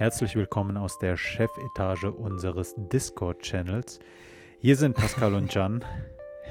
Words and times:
Herzlich 0.00 0.34
willkommen 0.34 0.78
aus 0.78 0.98
der 0.98 1.18
Chefetage 1.18 2.04
unseres 2.04 2.74
Discord-Channels. 2.74 4.00
Hier 4.58 4.74
sind 4.74 4.96
Pascal 4.96 5.34
und 5.34 5.52
Jan. 5.52 5.84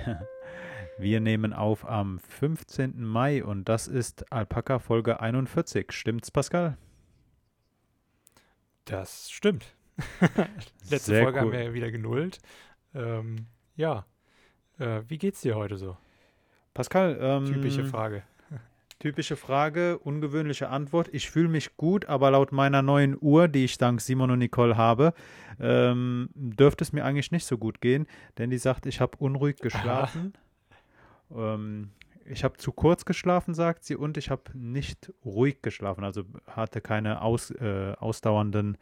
Wir 0.99 1.19
nehmen 1.19 1.53
auf 1.53 1.83
am 1.89 2.19
15. 2.19 3.03
Mai 3.03 3.43
und 3.43 3.67
das 3.67 3.87
ist 3.87 4.31
Alpaka 4.31 4.77
Folge 4.77 5.19
41. 5.19 5.91
Stimmt's, 5.91 6.29
Pascal? 6.29 6.77
Das 8.85 9.31
stimmt. 9.31 9.75
Letzte 10.87 10.99
Sehr 10.99 11.23
Folge 11.23 11.39
haben 11.39 11.47
cool. 11.47 11.53
wir 11.53 11.63
ja 11.63 11.73
wieder 11.73 11.89
genullt. 11.89 12.37
Ähm, 12.93 13.47
ja. 13.75 14.05
Äh, 14.77 15.01
wie 15.07 15.17
geht's 15.17 15.41
dir 15.41 15.55
heute 15.55 15.77
so? 15.77 15.97
Pascal, 16.75 17.17
ähm, 17.19 17.45
Typische 17.45 17.83
Frage. 17.83 18.21
Typische 18.99 19.37
Frage, 19.37 19.97
ungewöhnliche 19.97 20.67
Antwort. 20.69 21.07
Ich 21.13 21.29
fühle 21.29 21.47
mich 21.47 21.77
gut, 21.77 22.05
aber 22.05 22.31
laut 22.31 22.51
meiner 22.51 22.81
neuen 22.81 23.17
Uhr, 23.19 23.47
die 23.47 23.63
ich 23.63 23.77
dank 23.77 24.01
Simon 24.01 24.29
und 24.31 24.39
Nicole 24.39 24.75
habe, 24.75 25.13
ähm, 25.57 26.29
dürfte 26.35 26.83
es 26.83 26.91
mir 26.91 27.05
eigentlich 27.05 27.31
nicht 27.31 27.45
so 27.45 27.57
gut 27.57 27.79
gehen, 27.79 28.07
denn 28.37 28.49
die 28.49 28.57
sagt, 28.57 28.85
ich 28.85 28.99
habe 28.99 29.15
unruhig 29.17 29.55
geschlafen. 29.59 30.33
Ähm, 31.33 31.91
ich 32.25 32.43
habe 32.43 32.57
zu 32.57 32.73
kurz 32.73 33.05
geschlafen, 33.05 33.53
sagt 33.53 33.85
sie, 33.85 33.95
und 33.95 34.17
ich 34.17 34.29
habe 34.29 34.43
nicht 34.53 35.13
ruhig 35.23 35.61
geschlafen, 35.61 36.03
also 36.03 36.23
hatte 36.47 36.81
keine 36.81 37.21
aus, 37.21 37.51
äh, 37.51 37.93
ausdauernden 37.97 38.77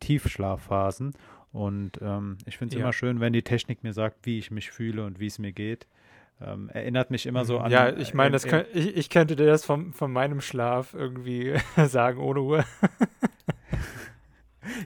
Tiefschlafphasen. 0.00 1.12
Und 1.52 1.98
ähm, 2.00 2.38
ich 2.46 2.56
finde 2.56 2.74
es 2.74 2.78
Ja. 2.78 2.84
immer 2.86 2.92
schön, 2.94 3.20
wenn 3.20 3.34
die 3.34 3.42
Technik 3.42 3.82
mir 3.82 3.92
sagt, 3.92 4.24
wie 4.24 4.38
ich 4.38 4.50
mich 4.50 4.70
fühle 4.70 5.04
und 5.04 5.20
wie 5.20 5.26
es 5.26 5.38
mir 5.38 5.52
geht. 5.52 5.86
Ähm, 6.44 6.68
erinnert 6.70 7.10
mich 7.10 7.26
immer 7.26 7.44
so 7.44 7.58
an. 7.58 7.70
ja, 7.70 7.90
ich 7.96 8.14
meine, 8.14 8.32
das 8.32 8.44
könnt- 8.44 8.66
ich, 8.74 8.96
ich 8.96 9.10
könnte 9.10 9.36
dir 9.36 9.46
das 9.46 9.64
vom, 9.64 9.92
von 9.92 10.12
meinem 10.12 10.40
Schlaf 10.40 10.94
irgendwie 10.94 11.54
sagen 11.86 12.18
ohne 12.18 12.40
Uhr. 12.42 12.64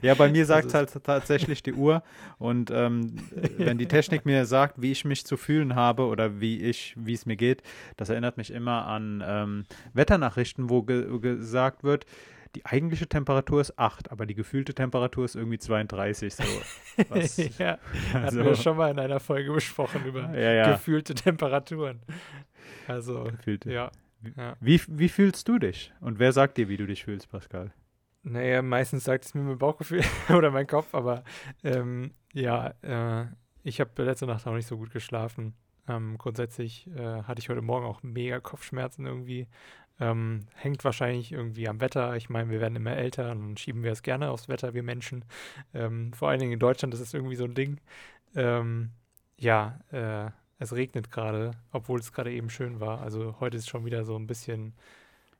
Ja, 0.01 0.15
bei 0.15 0.29
mir 0.29 0.45
sagt 0.45 0.67
es 0.67 0.75
Also 0.75 0.95
halt 0.95 1.03
tatsächlich 1.03 1.61
die 1.61 1.73
Uhr. 1.73 2.01
Und 2.39 2.71
ähm, 2.71 3.13
wenn 3.57 3.77
die 3.77 3.85
Technik 3.85 4.25
mir 4.25 4.45
sagt, 4.45 4.81
wie 4.81 4.91
ich 4.91 5.05
mich 5.05 5.25
zu 5.25 5.37
fühlen 5.37 5.75
habe 5.75 6.05
oder 6.07 6.39
wie 6.41 6.59
ich, 6.61 6.95
wie 6.97 7.13
es 7.13 7.25
mir 7.27 7.35
geht, 7.35 7.61
das 7.95 8.09
erinnert 8.09 8.37
mich 8.37 8.51
immer 8.51 8.87
an 8.87 9.23
ähm, 9.25 9.65
Wetternachrichten, 9.93 10.69
wo 10.71 10.81
ge 10.81 11.05
gesagt 11.19 11.83
wird, 11.83 12.05
die 12.57 12.65
eigentliche 12.65 13.07
Temperatur 13.07 13.61
ist 13.61 13.77
8, 13.77 14.11
aber 14.11 14.25
die 14.25 14.33
gefühlte 14.33 14.73
Temperatur 14.73 15.25
ist 15.25 15.35
irgendwie 15.35 15.59
32. 15.59 16.33
So. 16.33 16.43
Was, 17.09 17.37
ja, 17.59 17.77
hatten 18.13 18.25
also- 18.25 18.43
wir 18.43 18.55
schon 18.55 18.77
mal 18.77 18.89
in 18.89 18.97
einer 18.97 19.19
Folge 19.19 19.51
besprochen 19.53 20.03
über 20.05 20.21
ja, 20.35 20.53
ja, 20.53 20.71
gefühlte 20.71 21.13
Temperaturen. 21.13 22.01
Also, 22.87 23.25
gefühlte. 23.25 23.71
ja. 23.71 23.91
ja. 24.35 24.55
Wie, 24.59 24.81
wie 24.87 25.07
fühlst 25.07 25.47
du 25.47 25.59
dich? 25.59 25.93
Und 26.01 26.17
wer 26.17 26.31
sagt 26.31 26.57
dir, 26.57 26.67
wie 26.67 26.77
du 26.77 26.87
dich 26.87 27.03
fühlst, 27.03 27.29
Pascal? 27.29 27.71
Naja, 28.23 28.63
meistens 28.63 29.03
sagt 29.03 29.25
es 29.25 29.35
mir 29.35 29.41
mein 29.41 29.59
Bauchgefühl 29.59 30.01
oder 30.35 30.49
mein 30.49 30.65
Kopf, 30.65 30.95
aber 30.95 31.23
ähm, 31.63 32.11
ja, 32.33 32.73
äh, 32.81 33.27
ich 33.61 33.79
habe 33.79 34.03
letzte 34.03 34.25
Nacht 34.25 34.47
auch 34.47 34.55
nicht 34.55 34.67
so 34.67 34.77
gut 34.77 34.91
geschlafen. 34.91 35.53
Ähm, 35.87 36.17
grundsätzlich 36.17 36.87
äh, 36.87 37.21
hatte 37.21 37.39
ich 37.39 37.49
heute 37.49 37.61
Morgen 37.61 37.85
auch 37.85 38.01
mega 38.01 38.39
Kopfschmerzen 38.39 39.05
irgendwie. 39.05 39.47
Ähm, 39.99 40.47
hängt 40.55 40.83
wahrscheinlich 40.83 41.31
irgendwie 41.31 41.67
am 41.67 41.81
Wetter. 41.81 42.15
Ich 42.15 42.29
meine, 42.29 42.49
wir 42.51 42.61
werden 42.61 42.75
immer 42.75 42.95
älter 42.95 43.31
und 43.31 43.59
schieben 43.59 43.83
wir 43.83 43.91
es 43.91 44.03
gerne 44.03 44.29
aufs 44.29 44.47
Wetter, 44.47 44.73
wir 44.73 44.83
Menschen. 44.83 45.25
Ähm, 45.73 46.13
vor 46.13 46.29
allen 46.29 46.39
Dingen 46.39 46.53
in 46.53 46.59
Deutschland 46.59 46.93
ist 46.93 46.99
es 46.99 47.13
irgendwie 47.13 47.35
so 47.35 47.45
ein 47.45 47.55
Ding. 47.55 47.79
Ähm, 48.35 48.91
ja, 49.37 49.79
äh, 49.91 50.29
es 50.59 50.73
regnet 50.73 51.11
gerade, 51.11 51.51
obwohl 51.71 51.99
es 51.99 52.11
gerade 52.13 52.31
eben 52.31 52.49
schön 52.49 52.79
war. 52.79 53.01
Also 53.01 53.35
heute 53.39 53.57
ist 53.57 53.69
schon 53.69 53.85
wieder 53.85 54.05
so 54.05 54.15
ein 54.17 54.27
bisschen, 54.27 54.73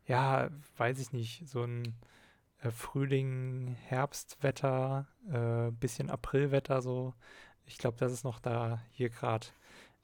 ja, 0.07 0.50
weiß 0.78 1.00
ich 1.00 1.13
nicht, 1.13 1.47
so 1.47 1.63
ein 1.63 1.96
äh, 2.62 2.72
Frühling, 2.72 3.75
Herbstwetter, 3.88 5.07
äh, 5.31 5.72
bisschen 5.72 6.09
Aprilwetter 6.09 6.81
so. 6.81 7.13
Ich 7.66 7.78
glaube, 7.78 7.97
das 8.00 8.12
ist 8.12 8.23
noch 8.23 8.40
da 8.40 8.81
hier 8.91 9.09
gerade 9.09 9.47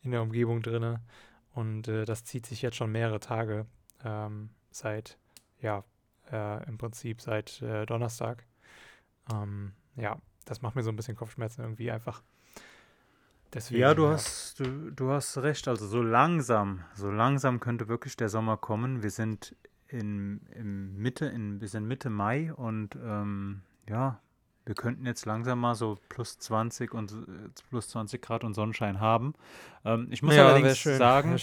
in 0.03 0.11
der 0.11 0.21
Umgebung 0.21 0.61
drinne 0.61 1.01
und 1.53 1.87
äh, 1.87 2.05
das 2.05 2.25
zieht 2.25 2.45
sich 2.45 2.61
jetzt 2.61 2.75
schon 2.77 2.91
mehrere 2.91 3.19
Tage 3.19 3.65
ähm, 4.03 4.49
seit, 4.71 5.17
ja, 5.59 5.83
äh, 6.31 6.67
im 6.67 6.77
Prinzip 6.77 7.21
seit 7.21 7.61
äh, 7.61 7.85
Donnerstag. 7.85 8.45
Ähm, 9.31 9.73
ja, 9.95 10.17
das 10.45 10.61
macht 10.61 10.75
mir 10.75 10.83
so 10.83 10.89
ein 10.89 10.95
bisschen 10.95 11.15
Kopfschmerzen 11.15 11.61
irgendwie 11.61 11.91
einfach. 11.91 12.21
Deswegen, 13.53 13.81
Ja, 13.81 13.93
du 13.93 14.07
hast, 14.07 14.59
du, 14.59 14.91
du 14.91 15.11
hast 15.11 15.37
recht. 15.37 15.67
Also 15.67 15.85
so 15.85 16.01
langsam, 16.01 16.83
so 16.95 17.11
langsam 17.11 17.59
könnte 17.59 17.87
wirklich 17.87 18.17
der 18.17 18.29
Sommer 18.29 18.57
kommen. 18.57 19.03
Wir 19.03 19.11
sind 19.11 19.55
in, 19.87 20.41
in 20.55 20.97
Mitte, 20.97 21.27
in, 21.27 21.61
wir 21.61 21.67
sind 21.67 21.87
Mitte 21.87 22.09
Mai 22.09 22.51
und 22.53 22.95
ähm, 22.95 23.61
ja, 23.87 24.19
wir 24.65 24.75
könnten 24.75 25.05
jetzt 25.05 25.25
langsam 25.25 25.59
mal 25.59 25.75
so 25.75 25.99
plus 26.09 26.39
20 26.39 26.93
und 26.93 27.11
äh, 27.11 27.15
plus 27.69 27.89
20 27.89 28.21
Grad 28.21 28.43
und 28.43 28.55
Sonnenschein 28.55 28.99
haben. 28.99 29.33
Ähm, 29.85 30.07
ich 30.09 30.23
muss 30.23 30.35
ja, 30.35 30.47
allerdings 30.47 30.77
schön, 30.77 30.97
sagen. 30.97 31.37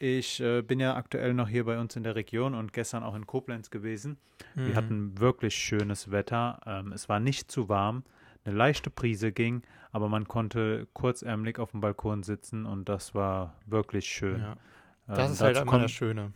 Ich 0.00 0.40
äh, 0.40 0.62
bin 0.62 0.80
ja 0.80 0.96
aktuell 0.96 1.34
noch 1.34 1.48
hier 1.48 1.64
bei 1.64 1.78
uns 1.78 1.94
in 1.94 2.02
der 2.02 2.16
Region 2.16 2.54
und 2.54 2.72
gestern 2.72 3.02
auch 3.04 3.14
in 3.14 3.26
Koblenz 3.26 3.70
gewesen. 3.70 4.16
Wir 4.54 4.72
Mhm. 4.72 4.76
hatten 4.76 5.20
wirklich 5.20 5.54
schönes 5.54 6.10
Wetter. 6.10 6.58
Ähm, 6.66 6.92
es 6.92 7.08
war 7.08 7.20
nicht 7.20 7.50
zu 7.50 7.68
warm. 7.68 8.02
Eine 8.44 8.56
leichte 8.56 8.88
Brise 8.88 9.30
ging, 9.32 9.62
aber 9.92 10.08
man 10.08 10.26
konnte 10.26 10.88
kurzärmlich 10.94 11.58
auf 11.58 11.72
dem 11.72 11.80
Balkon 11.80 12.22
sitzen 12.22 12.64
und 12.64 12.88
das 12.88 13.14
war 13.14 13.54
wirklich 13.66 14.06
schön. 14.06 14.40
Ja. 14.40 14.52
Ähm, 14.52 15.14
Das 15.14 15.30
ist 15.32 15.40
halt 15.42 15.58
immer 15.58 15.78
das 15.80 15.90
Schöne. 15.92 16.32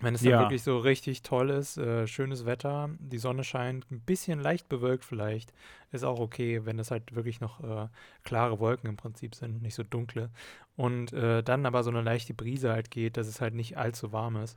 Wenn 0.00 0.14
es 0.14 0.22
dann 0.22 0.30
Ja. 0.30 0.40
wirklich 0.40 0.62
so 0.62 0.78
richtig 0.78 1.22
toll 1.22 1.50
ist, 1.50 1.76
äh, 1.76 2.06
schönes 2.06 2.46
Wetter, 2.46 2.88
die 2.98 3.18
Sonne 3.18 3.44
scheint, 3.44 3.90
ein 3.90 4.00
bisschen 4.00 4.40
leicht 4.40 4.68
bewölkt 4.68 5.04
vielleicht, 5.04 5.52
ist 5.92 6.04
auch 6.04 6.18
okay, 6.18 6.64
wenn 6.64 6.78
es 6.78 6.90
halt 6.90 7.14
wirklich 7.14 7.40
noch 7.40 7.62
äh, 7.62 7.88
klare 8.24 8.58
Wolken 8.60 8.88
im 8.88 8.96
Prinzip 8.96 9.34
sind, 9.34 9.60
nicht 9.62 9.74
so 9.74 9.82
dunkle. 9.82 10.30
Und 10.76 11.12
äh, 11.12 11.42
dann 11.42 11.66
aber 11.66 11.82
so 11.82 11.90
eine 11.90 12.00
leichte 12.00 12.32
Brise 12.32 12.72
halt 12.72 12.90
geht, 12.90 13.18
dass 13.18 13.26
es 13.26 13.40
halt 13.42 13.54
nicht 13.54 13.76
allzu 13.76 14.10
warm 14.12 14.36
ist. 14.36 14.56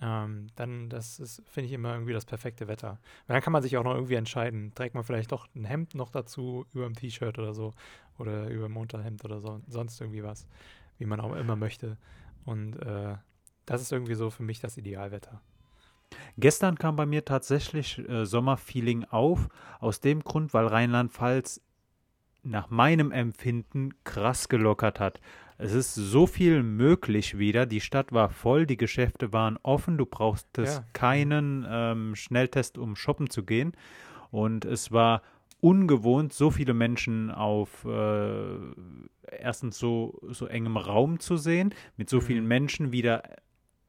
Ähm, 0.00 0.48
dann, 0.56 0.88
das 0.88 1.20
ist, 1.20 1.42
finde 1.46 1.68
ich, 1.68 1.72
immer 1.74 1.92
irgendwie 1.92 2.12
das 2.14 2.24
perfekte 2.24 2.66
Wetter. 2.66 2.98
Weil 3.26 3.34
dann 3.34 3.42
kann 3.42 3.52
man 3.52 3.62
sich 3.62 3.76
auch 3.76 3.84
noch 3.84 3.94
irgendwie 3.94 4.14
entscheiden. 4.14 4.72
Trägt 4.74 4.94
man 4.94 5.04
vielleicht 5.04 5.30
doch 5.32 5.46
ein 5.54 5.64
Hemd 5.64 5.94
noch 5.94 6.10
dazu, 6.10 6.66
über 6.72 6.86
dem 6.86 6.96
T-Shirt 6.96 7.38
oder 7.38 7.54
so, 7.54 7.72
oder 8.18 8.48
über 8.48 8.66
dem 8.66 8.76
Unterhemd 8.76 9.24
oder 9.24 9.40
so, 9.40 9.60
sonst 9.68 10.00
irgendwie 10.00 10.24
was, 10.24 10.48
wie 10.98 11.04
man 11.06 11.20
auch 11.20 11.36
immer 11.36 11.56
möchte. 11.56 11.98
Und 12.44 12.76
äh, 12.82 13.14
das 13.72 13.80
ist 13.82 13.90
irgendwie 13.92 14.14
so 14.14 14.30
für 14.30 14.42
mich 14.42 14.60
das 14.60 14.76
Idealwetter. 14.76 15.40
Gestern 16.36 16.76
kam 16.78 16.96
bei 16.96 17.06
mir 17.06 17.24
tatsächlich 17.24 17.98
äh, 18.08 18.26
Sommerfeeling 18.26 19.04
auf, 19.04 19.48
aus 19.80 20.00
dem 20.00 20.22
Grund, 20.22 20.52
weil 20.52 20.66
Rheinland-Pfalz 20.66 21.62
nach 22.42 22.68
meinem 22.70 23.12
Empfinden 23.12 23.94
krass 24.04 24.48
gelockert 24.48 25.00
hat. 25.00 25.20
Es 25.58 25.72
ist 25.72 25.94
so 25.94 26.26
viel 26.26 26.62
möglich 26.62 27.38
wieder. 27.38 27.66
Die 27.66 27.80
Stadt 27.80 28.12
war 28.12 28.28
voll, 28.30 28.66
die 28.66 28.76
Geschäfte 28.76 29.32
waren 29.32 29.58
offen. 29.62 29.96
Du 29.96 30.06
brauchtest 30.06 30.78
Ja. 30.78 30.84
keinen 30.92 31.64
ähm, 31.68 32.14
Schnelltest, 32.16 32.78
um 32.78 32.96
shoppen 32.96 33.30
zu 33.30 33.44
gehen. 33.44 33.72
Und 34.30 34.64
es 34.64 34.90
war 34.90 35.22
ungewohnt, 35.60 36.32
so 36.32 36.50
viele 36.50 36.74
Menschen 36.74 37.30
auf 37.30 37.84
äh, 37.84 38.56
erstens 39.38 39.78
so, 39.78 40.18
so 40.30 40.46
engem 40.46 40.76
Raum 40.76 41.20
zu 41.20 41.36
sehen, 41.36 41.72
mit 41.96 42.10
so 42.10 42.20
vielen 42.20 42.42
Mhm. 42.42 42.48
Menschen 42.48 42.92
wieder 42.92 43.22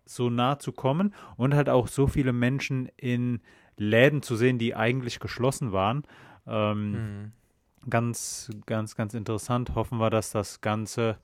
so 0.06 0.30
nah 0.30 0.60
zu 0.60 0.72
kommen 0.72 1.14
und 1.38 1.54
halt 1.54 1.70
auch 1.70 1.88
so 1.88 2.08
viele 2.08 2.34
Menschen 2.34 2.90
in 2.98 3.42
Läden 3.78 4.22
zu 4.22 4.36
sehen, 4.36 4.60
die 4.60 4.76
eigentlich 4.76 5.20
geschlossen 5.20 5.72
waren. 5.72 6.04
Ähm, 6.48 6.92
Mhm. 6.92 7.32
Ganz, 7.90 8.50
ganz, 8.66 8.96
ganz 8.96 9.14
interessant. 9.14 9.76
Hoffen 9.76 9.98
wir, 9.98 10.10
dass 10.10 10.32
das 10.32 10.62
Ganze 10.62 11.18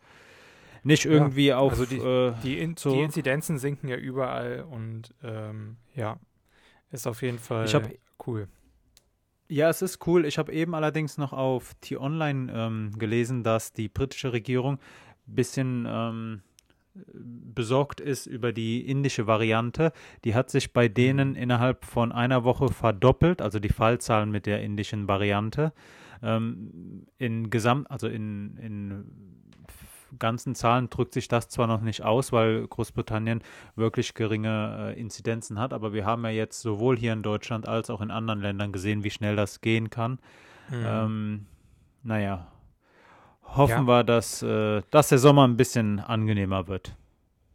nicht 0.83 1.05
Ja, 1.05 1.11
irgendwie 1.11 1.53
auf 1.53 1.71
also 1.71 1.85
die- 1.85 1.97
äh, 1.99 2.33
Die, 2.43 2.59
In 2.59 2.75
so- 2.75 2.91
die 2.91 3.01
Inzidenzen 3.01 3.57
sinken 3.57 3.87
ja 3.87 3.95
überall 3.95 4.65
und 4.69 5.13
ähm, 5.23 5.77
ja, 5.95 6.17
ist 6.91 7.07
auf 7.07 7.21
jeden 7.21 7.39
Fall 7.39 7.71
hab- 7.71 7.89
cool. 8.27 8.47
Ja, 9.47 9.69
es 9.69 9.81
ist 9.81 10.05
cool. 10.05 10.25
Ich 10.25 10.37
habe 10.37 10.51
eben 10.51 10.75
allerdings 10.75 11.17
noch 11.17 11.31
auf 11.33 11.73
T-Online 11.81 12.51
ähm, 12.53 12.91
gelesen, 12.99 13.43
dass 13.43 13.71
die 13.71 13.87
britische 13.89 14.31
Regierung 14.33 14.79
ein 15.27 15.35
bisschen 15.35 15.85
ähm, 15.89 16.41
besorgt 17.13 17.99
ist 17.99 18.25
über 18.25 18.51
die 18.53 18.87
indische 18.87 19.27
Variante. 19.27 19.91
Die 20.23 20.35
hat 20.35 20.49
sich 20.49 20.73
bei 20.73 20.87
denen 20.87 21.35
innerhalb 21.35 21.85
von 21.85 22.11
einer 22.11 22.43
Woche 22.43 22.69
verdoppelt, 22.69 23.41
also 23.41 23.59
die 23.59 23.69
Fallzahlen 23.69 24.31
mit 24.31 24.45
der 24.45 24.61
indischen 24.61 25.07
Variante. 25.07 25.73
Ähm, 26.21 27.05
in 27.17 27.49
Gesamt, 27.49 27.89
also 27.89 28.07
in, 28.07 28.57
in 28.57 29.05
ganzen 30.17 30.55
Zahlen 30.55 30.89
drückt 30.89 31.13
sich 31.13 31.27
das 31.27 31.49
zwar 31.49 31.67
noch 31.67 31.81
nicht 31.81 32.03
aus, 32.03 32.31
weil 32.31 32.65
Großbritannien 32.67 33.41
wirklich 33.75 34.13
geringe 34.15 34.93
äh, 34.95 34.99
Inzidenzen 34.99 35.59
hat, 35.59 35.73
aber 35.73 35.93
wir 35.93 36.05
haben 36.05 36.23
ja 36.23 36.31
jetzt 36.31 36.61
sowohl 36.61 36.97
hier 36.97 37.13
in 37.13 37.21
Deutschland 37.21 37.67
als 37.67 37.89
auch 37.89 38.01
in 38.01 38.09
anderen 38.09 38.41
Ländern 38.41 38.71
gesehen, 38.71 39.03
wie 39.03 39.11
schnell 39.11 39.35
das 39.35 39.61
gehen 39.61 39.89
kann. 39.89 40.19
Mhm. 40.69 40.83
Ähm, 40.85 41.45
naja, 42.03 42.47
hoffen 43.55 43.85
Ja. 43.85 43.87
wir, 43.87 44.03
dass, 44.03 44.41
äh, 44.41 44.81
dass 44.91 45.09
der 45.09 45.17
Sommer 45.19 45.47
ein 45.47 45.57
bisschen 45.57 45.99
angenehmer 45.99 46.67
wird. 46.67 46.95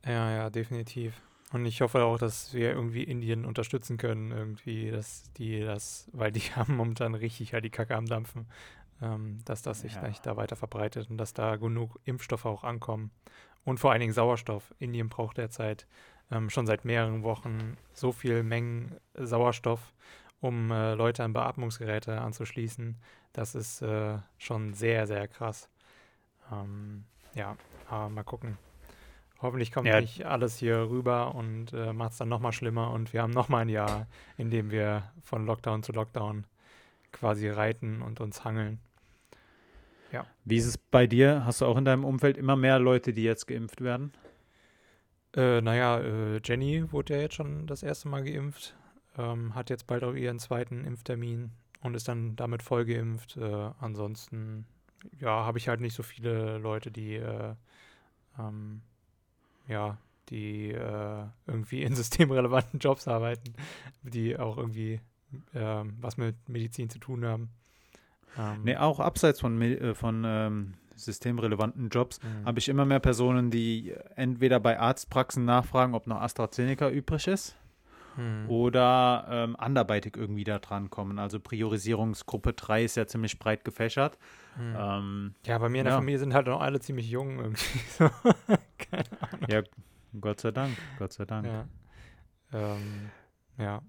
Ja, 0.04 0.30
ja, 0.30 0.50
definitiv. 0.50 1.20
Und 1.52 1.66
ich 1.66 1.80
hoffe 1.80 2.04
auch, 2.04 2.18
dass 2.18 2.52
wir 2.52 2.70
irgendwie 2.72 3.04
Indien 3.04 3.44
unterstützen 3.44 3.96
können, 3.96 4.32
irgendwie, 4.32 4.90
dass 4.90 5.32
die 5.34 5.60
das, 5.60 6.08
weil 6.12 6.32
die 6.32 6.40
haben 6.56 6.76
momentan 6.76 7.14
richtig 7.14 7.52
halt 7.54 7.64
die 7.64 7.70
Kacke 7.70 7.96
am 7.96 8.06
Dampfen, 8.06 8.46
ähm, 9.02 9.38
dass 9.44 9.62
das 9.62 9.80
sich 9.80 9.94
Ja. 9.94 10.08
da 10.22 10.36
weiter 10.36 10.56
verbreitet 10.56 11.10
und 11.10 11.16
dass 11.18 11.32
da 11.32 11.56
genug 11.56 11.98
Impfstoffe 12.04 12.46
auch 12.46 12.64
ankommen. 12.64 13.10
Und 13.64 13.78
vor 13.80 13.92
allen 13.92 14.00
Dingen 14.00 14.12
Sauerstoff. 14.12 14.74
Indien 14.78 15.08
braucht 15.08 15.38
derzeit 15.38 15.86
ähm, 16.30 16.50
schon 16.50 16.66
seit 16.66 16.84
mehreren 16.84 17.22
Wochen 17.22 17.76
so 17.92 18.12
viel 18.12 18.42
Mengen 18.42 18.94
Sauerstoff, 19.14 19.94
um 20.40 20.70
äh, 20.70 20.94
Leute 20.94 21.22
an 21.24 21.32
Beatmungsgeräte 21.32 22.20
anzuschließen. 22.20 22.96
Das 23.32 23.54
ist 23.54 23.80
äh, 23.80 24.18
schon 24.38 24.74
sehr, 24.74 25.06
sehr 25.06 25.28
krass. 25.28 25.68
Ähm, 26.52 27.04
ja, 27.34 27.56
aber 27.88 28.08
mal 28.10 28.22
gucken. 28.24 28.58
Hoffentlich 29.40 29.72
kommt 29.72 29.86
Ja. 29.88 30.00
nicht 30.00 30.24
alles 30.24 30.56
hier 30.56 30.88
rüber 30.88 31.34
und 31.34 31.72
äh, 31.72 31.92
macht 31.92 32.12
es 32.12 32.18
dann 32.18 32.28
nochmal 32.28 32.52
schlimmer 32.52 32.90
und 32.92 33.12
wir 33.12 33.22
haben 33.22 33.32
nochmal 33.32 33.62
ein 33.62 33.68
Jahr, 33.68 34.06
in 34.38 34.50
dem 34.50 34.70
wir 34.70 35.10
von 35.22 35.44
Lockdown 35.44 35.82
zu 35.82 35.92
Lockdown 35.92 36.46
quasi 37.12 37.48
reiten 37.48 38.00
und 38.02 38.20
uns 38.20 38.44
hangeln. 38.44 38.80
Wie 40.44 40.56
ist 40.58 40.66
es 40.66 40.78
bei 40.78 41.06
dir? 41.06 41.44
Hast 41.44 41.60
du 41.60 41.66
auch 41.66 41.76
in 41.76 41.84
deinem 41.84 42.04
Umfeld 42.04 42.36
immer 42.36 42.54
mehr 42.54 42.78
Leute, 42.78 43.12
die 43.12 43.24
jetzt 43.24 43.46
geimpft 43.46 43.80
werden? 43.80 44.12
Äh, 45.34 45.60
naja, 45.60 45.98
äh, 46.00 46.40
Jenny 46.44 46.92
wurde 46.92 47.14
ja 47.14 47.20
jetzt 47.22 47.34
schon 47.34 47.66
das 47.66 47.82
erste 47.82 48.08
Mal 48.08 48.22
geimpft, 48.22 48.76
ähm, 49.18 49.54
hat 49.54 49.70
jetzt 49.70 49.86
bald 49.86 50.04
auch 50.04 50.12
ihren 50.14 50.38
zweiten 50.38 50.84
Impftermin 50.84 51.50
und 51.80 51.94
ist 51.94 52.06
dann 52.08 52.36
damit 52.36 52.62
voll 52.62 52.84
geimpft. 52.84 53.36
Äh, 53.36 53.70
ansonsten, 53.80 54.66
ja, 55.20 55.44
habe 55.44 55.58
ich 55.58 55.68
halt 55.68 55.80
nicht 55.80 55.94
so 55.94 56.02
viele 56.02 56.58
Leute, 56.58 56.90
die, 56.90 57.14
äh, 57.16 57.54
ähm, 58.38 58.82
ja, 59.68 59.98
die 60.30 60.70
äh, 60.70 61.24
irgendwie 61.46 61.82
in 61.82 61.94
systemrelevanten 61.96 62.80
Jobs 62.80 63.08
arbeiten, 63.08 63.54
die 64.02 64.38
auch 64.38 64.56
irgendwie 64.56 65.00
ähm, 65.54 65.96
was 66.00 66.16
mit 66.16 66.48
Medizin 66.48 66.90
zu 66.90 66.98
tun 66.98 67.24
haben. 67.24 67.50
Ähm, 68.38 68.62
Nee, 68.64 68.76
auch 68.76 69.00
abseits 69.00 69.40
von, 69.40 69.60
äh, 69.60 69.94
von 69.94 70.22
ähm, 70.26 70.74
systemrelevanten 70.96 71.88
Jobs 71.88 72.20
mh. 72.22 72.46
habe 72.46 72.58
ich 72.58 72.68
immer 72.68 72.84
mehr 72.84 73.00
Personen, 73.00 73.50
die 73.50 73.94
entweder 74.14 74.60
bei 74.60 74.78
Arztpraxen 74.78 75.44
nachfragen, 75.44 75.94
ob 75.94 76.06
noch 76.06 76.20
AstraZeneca 76.20 76.88
übrig 76.88 77.26
ist 77.26 77.56
Hm. 78.16 78.48
oder 78.48 79.26
ähm, 79.28 79.56
anderweitig 79.56 80.16
irgendwie 80.16 80.44
da 80.44 80.58
dran 80.58 80.90
kommen. 80.90 81.18
Also 81.18 81.40
Priorisierungsgruppe 81.40 82.52
3 82.52 82.84
ist 82.84 82.96
ja 82.96 83.06
ziemlich 83.06 83.38
breit 83.38 83.64
gefächert. 83.64 84.18
Hm. 84.56 84.76
Ähm, 84.78 85.34
Ja, 85.46 85.58
bei 85.58 85.68
mir 85.68 85.78
in 85.78 85.84
der 85.84 85.94
ja. 85.94 85.98
Familie 85.98 86.18
sind 86.18 86.34
halt 86.34 86.46
noch 86.46 86.60
alle 86.60 86.80
ziemlich 86.80 87.08
jung 87.10 87.38
irgendwie. 87.38 87.78
So. 87.98 88.10
Keine 88.78 89.22
Ahnung. 89.22 89.48
ja, 89.48 89.62
Gott 90.20 90.40
sei 90.40 90.50
Dank, 90.52 90.76
Gott 90.98 91.12
sei 91.12 91.24
Dank. 91.24 91.46
Ja. 91.46 91.64
Ähm, 92.52 93.10
ja. 93.58 93.82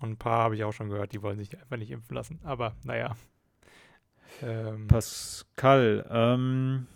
Und 0.00 0.10
ein 0.10 0.16
paar 0.18 0.38
habe 0.44 0.54
ich 0.56 0.64
auch 0.64 0.72
schon 0.72 0.90
gehört, 0.90 1.12
die 1.12 1.22
wollen 1.22 1.38
sich 1.38 1.58
einfach 1.58 1.76
nicht 1.78 1.90
impfen 1.90 2.14
lassen. 2.14 2.40
Aber 2.42 2.74
naja. 2.84 3.16
Ähm, 4.42 4.88
Pascal, 4.88 6.04
ähm, 6.10 6.86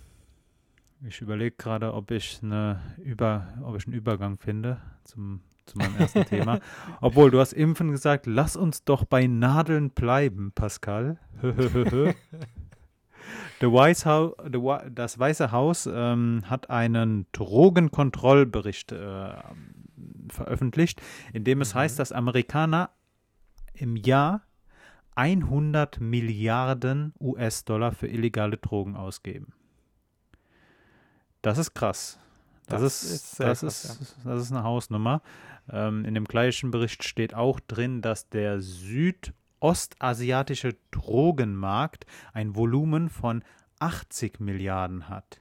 ich 1.06 1.20
überlege 1.20 1.54
gerade, 1.56 1.94
ob 1.94 2.10
ich 2.10 2.40
eine 2.42 2.80
Über, 2.98 3.46
ob 3.62 3.76
ich 3.76 3.86
einen 3.86 3.94
Übergang 3.94 4.36
finde 4.36 4.80
zum, 5.04 5.40
zu 5.68 5.78
meinem 5.78 5.96
ersten 5.96 6.24
Thema. 6.24 6.60
Obwohl, 7.00 7.30
du 7.30 7.38
hast 7.40 7.52
Impfen 7.52 7.90
gesagt, 7.90 8.26
lass 8.26 8.56
uns 8.56 8.84
doch 8.84 9.04
bei 9.04 9.26
Nadeln 9.26 9.90
bleiben, 9.90 10.52
Pascal. 10.54 11.18
Das 13.60 15.18
Weiße 15.18 15.52
Haus 15.52 15.88
ähm, 15.92 16.42
hat 16.46 16.70
einen 16.70 17.26
Drogenkontrollbericht 17.32 18.92
äh, 18.92 19.34
veröffentlicht, 20.28 21.02
in 21.32 21.44
dem 21.44 21.60
es 21.60 21.74
Mhm. 21.74 21.78
heißt, 21.80 21.98
dass 21.98 22.12
Amerikaner 22.12 22.90
im 23.74 23.96
Jahr 23.96 24.42
100 25.16 26.00
Milliarden 26.00 27.12
US-Dollar 27.20 27.92
für 27.92 28.06
illegale 28.06 28.56
Drogen 28.56 28.94
ausgeben. 28.96 29.52
Das 31.42 31.58
ist 31.58 31.74
krass. 31.74 32.20
Das, 32.66 32.80
Das 32.82 33.02
ist, 33.02 33.10
ist 33.12 33.40
das, 33.40 33.60
krass, 33.60 33.62
ist, 33.62 34.16
das 34.24 34.42
ist 34.42 34.52
eine 34.52 34.62
Hausnummer. 34.62 35.22
Ähm, 35.70 36.04
in 36.04 36.14
dem 36.14 36.24
gleichen 36.24 36.70
Bericht 36.70 37.02
steht 37.04 37.34
auch 37.34 37.60
drin, 37.60 38.02
dass 38.02 38.28
der 38.28 38.60
südostasiatische 38.60 40.76
Drogenmarkt 40.90 42.06
ein 42.32 42.56
Volumen 42.56 43.08
von 43.10 43.42
80 43.80 44.40
Milliarden 44.40 45.08
hat. 45.08 45.40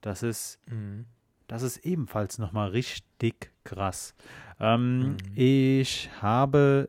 Das 0.00 0.22
ist 0.22 0.60
mhm. 0.66 1.06
das 1.48 1.62
ist 1.62 1.78
ebenfalls 1.78 2.38
nochmal 2.38 2.68
richtig 2.70 3.50
krass. 3.64 4.14
Ähm, 4.60 5.00
Mhm. 5.00 5.16
Ich 5.34 6.10
habe, 6.20 6.88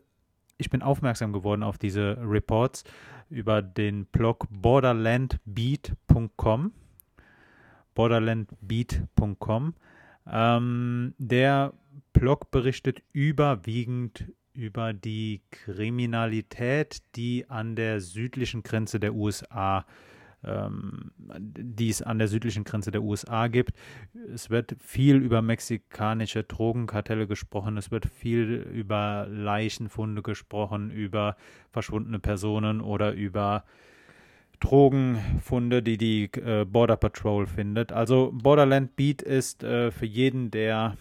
ich 0.58 0.70
bin 0.70 0.82
aufmerksam 0.82 1.32
geworden 1.34 1.64
auf 1.64 1.78
diese 1.78 2.18
Reports 2.22 2.84
über 3.30 3.62
den 3.62 4.06
Blog 4.06 4.48
borderlandbeat.com. 4.50 6.72
Borderlandbeat.com. 7.96 9.74
Ähm, 10.26 11.14
der 11.18 11.74
Blog 12.14 12.52
berichtet 12.52 13.04
überwiegend 13.12 14.32
über 14.54 14.94
die 14.94 15.42
Kriminalität, 15.52 17.02
die 17.16 17.50
an 17.50 17.76
der 17.76 18.00
südlichen 18.00 18.64
Grenze 18.64 19.00
der 19.00 19.14
USA 19.14 19.86
ähm, 20.46 21.12
die 21.18 21.90
es 21.90 22.02
an 22.02 22.20
der 22.20 22.28
südlichen 22.28 22.64
Grenze 22.64 22.92
der 22.92 23.04
USA 23.04 23.48
gibt. 23.48 23.72
Es 24.34 24.50
wird 24.50 24.76
viel 24.80 25.16
über 25.16 25.42
mexikanische 25.42 26.44
Drogenkartelle 26.44 27.28
gesprochen, 27.28 27.78
es 27.78 27.92
wird 27.92 28.06
viel 28.06 28.56
über 28.74 29.26
Leichenfunde 29.30 30.22
gesprochen, 30.22 30.92
über 30.92 31.38
verschwundene 31.72 32.20
Personen 32.20 32.82
oder 32.82 33.14
über 33.14 33.64
Drogenfunde, 34.60 35.82
die 35.82 35.98
die 35.98 36.26
äh, 36.34 36.66
Border 36.66 36.98
Patrol 36.98 37.48
findet. 37.48 37.92
Also 37.92 38.32
Borderland 38.34 38.96
Beat 38.96 39.22
ist 39.22 39.64
äh, 39.64 39.92
für 39.92 40.06
jeden, 40.06 40.52
der 40.52 40.98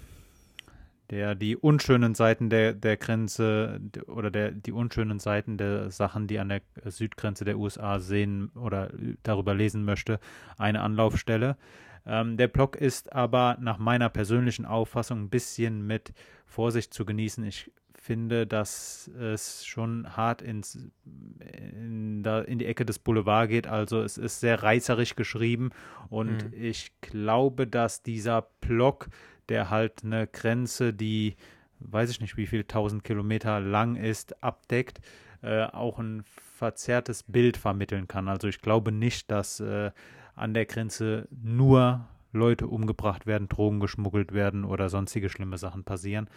der 1.13 1.35
die 1.35 1.59
unschönen 1.59 2.15
Seiten 2.15 2.49
der, 2.49 2.73
der 2.73 2.97
Grenze 2.97 3.83
oder 4.07 4.31
der, 4.31 4.51
die 4.51 4.73
unschönen 4.73 5.19
Seiten 5.19 5.59
der 5.59 5.91
Sachen, 5.91 6.27
die 6.27 6.39
an 6.39 6.49
der 6.49 6.63
Südgrenze 6.87 7.45
der 7.45 7.59
USA 7.59 8.01
sehen 8.01 8.51
oder 8.55 8.91
darüber 9.23 9.55
lesen 9.55 9.85
möchte, 9.85 10.19
eine 10.57 10.81
Anlaufstelle. 10.81 11.59
Ähm, 12.07 12.39
der 12.39 12.49
Blog 12.49 12.77
ist 12.77 13.13
aber 13.13 13.59
nach 13.61 13.77
meiner 13.77 14.09
persönlichen 14.09 14.65
Auffassung 14.65 15.25
ein 15.25 15.29
bisschen 15.29 15.87
mit 15.87 16.15
Vorsicht 16.47 16.95
zu 16.95 17.05
genießen. 17.05 17.45
Ich 17.45 17.71
finde, 18.03 18.49
dass 18.49 19.09
es 19.09 19.65
schon 19.65 20.17
hart 20.17 20.43
ins, 20.43 20.91
in, 21.05 22.23
da, 22.25 22.41
in 22.41 22.59
die 22.59 22.67
Ecke 22.67 22.85
des 22.85 22.99
Boulevard 22.99 23.49
geht. 23.49 23.69
Also 23.69 24.03
es 24.03 24.19
ist 24.19 24.41
sehr 24.41 24.63
reißerisch 24.63 25.15
geschrieben 25.15 25.71
und 26.11 26.45
Mhm. 26.45 26.53
ich 26.61 26.93
glaube, 27.01 27.67
dass 27.67 28.03
dieser 28.03 28.43
Blog 28.61 29.09
der 29.49 29.71
halt 29.71 30.05
eine 30.05 30.27
Grenze, 30.27 30.93
die 30.93 31.37
weiß 31.79 32.11
ich 32.11 32.21
nicht, 32.21 32.37
wie 32.37 32.47
viel 32.47 32.65
tausend 32.65 33.05
Kilometer 33.05 33.61
lang 33.61 33.97
ist, 33.97 34.43
abdeckt, 34.43 35.01
äh, 35.43 35.65
auch 35.65 35.99
ein 35.99 36.23
verzerrtes 36.25 37.25
Bild 37.25 37.57
vermitteln 37.57 38.07
kann. 38.09 38.29
Also 38.29 38.49
ich 38.49 38.61
glaube 38.61 38.93
nicht, 38.93 39.31
dass 39.31 39.61
äh, 39.61 39.91
an 40.35 40.55
der 40.55 40.67
Grenze 40.67 41.29
nur 41.31 42.07
Leute 42.33 42.67
umgebracht 42.67 43.27
werden, 43.27 43.49
Drogen 43.49 43.81
geschmuggelt 43.81 44.33
werden 44.33 44.65
oder 44.65 44.89
sonstige 44.89 45.29
schlimme 45.29 45.59
Sachen 45.59 45.85
passieren. 45.85 46.29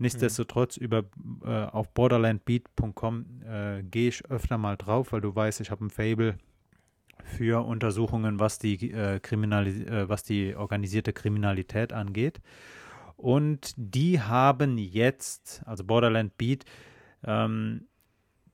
Nichtsdestotrotz 0.00 0.78
über 0.78 1.04
äh, 1.44 1.64
auf 1.66 1.92
borderlandbeat.com 1.92 3.26
äh, 3.44 3.82
gehe 3.82 4.08
ich 4.08 4.24
öfter 4.30 4.56
mal 4.56 4.76
drauf, 4.76 5.12
weil 5.12 5.20
du 5.20 5.34
weißt, 5.34 5.60
ich 5.60 5.70
habe 5.70 5.84
ein 5.84 5.90
Fable 5.90 6.38
für 7.22 7.66
Untersuchungen, 7.66 8.40
was 8.40 8.58
die, 8.58 8.90
äh, 8.92 9.20
Kriminali 9.20 9.82
äh, 9.84 10.08
was 10.08 10.22
die 10.22 10.56
organisierte 10.56 11.12
Kriminalität 11.12 11.92
angeht. 11.92 12.40
Und 13.18 13.74
die 13.76 14.22
haben 14.22 14.78
jetzt, 14.78 15.62
also 15.66 15.84
Borderland 15.84 16.38
Beat, 16.38 16.64
ähm, 17.22 17.86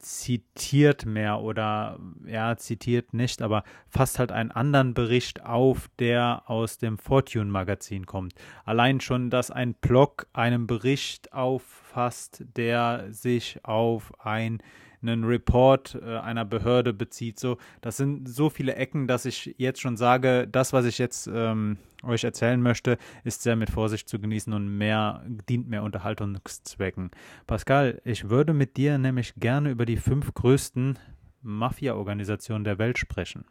zitiert 0.07 1.05
mehr 1.05 1.41
oder 1.41 1.99
ja, 2.27 2.57
zitiert 2.57 3.13
nicht, 3.13 3.43
aber 3.43 3.65
fasst 3.89 4.21
halt 4.21 4.31
einen 4.31 4.53
anderen 4.53 4.95
Bericht 4.95 5.45
auf, 5.45 5.89
der 5.99 6.45
aus 6.47 6.79
dem 6.79 6.97
Fortune 6.97 7.51
Magazin 7.51 8.07
kommt. 8.07 8.35
Allein 8.65 9.01
schon, 9.01 9.31
dass 9.31 9.51
ein 9.51 9.75
Blog 9.75 10.29
einen 10.33 10.69
Bericht 10.69 11.33
auffasst, 11.33 12.45
der 12.57 13.07
sich 13.11 13.65
auf 13.65 14.13
ein 14.25 14.63
einen 15.03 15.25
Report 15.25 15.99
äh, 16.03 16.19
einer 16.19 16.45
Behörde 16.45 16.93
bezieht. 16.93 17.39
So, 17.39 17.59
das 17.81 17.97
sind 17.97 18.29
so 18.29 18.51
viele 18.51 18.75
Ecken, 18.77 19.07
dass 19.07 19.25
ich 19.25 19.55
jetzt 19.59 19.81
schon 19.81 19.97
sage, 19.97 20.49
das, 20.51 20.73
was 20.73 20.85
ich 20.85 20.99
jetzt 20.99 21.29
ähm, 21.33 21.79
euch 22.03 22.25
erzählen 22.25 22.61
möchte, 22.61 22.99
ist 23.25 23.43
sehr 23.43 23.57
mit 23.57 23.71
Vorsicht 23.71 24.09
zu 24.09 24.19
genießen 24.19 24.53
und 24.53 24.79
mehr 24.79 25.25
dient 25.49 25.69
mehr 25.69 25.83
Unterhaltungszwecken. 25.83 27.11
Pascal, 27.47 28.01
ich 28.05 28.29
würde 28.31 28.53
mit 28.53 28.77
dir 28.77 28.99
nämlich 28.99 29.35
gerne 29.37 29.71
über 29.71 29.87
die 29.87 29.97
fünf 29.97 30.33
größten 30.35 30.99
Mafia-Organisationen 31.43 32.65
der 32.65 32.79
Welt 32.79 32.99
sprechen. 32.99 33.45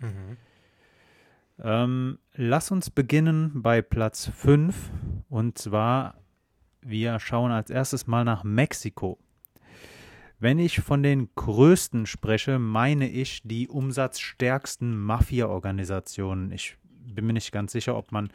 Mhm. 0.00 0.36
Ähm, 1.62 2.18
lass 2.34 2.70
uns 2.70 2.90
beginnen 2.90 3.62
bei 3.62 3.80
Platz 3.80 4.26
5 4.26 4.90
Und 5.28 5.58
zwar, 5.58 6.16
wir 6.80 7.18
schauen 7.20 7.52
als 7.52 7.70
erstes 7.70 8.06
mal 8.06 8.24
nach 8.24 8.44
Mexiko. 8.44 9.18
Wenn 10.44 10.58
ich 10.58 10.80
von 10.80 11.02
den 11.02 11.30
größten 11.36 12.04
spreche, 12.04 12.58
meine 12.58 13.08
ich 13.08 13.40
die 13.44 13.66
umsatzstärksten 13.66 14.94
Mafia-Organisationen. 14.94 16.52
Ich 16.52 16.76
bin 16.82 17.24
mir 17.24 17.32
nicht 17.32 17.50
ganz 17.50 17.72
sicher, 17.72 17.96
ob 17.96 18.12
man, 18.12 18.28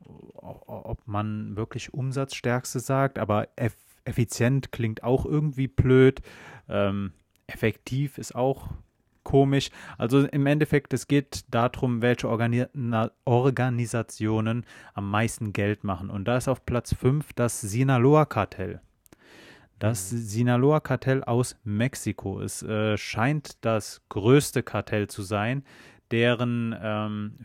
ob 0.00 1.06
man 1.06 1.54
wirklich 1.54 1.92
umsatzstärkste 1.92 2.80
sagt, 2.80 3.18
aber 3.18 3.48
eff 3.56 3.76
effizient 4.06 4.72
klingt 4.72 5.02
auch 5.02 5.26
irgendwie 5.26 5.68
blöd. 5.68 6.22
Ähm, 6.70 7.12
effektiv 7.48 8.16
ist 8.16 8.34
auch 8.34 8.70
komisch. 9.22 9.68
Also 9.98 10.26
im 10.26 10.46
Endeffekt, 10.46 10.94
es 10.94 11.06
geht 11.06 11.44
darum, 11.50 12.00
welche 12.00 12.30
Organi 12.30 12.64
Organisationen 13.26 14.64
am 14.94 15.10
meisten 15.10 15.52
Geld 15.52 15.84
machen. 15.84 16.08
Und 16.08 16.24
da 16.24 16.38
ist 16.38 16.48
auf 16.48 16.64
Platz 16.64 16.94
5 16.94 17.34
das 17.34 17.60
Sinaloa-Kartell. 17.60 18.80
Das. 19.78 20.08
Sinaloa-Kartell 20.08 21.22
aus 21.24 21.56
Mexiko. 21.64 22.40
Es 22.40 22.62
äh, 22.62 22.96
scheint 22.96 23.64
das 23.64 24.00
größte 24.08 24.62
Kartell 24.62 25.08
zu 25.08 25.22
sein, 25.22 25.64
deren 26.10 26.74
ähm, 26.80 27.38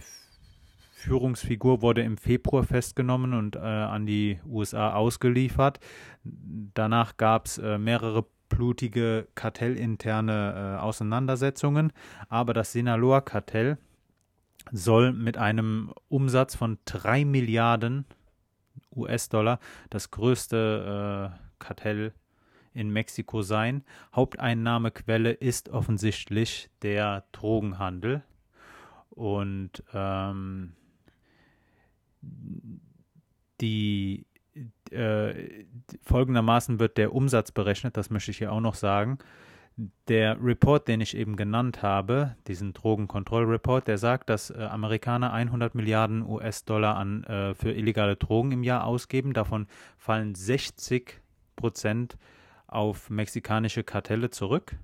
Führungsfigur 0.91 1.81
wurde 1.81 2.03
im 2.03 2.17
Februar 2.17 2.63
festgenommen 2.63 3.33
und 3.33 3.55
äh, 3.55 3.59
an 3.59 4.05
die 4.05 4.39
USA 4.45 4.93
ausgeliefert. 4.93 5.79
Danach 6.23 7.17
gab 7.17 7.47
es 7.47 7.57
äh, 7.57 7.77
mehrere 7.77 8.25
blutige 8.49 9.27
kartellinterne 9.33 10.77
äh, 10.77 10.81
Auseinandersetzungen, 10.81 11.91
aber 12.29 12.53
das 12.53 12.71
Sinaloa-Kartell 12.71 13.77
soll 14.71 15.11
mit 15.11 15.37
einem 15.37 15.91
Umsatz 16.07 16.55
von 16.55 16.77
3 16.85 17.25
Milliarden 17.25 18.05
US-Dollar 18.95 19.59
das 19.89 20.11
größte 20.11 21.31
äh, 21.33 21.37
Kartell 21.59 22.13
in 22.73 22.89
Mexiko 22.91 23.41
sein. 23.41 23.83
Haupteinnahmequelle 24.15 25.31
ist 25.31 25.69
offensichtlich 25.69 26.69
der 26.81 27.25
Drogenhandel. 27.31 28.23
Und 29.09 29.83
ähm, 29.93 30.73
die 33.59 34.25
äh, 34.91 35.65
folgendermaßen 36.01 36.79
wird 36.79 36.97
der 36.97 37.13
Umsatz 37.13 37.51
berechnet, 37.51 37.97
das 37.97 38.09
möchte 38.09 38.31
ich 38.31 38.37
hier 38.37 38.51
auch 38.51 38.61
noch 38.61 38.75
sagen. 38.75 39.19
Der 40.07 40.37
Report, 40.43 40.87
den 40.87 41.01
ich 41.01 41.15
eben 41.15 41.37
genannt 41.37 41.81
habe, 41.81 42.35
diesen 42.47 42.73
Drogenkontrollreport, 42.73 43.87
der 43.87 43.97
sagt, 43.97 44.29
dass 44.29 44.49
äh, 44.49 44.63
Amerikaner 44.63 45.31
100 45.33 45.75
Milliarden 45.75 46.25
US-Dollar 46.25 47.01
äh, 47.05 47.53
für 47.55 47.71
illegale 47.71 48.17
Drogen 48.17 48.51
im 48.51 48.63
Jahr 48.63 48.85
ausgeben. 48.85 49.33
Davon 49.33 49.67
fallen 49.97 50.35
60 50.35 51.21
Prozent 51.55 52.17
auf 52.71 53.09
mexikanische 53.09 53.83
Kartelle 53.83 54.31
zurück. 54.31 54.75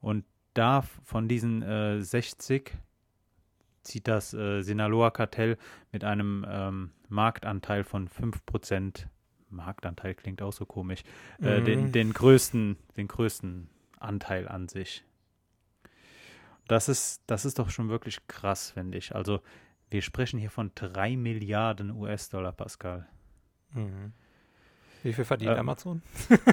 Und 0.00 0.24
da 0.54 0.82
von 0.82 1.28
diesen 1.28 1.62
äh, 1.62 2.02
60 2.02 2.76
zieht 3.82 4.08
das 4.08 4.34
äh, 4.34 4.62
Sinaloa-Kartell 4.62 5.56
mit 5.92 6.04
einem 6.04 6.44
ähm, 6.48 6.90
Marktanteil 7.08 7.84
von 7.84 8.08
5%, 8.08 9.06
Marktanteil 9.48 10.14
klingt 10.14 10.42
auch 10.42 10.52
so 10.52 10.66
komisch, 10.66 11.02
äh, 11.40 11.60
mhm. 11.60 11.64
den, 11.64 11.92
den, 11.92 12.12
größten, 12.12 12.76
den 12.96 13.08
größten 13.08 13.68
Anteil 13.98 14.48
an 14.48 14.68
sich. 14.68 15.04
Das 16.68 16.88
ist, 16.88 17.22
das 17.26 17.44
ist 17.44 17.58
doch 17.58 17.70
schon 17.70 17.88
wirklich 17.88 18.26
krass, 18.28 18.70
finde 18.70 18.98
ich. 18.98 19.14
Also 19.14 19.40
wir 19.90 20.02
sprechen 20.02 20.38
hier 20.38 20.50
von 20.50 20.70
3 20.74 21.16
Milliarden 21.16 21.90
US-Dollar, 21.90 22.52
Pascal. 22.52 23.08
Mhm. 23.72 24.12
Wie 25.02 25.12
viel 25.12 25.24
verdient 25.24 25.56
äh, 25.56 25.58
Amazon? 25.58 26.02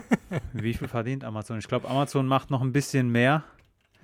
wie 0.53 0.73
viel 0.73 0.87
verdient 0.87 1.23
Amazon? 1.23 1.59
Ich 1.59 1.67
glaube, 1.67 1.89
Amazon 1.89 2.27
macht 2.27 2.49
noch 2.49 2.61
ein 2.61 2.71
bisschen 2.71 3.09
mehr. 3.09 3.43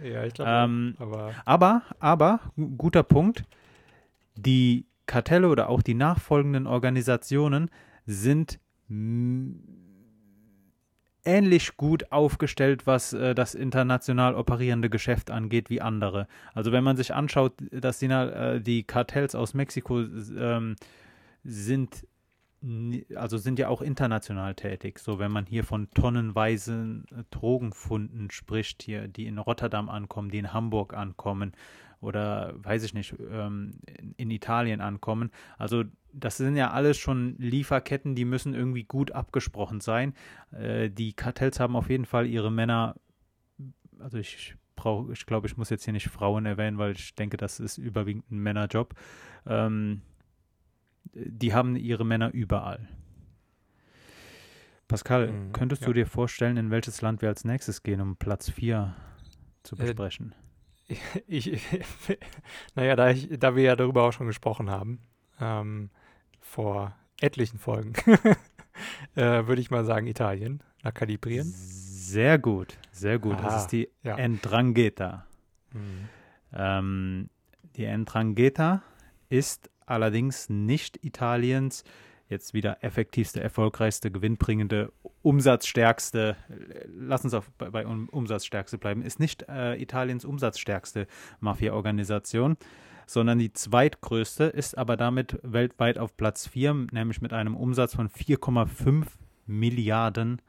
Ja, 0.03 0.23
ich 0.23 0.33
glaube. 0.33 0.51
Ähm, 0.51 0.95
aber, 0.99 1.33
aber, 1.45 1.81
aber, 1.99 2.39
guter 2.77 3.03
Punkt. 3.03 3.43
Die 4.35 4.85
Kartelle 5.05 5.47
oder 5.49 5.69
auch 5.69 5.81
die 5.81 5.93
nachfolgenden 5.93 6.65
Organisationen 6.65 7.69
sind 8.05 8.59
ähnlich 11.25 11.77
gut 11.77 12.11
aufgestellt, 12.11 12.85
was 12.85 13.13
äh, 13.13 13.33
das 13.33 13.55
international 13.55 14.35
operierende 14.35 14.89
Geschäft 14.89 15.31
angeht, 15.31 15.69
wie 15.69 15.81
andere. 15.81 16.27
Also 16.53 16.71
wenn 16.71 16.83
man 16.83 16.97
sich 16.97 17.13
anschaut, 17.13 17.53
dass 17.71 17.99
die, 17.99 18.07
äh, 18.07 18.59
die 18.59 18.83
Kartells 18.83 19.35
aus 19.35 19.53
Mexiko 19.53 20.01
ähm, 20.01 20.75
sind 21.43 22.05
also 23.15 23.37
sind 23.37 23.59
ja 23.59 23.67
auch 23.67 23.81
international 23.81 24.55
tätig. 24.55 24.99
So, 24.99 25.19
wenn 25.19 25.31
man 25.31 25.45
hier 25.45 25.63
von 25.63 25.89
tonnenweisen 25.91 27.05
äh, 27.11 27.23
Drogenfunden 27.29 28.31
spricht, 28.31 28.83
hier, 28.83 29.07
die 29.07 29.25
in 29.25 29.37
Rotterdam 29.37 29.89
ankommen, 29.89 30.29
die 30.29 30.37
in 30.37 30.53
Hamburg 30.53 30.93
ankommen 30.93 31.51
oder 31.99 32.53
weiß 32.57 32.83
ich 32.83 32.93
nicht, 32.93 33.15
ähm, 33.31 33.71
in 34.17 34.29
Italien 34.31 34.81
ankommen. 34.81 35.31
Also 35.57 35.83
das 36.13 36.37
sind 36.37 36.55
ja 36.55 36.71
alles 36.71 36.97
schon 36.97 37.35
Lieferketten, 37.37 38.15
die 38.15 38.25
müssen 38.25 38.53
irgendwie 38.53 38.83
gut 38.83 39.11
abgesprochen 39.11 39.81
sein. 39.81 40.13
Äh, 40.51 40.89
die 40.89 41.13
Kartells 41.13 41.59
haben 41.59 41.75
auf 41.75 41.89
jeden 41.89 42.05
Fall 42.05 42.27
ihre 42.27 42.51
Männer, 42.51 42.95
also 43.99 44.17
ich 44.17 44.55
ich 45.13 45.25
glaube, 45.25 45.47
ich 45.47 45.55
muss 45.55 45.69
jetzt 45.69 45.85
hier 45.85 45.93
nicht 45.93 46.09
Frauen 46.09 46.45
erwähnen, 46.45 46.77
weil 46.77 46.91
ich 46.91 47.15
denke, 47.15 47.37
das 47.37 47.61
ist 47.61 47.77
überwiegend 47.77 48.29
ein 48.31 48.39
Männerjob. 48.39 48.93
Ähm, 49.45 50.01
die 51.13 51.53
haben 51.53 51.75
ihre 51.75 52.05
Männer 52.05 52.31
überall. 52.31 52.87
Pascal, 54.87 55.31
mhm, 55.31 55.53
könntest 55.53 55.81
ja. 55.81 55.87
du 55.87 55.93
dir 55.93 56.05
vorstellen, 56.05 56.57
in 56.57 56.69
welches 56.69 57.01
Land 57.01 57.21
wir 57.21 57.29
als 57.29 57.45
nächstes 57.45 57.83
gehen, 57.83 58.01
um 58.01 58.15
Platz 58.15 58.49
4 58.49 58.95
zu 59.63 59.75
äh, 59.75 59.79
besprechen? 59.79 60.35
Äh, 60.87 60.95
ich, 61.27 61.51
ich, 61.51 61.65
naja, 62.75 62.95
da, 62.95 63.09
ich, 63.09 63.29
da 63.39 63.55
wir 63.55 63.63
ja 63.63 63.75
darüber 63.75 64.03
auch 64.03 64.11
schon 64.11 64.27
gesprochen 64.27 64.69
haben, 64.69 64.99
ähm, 65.39 65.89
vor 66.39 66.95
etlichen 67.21 67.57
Folgen, 67.57 67.93
äh, 69.15 69.47
würde 69.47 69.61
ich 69.61 69.71
mal 69.71 69.85
sagen 69.85 70.07
Italien, 70.07 70.61
nach 70.83 70.93
Kalibrien. 70.93 71.45
Sehr 71.45 72.37
gut, 72.37 72.77
sehr 72.91 73.17
gut. 73.17 73.35
Aha, 73.35 73.43
das 73.43 73.61
ist 73.63 73.71
die 73.71 73.89
ja. 74.03 74.17
Endrangheta. 74.17 75.25
Mhm. 75.71 76.09
Ähm, 76.53 77.29
die 77.75 77.85
Endrangheta 77.85 78.83
ist 79.29 79.71
allerdings 79.85 80.49
nicht 80.49 81.03
Italiens 81.03 81.83
jetzt 82.29 82.53
wieder 82.53 82.83
effektivste, 82.83 83.41
erfolgreichste, 83.41 84.11
gewinnbringende, 84.11 84.91
umsatzstärkste, 85.21 86.35
lass 86.87 87.23
uns 87.23 87.33
auch 87.33 87.43
bei, 87.57 87.69
bei 87.69 87.85
umsatzstärkste 87.85 88.77
bleiben, 88.77 89.01
ist 89.01 89.19
nicht 89.19 89.47
äh, 89.47 89.75
Italiens 89.81 90.25
umsatzstärkste 90.25 91.07
Mafia-Organisation, 91.39 92.57
sondern 93.05 93.39
die 93.39 93.53
zweitgrößte, 93.53 94.45
ist 94.45 94.77
aber 94.77 94.97
damit 94.97 95.39
weltweit 95.43 95.97
auf 95.97 96.17
Platz 96.17 96.47
4, 96.47 96.87
nämlich 96.91 97.21
mit 97.21 97.33
einem 97.33 97.55
Umsatz 97.55 97.95
von 97.95 98.09
4,5 98.09 99.05
Milliarden 99.45 100.41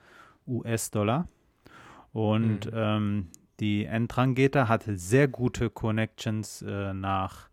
US-Dollar. 0.46 1.28
Und 2.12 2.66
mhm. 2.66 2.72
ähm, 2.74 3.28
die 3.60 3.84
Entrangheta 3.84 4.68
hat 4.68 4.84
sehr 4.86 5.28
gute 5.28 5.70
Connections 5.70 6.62
äh, 6.62 6.94
nach 6.94 7.48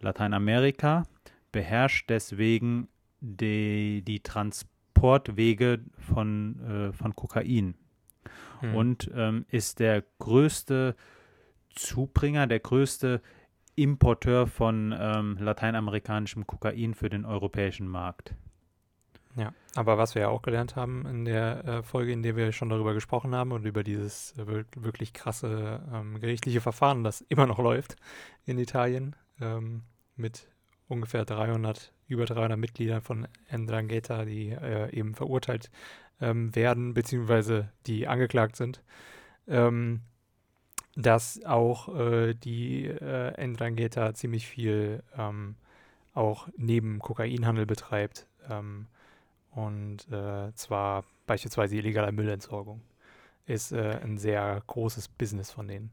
Lateinamerika 0.00 1.04
beherrscht 1.52 2.08
deswegen 2.10 2.88
die, 3.20 4.02
die 4.02 4.20
Transportwege 4.20 5.80
von, 5.98 6.60
äh, 6.60 6.92
von 6.92 7.14
Kokain 7.16 7.74
hm. 8.60 8.74
und 8.74 9.10
ähm, 9.14 9.44
ist 9.48 9.80
der 9.80 10.04
größte 10.18 10.94
Zubringer, 11.74 12.46
der 12.46 12.60
größte 12.60 13.22
Importeur 13.76 14.46
von 14.46 14.94
ähm, 14.98 15.36
lateinamerikanischem 15.40 16.46
Kokain 16.46 16.94
für 16.94 17.08
den 17.08 17.24
europäischen 17.24 17.86
Markt. 17.86 18.34
Ja, 19.36 19.52
aber 19.76 19.98
was 19.98 20.16
wir 20.16 20.22
ja 20.22 20.28
auch 20.28 20.42
gelernt 20.42 20.74
haben 20.74 21.06
in 21.06 21.24
der 21.24 21.64
äh, 21.64 21.82
Folge, 21.84 22.12
in 22.12 22.24
der 22.24 22.34
wir 22.34 22.50
schon 22.50 22.70
darüber 22.70 22.92
gesprochen 22.92 23.36
haben 23.36 23.52
und 23.52 23.64
über 23.64 23.84
dieses 23.84 24.36
äh, 24.36 24.64
wirklich 24.74 25.12
krasse 25.12 25.80
ähm, 25.94 26.18
gerichtliche 26.18 26.60
Verfahren, 26.60 27.04
das 27.04 27.20
immer 27.20 27.46
noch 27.46 27.60
läuft 27.60 27.94
in 28.46 28.58
Italien, 28.58 29.14
ähm, 29.40 29.82
mit 30.16 30.48
ungefähr 30.88 31.24
300, 31.24 31.92
über 32.08 32.24
300 32.24 32.58
Mitgliedern 32.58 33.02
von 33.02 33.28
Ndrangheta, 33.52 34.24
die 34.24 34.50
äh, 34.50 34.90
eben 34.96 35.14
verurteilt 35.14 35.70
ähm, 36.20 36.54
werden, 36.54 36.94
beziehungsweise 36.94 37.70
die 37.86 38.08
angeklagt 38.08 38.56
sind, 38.56 38.82
ähm, 39.46 40.00
dass 40.96 41.44
auch 41.44 41.94
äh, 41.96 42.34
die 42.34 42.86
äh, 42.86 43.46
Ndrangheta 43.46 44.14
ziemlich 44.14 44.46
viel 44.46 45.02
ähm, 45.16 45.56
auch 46.14 46.48
neben 46.56 46.98
Kokainhandel 46.98 47.66
betreibt 47.66 48.26
ähm, 48.50 48.86
und 49.52 50.10
äh, 50.10 50.52
zwar 50.54 51.04
beispielsweise 51.26 51.76
illegaler 51.76 52.12
Müllentsorgung 52.12 52.80
ist 53.46 53.72
äh, 53.72 53.98
ein 54.02 54.18
sehr 54.18 54.62
großes 54.66 55.08
Business 55.08 55.50
von 55.50 55.68
denen. 55.68 55.90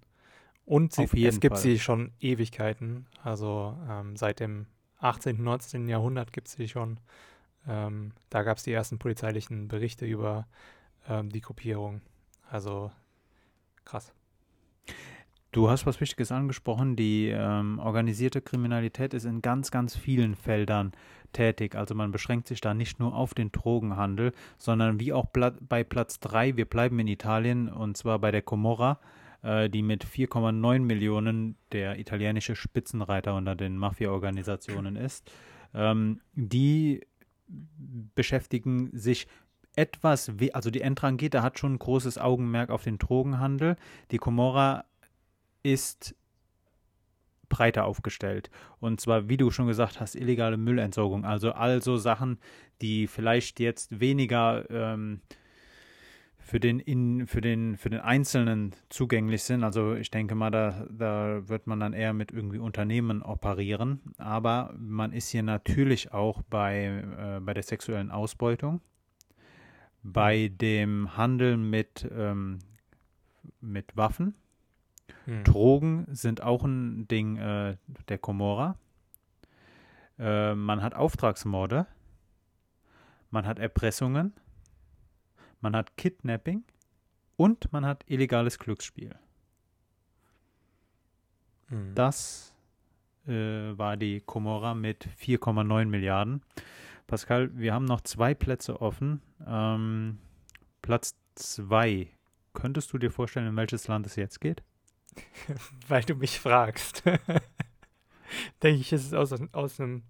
Und 0.65 0.93
sie, 0.93 1.25
es 1.25 1.39
gibt 1.39 1.55
Fall. 1.55 1.61
sie 1.61 1.79
schon 1.79 2.11
Ewigkeiten, 2.19 3.05
also 3.23 3.77
ähm, 3.87 4.15
seit 4.15 4.39
dem 4.39 4.65
18., 4.99 5.43
19. 5.43 5.87
Jahrhundert 5.87 6.33
gibt 6.33 6.47
es 6.47 6.53
sie 6.53 6.67
schon. 6.67 6.99
ähm, 7.67 8.11
da 8.29 8.43
gab 8.43 8.57
es 8.57 8.63
die 8.63 8.71
ersten 8.71 8.97
polizeilichen 8.97 9.67
Berichte 9.67 10.05
über 10.05 10.47
ähm, 11.07 11.29
die 11.29 11.41
Gruppierung. 11.41 12.01
Also 12.49 12.91
krass. 13.83 14.13
Du 15.51 15.69
hast 15.69 15.85
was 15.85 16.01
Wichtiges 16.01 16.31
angesprochen. 16.31 16.95
Die 16.95 17.29
ähm, 17.29 17.79
organisierte 17.79 18.41
Kriminalität 18.41 19.13
ist 19.13 19.23
in 19.23 19.41
ganz, 19.41 19.71
ganz 19.71 19.95
vielen 19.95 20.35
Feldern 20.35 20.91
tätig. 21.31 21.75
Also 21.75 21.95
man 21.95 22.11
beschränkt 22.11 22.47
sich 22.47 22.59
da 22.59 22.73
nicht 22.73 22.99
nur 22.99 23.15
auf 23.15 23.33
den 23.33 23.51
Drogenhandel, 23.51 24.33
sondern 24.57 24.99
wie 24.99 25.13
auch 25.13 25.27
bei 25.27 25.83
Platz 25.83 26.19
3, 26.19 26.57
wir 26.57 26.65
bleiben 26.65 26.99
in 26.99 27.07
Italien 27.07 27.69
und 27.69 27.95
zwar 27.95 28.19
bei 28.19 28.31
der 28.31 28.41
Comorra, 28.41 28.99
die 29.69 29.81
mit 29.81 30.05
4,9 30.05 30.79
Millionen 30.79 31.57
der 31.71 31.99
italienische 31.99 32.55
Spitzenreiter 32.55 33.35
unter 33.35 33.55
den 33.55 33.77
Mafia-Organisationen 33.77 34.95
ist. 34.95 35.31
Ähm, 35.73 36.21
die 36.33 37.01
beschäftigen 38.15 38.89
sich 38.93 39.27
etwas, 39.75 40.31
also 40.53 40.71
die 40.71 40.81
Entrangeta 40.81 41.43
hat 41.43 41.59
schon 41.59 41.73
ein 41.73 41.79
großes 41.79 42.17
Augenmerk 42.17 42.69
auf 42.69 42.83
den 42.83 42.97
Drogenhandel. 42.97 43.75
Die 44.11 44.17
Comorra 44.17 44.85
ist 45.63 46.15
breiter 47.49 47.85
aufgestellt. 47.85 48.49
Und 48.79 48.99
zwar, 48.99 49.29
wie 49.29 49.37
du 49.37 49.51
schon 49.51 49.67
gesagt 49.67 49.99
hast, 49.99 50.15
illegale 50.15 50.57
Müllentsorgung. 50.57 51.25
Also 51.25 51.51
also 51.51 51.97
Sachen, 51.97 52.39
die 52.81 53.07
vielleicht 53.07 53.59
jetzt 53.59 53.99
weniger 53.99 54.69
ähm, 54.69 55.21
für 56.45 56.59
den 56.59 56.79
in, 56.79 57.25
für 57.25 57.41
den 57.41 57.75
für 57.75 57.89
den 57.89 58.01
Einzelnen 58.01 58.75
zugänglich 58.89 59.41
sind. 59.41 59.63
Also 59.63 59.95
ich 59.95 60.11
denke 60.11 60.35
mal, 60.35 60.51
da, 60.51 60.85
da 60.91 61.49
wird 61.49 61.65
man 61.65 61.79
dann 61.79 61.93
eher 61.93 62.13
mit 62.13 62.31
irgendwie 62.31 62.59
Unternehmen 62.59 63.23
operieren. 63.23 63.99
Aber 64.19 64.71
man 64.77 65.11
ist 65.11 65.29
hier 65.29 65.41
natürlich 65.41 66.13
auch 66.13 66.43
bei, 66.43 66.85
äh, 66.85 67.39
bei 67.39 67.55
der 67.55 67.63
sexuellen 67.63 68.11
Ausbeutung, 68.11 68.79
bei 70.03 70.49
dem 70.49 71.17
Handel 71.17 71.57
mit, 71.57 72.07
ähm, 72.15 72.59
mit 73.59 73.97
Waffen 73.97 74.35
hm. 75.25 75.43
Drogen 75.45 76.05
sind 76.11 76.43
auch 76.43 76.63
ein 76.63 77.07
Ding 77.07 77.37
äh, 77.37 77.77
der 78.07 78.19
Komora. 78.19 78.77
Äh, 80.19 80.53
man 80.53 80.83
hat 80.83 80.93
Auftragsmorde. 80.93 81.87
Man 83.31 83.47
hat 83.47 83.57
Erpressungen. 83.57 84.33
Man 85.65 85.75
hat 85.75 85.97
Kidnapping. 85.97 86.63
Und 87.37 87.73
man 87.73 87.87
hat 87.87 88.03
illegales 88.05 88.59
Glücksspiel. 88.59 89.15
Hm. 91.69 91.95
Das 91.95 92.55
äh, 93.25 93.75
war 93.75 93.97
die 93.97 94.21
Komora 94.21 94.75
mit 94.75 95.07
4,9 95.19 95.85
Milliarden. 95.85 96.43
Pascal, 97.07 97.49
wir 97.57 97.73
haben 97.73 97.85
noch 97.85 98.01
zwei 98.01 98.35
Plätze 98.35 98.79
offen. 98.79 99.23
Ähm, 99.47 100.19
Platz 100.83 101.15
2. 101.33 102.09
Könntest 102.53 102.93
du 102.93 102.99
dir 102.99 103.09
vorstellen, 103.09 103.47
in 103.47 103.55
welches 103.55 103.87
Land 103.87 104.05
es 104.05 104.17
jetzt 104.17 104.41
geht? 104.41 104.61
Weil 105.87 106.03
du 106.03 106.13
mich 106.13 106.39
fragst. 106.39 107.01
Denke 108.61 108.81
ich, 108.81 108.93
ist 108.93 109.07
es 109.07 109.13
aus, 109.15 109.33
aus, 109.51 109.79
einem, 109.79 110.03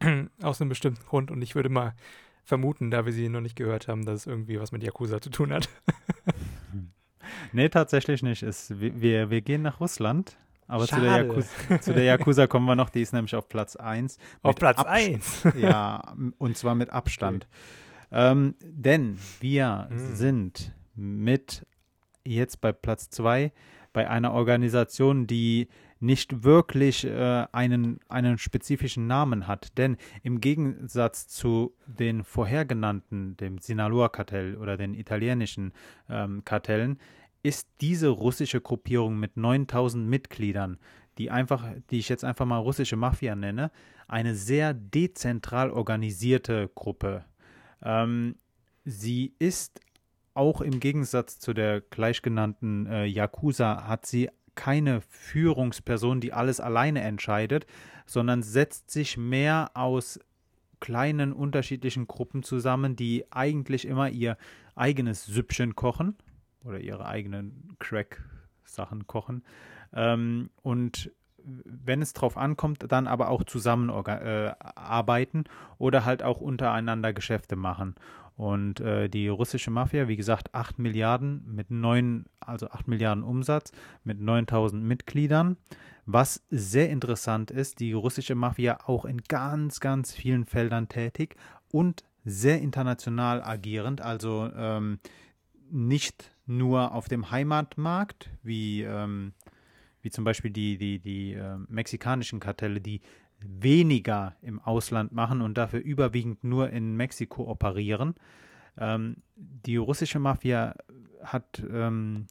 aus 0.42 0.60
einem 0.60 0.68
bestimmten 0.68 1.06
Grund 1.06 1.30
und 1.30 1.40
ich 1.40 1.54
würde 1.54 1.70
mal 1.70 1.94
vermuten, 2.50 2.90
da 2.90 3.06
wir 3.06 3.12
sie 3.12 3.30
noch 3.30 3.40
nicht 3.40 3.56
gehört 3.56 3.88
haben, 3.88 4.04
dass 4.04 4.20
es 4.20 4.26
irgendwie 4.26 4.60
was 4.60 4.72
mit 4.72 4.82
Yakuza 4.82 5.22
zu 5.22 5.30
tun 5.30 5.52
hat. 5.52 5.70
nee, 7.52 7.70
tatsächlich 7.70 8.22
nicht. 8.22 8.42
Es, 8.42 8.78
wir, 8.78 9.30
wir 9.30 9.40
gehen 9.40 9.62
nach 9.62 9.80
Russland. 9.80 10.36
Aber 10.66 10.86
zu 10.86 11.00
der, 11.00 11.24
Yakuza, 11.24 11.80
zu 11.80 11.94
der, 11.94 12.04
Yakuza, 12.04 12.46
kommen 12.46 12.66
wir 12.66 12.76
noch, 12.76 12.90
die 12.90 13.00
ist 13.00 13.12
nämlich 13.12 13.34
auf 13.34 13.48
Platz 13.48 13.74
1. 13.76 14.18
Auf 14.42 14.54
Platz 14.54 14.84
1? 14.84 15.48
ja, 15.56 16.14
und 16.38 16.56
zwar 16.56 16.74
mit 16.74 16.90
Abstand. 16.90 17.48
Okay. 18.10 18.32
Ähm, 18.32 18.54
denn 18.60 19.18
wir 19.40 19.86
hm. 19.88 20.14
sind 20.14 20.72
mit 20.94 21.66
jetzt 22.24 22.60
bei 22.60 22.72
Platz 22.72 23.10
2 23.10 23.52
bei 23.92 24.08
einer 24.08 24.32
Organisation, 24.32 25.26
die 25.26 25.68
nicht 26.00 26.44
wirklich 26.44 27.04
äh, 27.04 27.46
einen, 27.52 28.00
einen 28.08 28.38
spezifischen 28.38 29.06
Namen 29.06 29.46
hat. 29.46 29.76
Denn 29.78 29.98
im 30.22 30.40
Gegensatz 30.40 31.28
zu 31.28 31.74
den 31.86 32.24
vorhergenannten, 32.24 33.36
dem 33.36 33.58
Sinaloa-Kartell 33.58 34.56
oder 34.56 34.76
den 34.76 34.94
italienischen 34.94 35.72
ähm, 36.08 36.42
Kartellen, 36.44 36.98
ist 37.42 37.68
diese 37.80 38.08
russische 38.08 38.60
Gruppierung 38.60 39.18
mit 39.18 39.36
9000 39.36 40.06
Mitgliedern, 40.06 40.78
die 41.18 41.30
einfach, 41.30 41.66
die 41.90 41.98
ich 41.98 42.08
jetzt 42.08 42.24
einfach 42.24 42.46
mal 42.46 42.58
russische 42.58 42.96
Mafia 42.96 43.34
nenne, 43.34 43.70
eine 44.08 44.34
sehr 44.34 44.74
dezentral 44.74 45.70
organisierte 45.70 46.70
Gruppe. 46.74 47.24
Ähm, 47.82 48.36
sie 48.84 49.34
ist 49.38 49.80
auch 50.34 50.60
im 50.60 50.80
Gegensatz 50.80 51.38
zu 51.38 51.52
der 51.52 51.80
gleichgenannten 51.80 52.86
äh, 52.86 53.04
Yakuza 53.04 53.86
hat 53.86 54.06
sie 54.06 54.30
keine 54.60 55.00
Führungsperson, 55.00 56.20
die 56.20 56.34
alles 56.34 56.60
alleine 56.60 57.00
entscheidet, 57.00 57.64
sondern 58.04 58.42
setzt 58.42 58.90
sich 58.90 59.16
mehr 59.16 59.70
aus 59.72 60.20
kleinen 60.80 61.32
unterschiedlichen 61.32 62.06
Gruppen 62.06 62.42
zusammen, 62.42 62.94
die 62.94 63.24
eigentlich 63.30 63.86
immer 63.86 64.10
ihr 64.10 64.36
eigenes 64.74 65.24
Süppchen 65.24 65.76
kochen 65.76 66.14
oder 66.62 66.78
ihre 66.78 67.06
eigenen 67.06 67.74
Crack-Sachen 67.78 69.06
kochen. 69.06 69.44
Ähm, 69.94 70.50
und 70.60 71.10
wenn 71.42 72.02
es 72.02 72.12
drauf 72.12 72.36
ankommt, 72.36 72.84
dann 72.86 73.06
aber 73.06 73.30
auch 73.30 73.44
zusammen 73.44 73.88
äh, 73.88 74.52
oder 75.78 76.04
halt 76.04 76.22
auch 76.22 76.42
untereinander 76.42 77.14
Geschäfte 77.14 77.56
machen. 77.56 77.94
Und 78.40 78.80
äh, 78.80 79.10
die 79.10 79.28
russische 79.28 79.70
Mafia, 79.70 80.08
wie 80.08 80.16
gesagt, 80.16 80.54
8 80.54 80.78
Milliarden 80.78 81.42
mit 81.44 81.70
9, 81.70 82.24
also 82.40 82.70
8 82.70 82.88
Milliarden 82.88 83.22
Umsatz 83.22 83.70
mit 84.02 84.18
9000 84.18 84.82
Mitgliedern. 84.82 85.58
Was 86.06 86.42
sehr 86.48 86.88
interessant 86.88 87.50
ist, 87.50 87.80
die 87.80 87.92
russische 87.92 88.34
Mafia 88.34 88.78
auch 88.86 89.04
in 89.04 89.20
ganz, 89.28 89.78
ganz 89.80 90.14
vielen 90.14 90.46
Feldern 90.46 90.88
tätig 90.88 91.36
und 91.70 92.02
sehr 92.24 92.62
international 92.62 93.42
agierend, 93.42 94.00
also 94.00 94.50
ähm, 94.56 95.00
nicht 95.70 96.34
nur 96.46 96.94
auf 96.94 97.08
dem 97.08 97.30
Heimatmarkt, 97.30 98.30
wie, 98.42 98.84
ähm, 98.84 99.34
wie 100.00 100.08
zum 100.08 100.24
Beispiel 100.24 100.50
die, 100.50 100.78
die, 100.78 100.98
die 100.98 101.34
äh, 101.34 101.58
mexikanischen 101.68 102.40
Kartelle, 102.40 102.80
die 102.80 103.02
weniger 103.42 104.36
im 104.42 104.60
Ausland 104.60 105.12
machen 105.12 105.40
und 105.40 105.56
dafür 105.56 105.80
überwiegend 105.80 106.44
nur 106.44 106.70
in 106.70 106.96
Mexiko 106.96 107.50
operieren. 107.50 108.14
Ähm, 108.78 109.16
die 109.36 109.76
russische 109.76 110.18
Mafia 110.18 110.74
hat 111.22 111.62
ähm, 111.70 112.26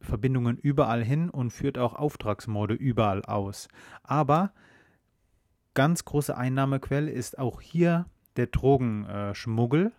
Verbindungen 0.00 0.58
überall 0.58 1.04
hin 1.04 1.30
und 1.30 1.50
führt 1.50 1.78
auch 1.78 1.94
Auftragsmorde 1.94 2.74
überall 2.74 3.24
aus. 3.24 3.68
Aber 4.02 4.52
ganz 5.74 6.04
große 6.04 6.36
Einnahmequelle 6.36 7.10
ist 7.10 7.38
auch 7.38 7.60
hier 7.60 8.06
der 8.36 8.46
Drogenschmuggel 8.48 9.92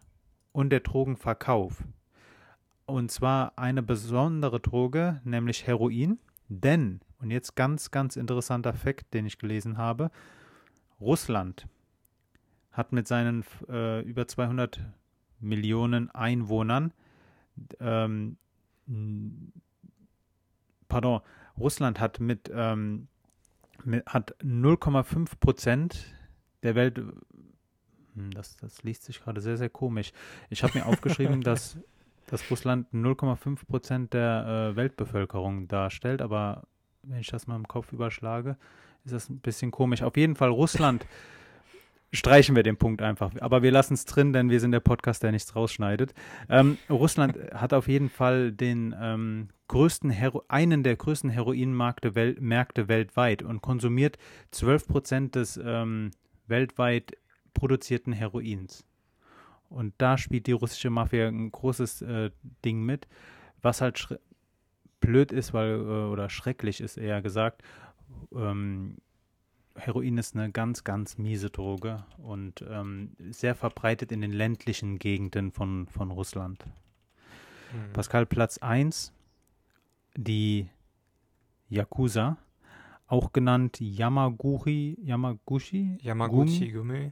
und 0.51 0.69
der 0.69 0.81
Drogenverkauf. 0.81 1.83
Und 2.85 3.11
zwar 3.11 3.57
eine 3.57 3.81
besondere 3.81 4.59
Droge, 4.59 5.21
nämlich 5.23 5.65
Heroin. 5.65 6.19
Denn 6.49 6.99
und 7.23 7.31
jetzt 7.31 7.55
ganz, 7.55 7.89
ganz 7.89 8.17
interessanter 8.17 8.73
Fakt, 8.73 9.13
den 9.13 9.25
ich 9.25 9.37
gelesen 9.37 9.77
habe. 9.77 10.11
Russland 10.99 11.67
hat 12.71 12.91
mit 12.91 13.07
seinen 13.07 13.45
äh, 13.69 14.01
über 14.01 14.27
200 14.27 14.81
Millionen 15.39 16.09
Einwohnern, 16.11 16.93
ähm, 17.79 18.37
pardon, 20.87 21.21
Russland 21.57 21.99
hat 21.99 22.19
mit, 22.19 22.51
ähm, 22.53 23.07
mit 23.83 24.05
hat 24.05 24.35
0,5 24.41 25.39
Prozent 25.39 26.15
der 26.63 26.75
Welt, 26.75 26.97
hm, 26.97 28.31
das, 28.31 28.57
das 28.57 28.83
liest 28.83 29.03
sich 29.03 29.21
gerade 29.21 29.41
sehr, 29.41 29.57
sehr 29.57 29.69
komisch. 29.69 30.11
Ich 30.49 30.63
habe 30.63 30.77
mir 30.77 30.85
aufgeschrieben, 30.85 31.41
dass, 31.43 31.77
dass 32.27 32.49
Russland 32.49 32.87
0,5 32.93 33.65
Prozent 33.65 34.13
der 34.13 34.71
äh, 34.71 34.75
Weltbevölkerung 34.75 35.67
darstellt, 35.67 36.21
aber 36.21 36.63
wenn 37.03 37.19
ich 37.19 37.27
das 37.27 37.47
mal 37.47 37.55
im 37.55 37.67
Kopf 37.67 37.91
überschlage, 37.91 38.57
ist 39.05 39.13
das 39.13 39.29
ein 39.29 39.39
bisschen 39.39 39.71
komisch. 39.71 40.01
Auf 40.01 40.17
jeden 40.17 40.35
Fall 40.35 40.49
Russland 40.49 41.05
streichen 42.11 42.55
wir 42.55 42.63
den 42.63 42.77
Punkt 42.77 43.01
einfach. 43.01 43.31
Aber 43.39 43.63
wir 43.63 43.71
lassen 43.71 43.95
es 43.95 44.05
drin, 44.05 44.33
denn 44.33 44.49
wir 44.49 44.59
sind 44.59 44.71
der 44.71 44.79
Podcast, 44.79 45.23
der 45.23 45.31
nichts 45.31 45.55
rausschneidet. 45.55 46.13
Ähm, 46.49 46.77
Russland 46.89 47.37
hat 47.53 47.73
auf 47.73 47.87
jeden 47.87 48.09
Fall 48.09 48.51
den 48.51 48.95
ähm, 48.99 49.49
größten 49.67 50.09
Hero 50.09 50.43
einen 50.47 50.83
der 50.83 50.95
größten 50.95 51.29
Heroinmärkte 51.29 52.15
wel 52.15 52.37
Märkte 52.39 52.87
weltweit 52.87 53.41
und 53.41 53.61
konsumiert 53.61 54.17
12 54.51 54.87
Prozent 54.87 55.35
des 55.35 55.59
ähm, 55.63 56.11
weltweit 56.47 57.17
produzierten 57.53 58.13
Heroins. 58.13 58.85
Und 59.69 59.93
da 59.97 60.17
spielt 60.19 60.45
die 60.45 60.51
russische 60.51 60.91
Mafia 60.91 61.27
ein 61.27 61.51
großes 61.51 62.03
äh, 62.03 62.29
Ding 62.63 62.83
mit, 62.83 63.07
was 63.63 63.81
halt 63.81 64.19
blöd 65.03 65.31
ist, 65.31 65.53
weil, 65.53 65.73
äh, 65.75 66.11
oder 66.11 66.29
schrecklich 66.29 66.79
ist 66.79 66.97
eher 66.97 67.21
gesagt, 67.21 67.61
ähm, 68.33 68.97
Heroin 69.75 70.17
ist 70.17 70.35
eine 70.35 70.51
ganz, 70.51 70.83
ganz 70.83 71.17
miese 71.17 71.49
Droge 71.49 72.05
und 72.17 72.63
ähm, 72.69 73.11
sehr 73.31 73.55
verbreitet 73.55 74.11
in 74.11 74.21
den 74.21 74.31
ländlichen 74.31 74.99
Gegenden 74.99 75.51
von, 75.51 75.87
von 75.87 76.11
Russland. 76.11 76.63
Mhm. 77.73 77.93
Pascal, 77.93 78.25
Platz 78.25 78.59
1, 78.59 79.11
die 80.15 80.69
Yakuza, 81.69 82.37
auch 83.07 83.33
genannt 83.33 83.79
Yamaguchi, 83.81 84.97
Yamaguchi? 85.01 85.97
Yamaguchi-Gumi. 86.01 87.11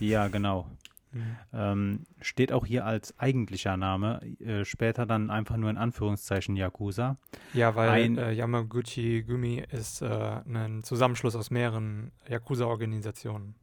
Ja, 0.00 0.28
genau. 0.28 0.68
Mhm. 1.14 1.36
Ähm, 1.52 2.00
steht 2.20 2.52
auch 2.52 2.66
hier 2.66 2.84
als 2.84 3.18
eigentlicher 3.18 3.76
Name, 3.76 4.20
äh, 4.40 4.64
später 4.64 5.06
dann 5.06 5.30
einfach 5.30 5.56
nur 5.56 5.70
in 5.70 5.78
Anführungszeichen 5.78 6.56
Yakuza. 6.56 7.16
Ja, 7.52 7.74
weil 7.74 7.90
ein, 7.90 8.18
äh, 8.18 8.32
Yamaguchi 8.32 9.22
Gumi 9.22 9.64
ist 9.70 10.02
äh, 10.02 10.06
ein 10.06 10.82
Zusammenschluss 10.82 11.36
aus 11.36 11.50
mehreren 11.50 12.10
Yakuza-Organisationen. 12.28 13.54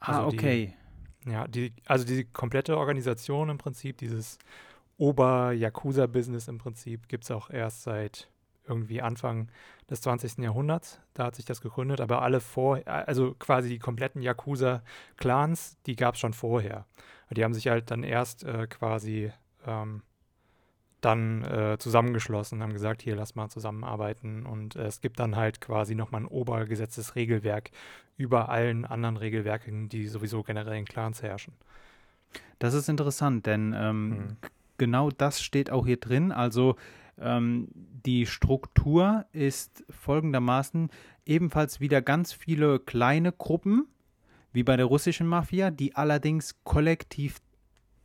Ah, 0.00 0.08
also 0.08 0.20
ah, 0.20 0.26
okay. 0.26 0.74
Die, 1.24 1.30
ja, 1.30 1.46
die, 1.46 1.72
also 1.86 2.06
die 2.06 2.24
komplette 2.24 2.76
Organisation 2.76 3.50
im 3.50 3.58
Prinzip, 3.58 3.98
dieses 3.98 4.38
Ober-Yakuza-Business 4.96 6.48
im 6.48 6.58
Prinzip, 6.58 7.08
gibt 7.08 7.24
es 7.24 7.30
auch 7.30 7.50
erst 7.50 7.82
seit 7.82 8.28
irgendwie 8.68 9.02
Anfang 9.02 9.48
des 9.90 10.00
20. 10.02 10.38
Jahrhunderts. 10.38 11.00
Da 11.14 11.24
hat 11.24 11.36
sich 11.36 11.44
das 11.44 11.60
gegründet, 11.60 12.00
aber 12.00 12.22
alle 12.22 12.40
vor, 12.40 12.80
also 12.86 13.34
quasi 13.38 13.68
die 13.68 13.78
kompletten 13.78 14.22
Yakuza-Clans, 14.22 15.78
die 15.86 15.96
gab 15.96 16.14
es 16.14 16.20
schon 16.20 16.34
vorher. 16.34 16.86
Die 17.30 17.44
haben 17.44 17.54
sich 17.54 17.68
halt 17.68 17.90
dann 17.90 18.02
erst 18.02 18.44
äh, 18.44 18.66
quasi 18.66 19.32
ähm, 19.66 20.02
dann 21.00 21.44
äh, 21.44 21.78
zusammengeschlossen 21.78 22.62
haben 22.62 22.72
gesagt, 22.72 23.02
hier 23.02 23.14
lass 23.14 23.34
mal 23.34 23.48
zusammenarbeiten. 23.48 24.46
Und 24.46 24.76
äh, 24.76 24.86
es 24.86 25.00
gibt 25.00 25.20
dann 25.20 25.36
halt 25.36 25.60
quasi 25.60 25.94
nochmal 25.94 26.22
ein 26.22 26.26
obergesetztes 26.26 27.14
Regelwerk 27.14 27.70
über 28.16 28.48
allen 28.48 28.84
anderen 28.84 29.16
Regelwerken, 29.16 29.88
die 29.88 30.08
sowieso 30.08 30.42
generell 30.42 30.76
in 30.76 30.84
Clans 30.84 31.22
herrschen. 31.22 31.54
Das 32.58 32.74
ist 32.74 32.88
interessant, 32.88 33.46
denn 33.46 33.72
ähm, 33.76 34.10
hm. 34.10 34.36
genau 34.76 35.10
das 35.10 35.40
steht 35.40 35.70
auch 35.70 35.86
hier 35.86 35.98
drin. 35.98 36.32
Also 36.32 36.74
ähm, 37.20 37.68
die 37.74 38.26
Struktur 38.26 39.26
ist 39.32 39.84
folgendermaßen 39.90 40.90
ebenfalls 41.26 41.80
wieder 41.80 42.02
ganz 42.02 42.32
viele 42.32 42.78
kleine 42.78 43.32
Gruppen, 43.32 43.86
wie 44.52 44.62
bei 44.62 44.76
der 44.76 44.86
russischen 44.86 45.26
Mafia, 45.26 45.70
die 45.70 45.94
allerdings 45.94 46.56
kollektiv 46.64 47.40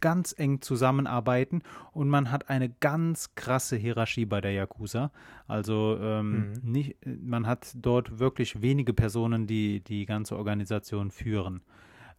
ganz 0.02 0.36
eng 0.38 0.60
zusammenarbeiten 0.60 1.62
und 1.94 2.10
man 2.10 2.30
hat 2.30 2.50
eine 2.50 2.68
ganz 2.68 3.36
krasse 3.36 3.78
Hierarchie 3.78 4.26
bei 4.26 4.42
der 4.42 4.52
Yakuza. 4.52 5.12
Also 5.48 5.98
ähm, 6.02 6.50
mhm. 6.62 6.72
nicht, 6.72 6.98
man 7.06 7.48
hat 7.48 7.72
dort 7.76 8.20
wirklich 8.20 8.62
wenige 8.62 8.94
Personen, 8.94 9.48
die 9.48 9.80
die 9.80 10.06
ganze 10.06 10.36
Organisation 10.36 11.10
führen. 11.10 11.62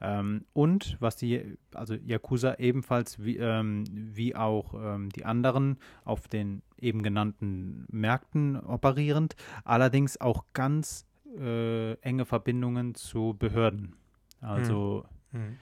Ähm, 0.01 0.45
und 0.53 0.97
was 1.01 1.17
die, 1.17 1.57
also 1.73 1.95
Yakuza 1.95 2.55
ebenfalls 2.59 3.23
wie, 3.23 3.37
ähm, 3.37 3.85
wie 3.89 4.35
auch 4.37 4.75
ähm, 4.75 5.11
die 5.11 5.25
anderen 5.25 5.79
auf 6.05 6.29
den 6.29 6.63
eben 6.79 7.03
genannten 7.03 7.87
Märkten 7.91 8.59
operierend, 8.61 9.37
allerdings 9.65 10.21
auch 10.21 10.45
ganz 10.53 11.07
äh, 11.39 11.95
enge 12.01 12.25
Verbindungen 12.25 12.95
zu 12.95 13.35
Behörden. 13.39 13.97
Also 14.41 15.07
hm. 15.33 15.41
Hm. 15.41 15.57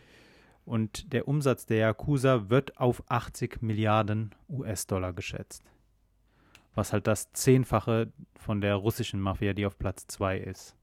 und 0.64 1.12
der 1.12 1.28
Umsatz 1.28 1.66
der 1.66 1.78
Yakuza 1.78 2.50
wird 2.50 2.78
auf 2.78 3.02
80 3.08 3.62
Milliarden 3.62 4.34
US-Dollar 4.48 5.12
geschätzt. 5.12 5.62
Was 6.74 6.92
halt 6.92 7.06
das 7.06 7.32
Zehnfache 7.32 8.12
von 8.34 8.60
der 8.60 8.76
russischen 8.76 9.20
Mafia, 9.20 9.52
die 9.52 9.66
auf 9.66 9.78
Platz 9.78 10.06
2 10.06 10.38
ist. 10.38 10.74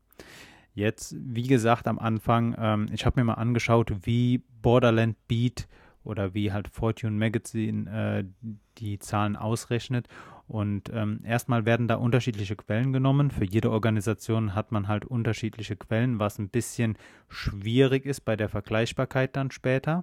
Jetzt, 0.73 1.15
wie 1.17 1.47
gesagt, 1.47 1.87
am 1.87 1.99
Anfang, 1.99 2.55
ähm, 2.57 2.89
ich 2.91 3.05
habe 3.05 3.19
mir 3.19 3.25
mal 3.25 3.33
angeschaut, 3.33 3.91
wie 4.03 4.43
Borderland 4.61 5.15
Beat 5.27 5.67
oder 6.03 6.33
wie 6.33 6.51
halt 6.51 6.67
Fortune 6.69 7.17
Magazine 7.17 8.23
äh, 8.23 8.49
die 8.77 8.99
Zahlen 8.99 9.35
ausrechnet. 9.35 10.07
Und 10.47 10.89
ähm, 10.91 11.19
erstmal 11.23 11.65
werden 11.65 11.87
da 11.87 11.95
unterschiedliche 11.95 12.55
Quellen 12.55 12.91
genommen. 12.91 13.29
Für 13.29 13.45
jede 13.45 13.69
Organisation 13.69 14.55
hat 14.55 14.71
man 14.71 14.87
halt 14.87 15.05
unterschiedliche 15.05 15.75
Quellen, 15.75 16.17
was 16.17 16.39
ein 16.39 16.49
bisschen 16.49 16.97
schwierig 17.27 18.05
ist 18.07 18.21
bei 18.21 18.35
der 18.35 18.49
Vergleichbarkeit 18.49 19.35
dann 19.35 19.51
später, 19.51 20.01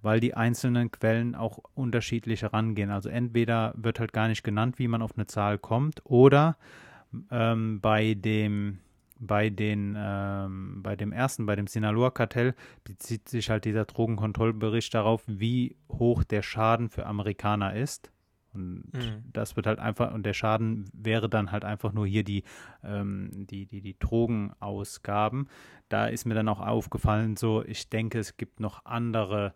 weil 0.00 0.20
die 0.20 0.32
einzelnen 0.32 0.90
Quellen 0.90 1.34
auch 1.34 1.58
unterschiedlich 1.74 2.40
herangehen. 2.42 2.90
Also 2.90 3.10
entweder 3.10 3.74
wird 3.76 4.00
halt 4.00 4.14
gar 4.14 4.28
nicht 4.28 4.42
genannt, 4.42 4.78
wie 4.78 4.88
man 4.88 5.02
auf 5.02 5.16
eine 5.16 5.26
Zahl 5.26 5.58
kommt, 5.58 6.00
oder 6.04 6.56
ähm, 7.30 7.80
bei 7.82 8.14
dem 8.14 8.78
bei, 9.18 9.50
den, 9.50 9.94
ähm, 9.96 10.82
bei 10.82 10.96
dem 10.96 11.12
ersten, 11.12 11.46
bei 11.46 11.56
dem 11.56 11.66
Sinaloa-Kartell, 11.66 12.54
bezieht 12.84 13.28
sich 13.28 13.50
halt 13.50 13.64
dieser 13.64 13.84
Drogenkontrollbericht 13.84 14.92
darauf, 14.94 15.22
wie 15.26 15.76
hoch 15.90 16.24
der 16.24 16.42
Schaden 16.42 16.88
für 16.88 17.06
Amerikaner 17.06 17.74
ist. 17.74 18.10
Und 18.52 18.92
mhm. 18.92 19.24
das 19.32 19.56
wird 19.56 19.66
halt 19.66 19.80
einfach, 19.80 20.12
und 20.14 20.24
der 20.24 20.32
Schaden 20.32 20.88
wäre 20.92 21.28
dann 21.28 21.50
halt 21.50 21.64
einfach 21.64 21.92
nur 21.92 22.06
hier 22.06 22.24
die, 22.24 22.44
ähm, 22.84 23.30
die, 23.32 23.66
die, 23.66 23.80
die 23.80 23.98
Drogenausgaben. 23.98 25.48
Da 25.88 26.06
ist 26.06 26.24
mir 26.24 26.34
dann 26.34 26.48
auch 26.48 26.60
aufgefallen, 26.60 27.36
so, 27.36 27.64
ich 27.64 27.88
denke, 27.88 28.18
es 28.18 28.36
gibt 28.36 28.60
noch 28.60 28.84
andere 28.84 29.54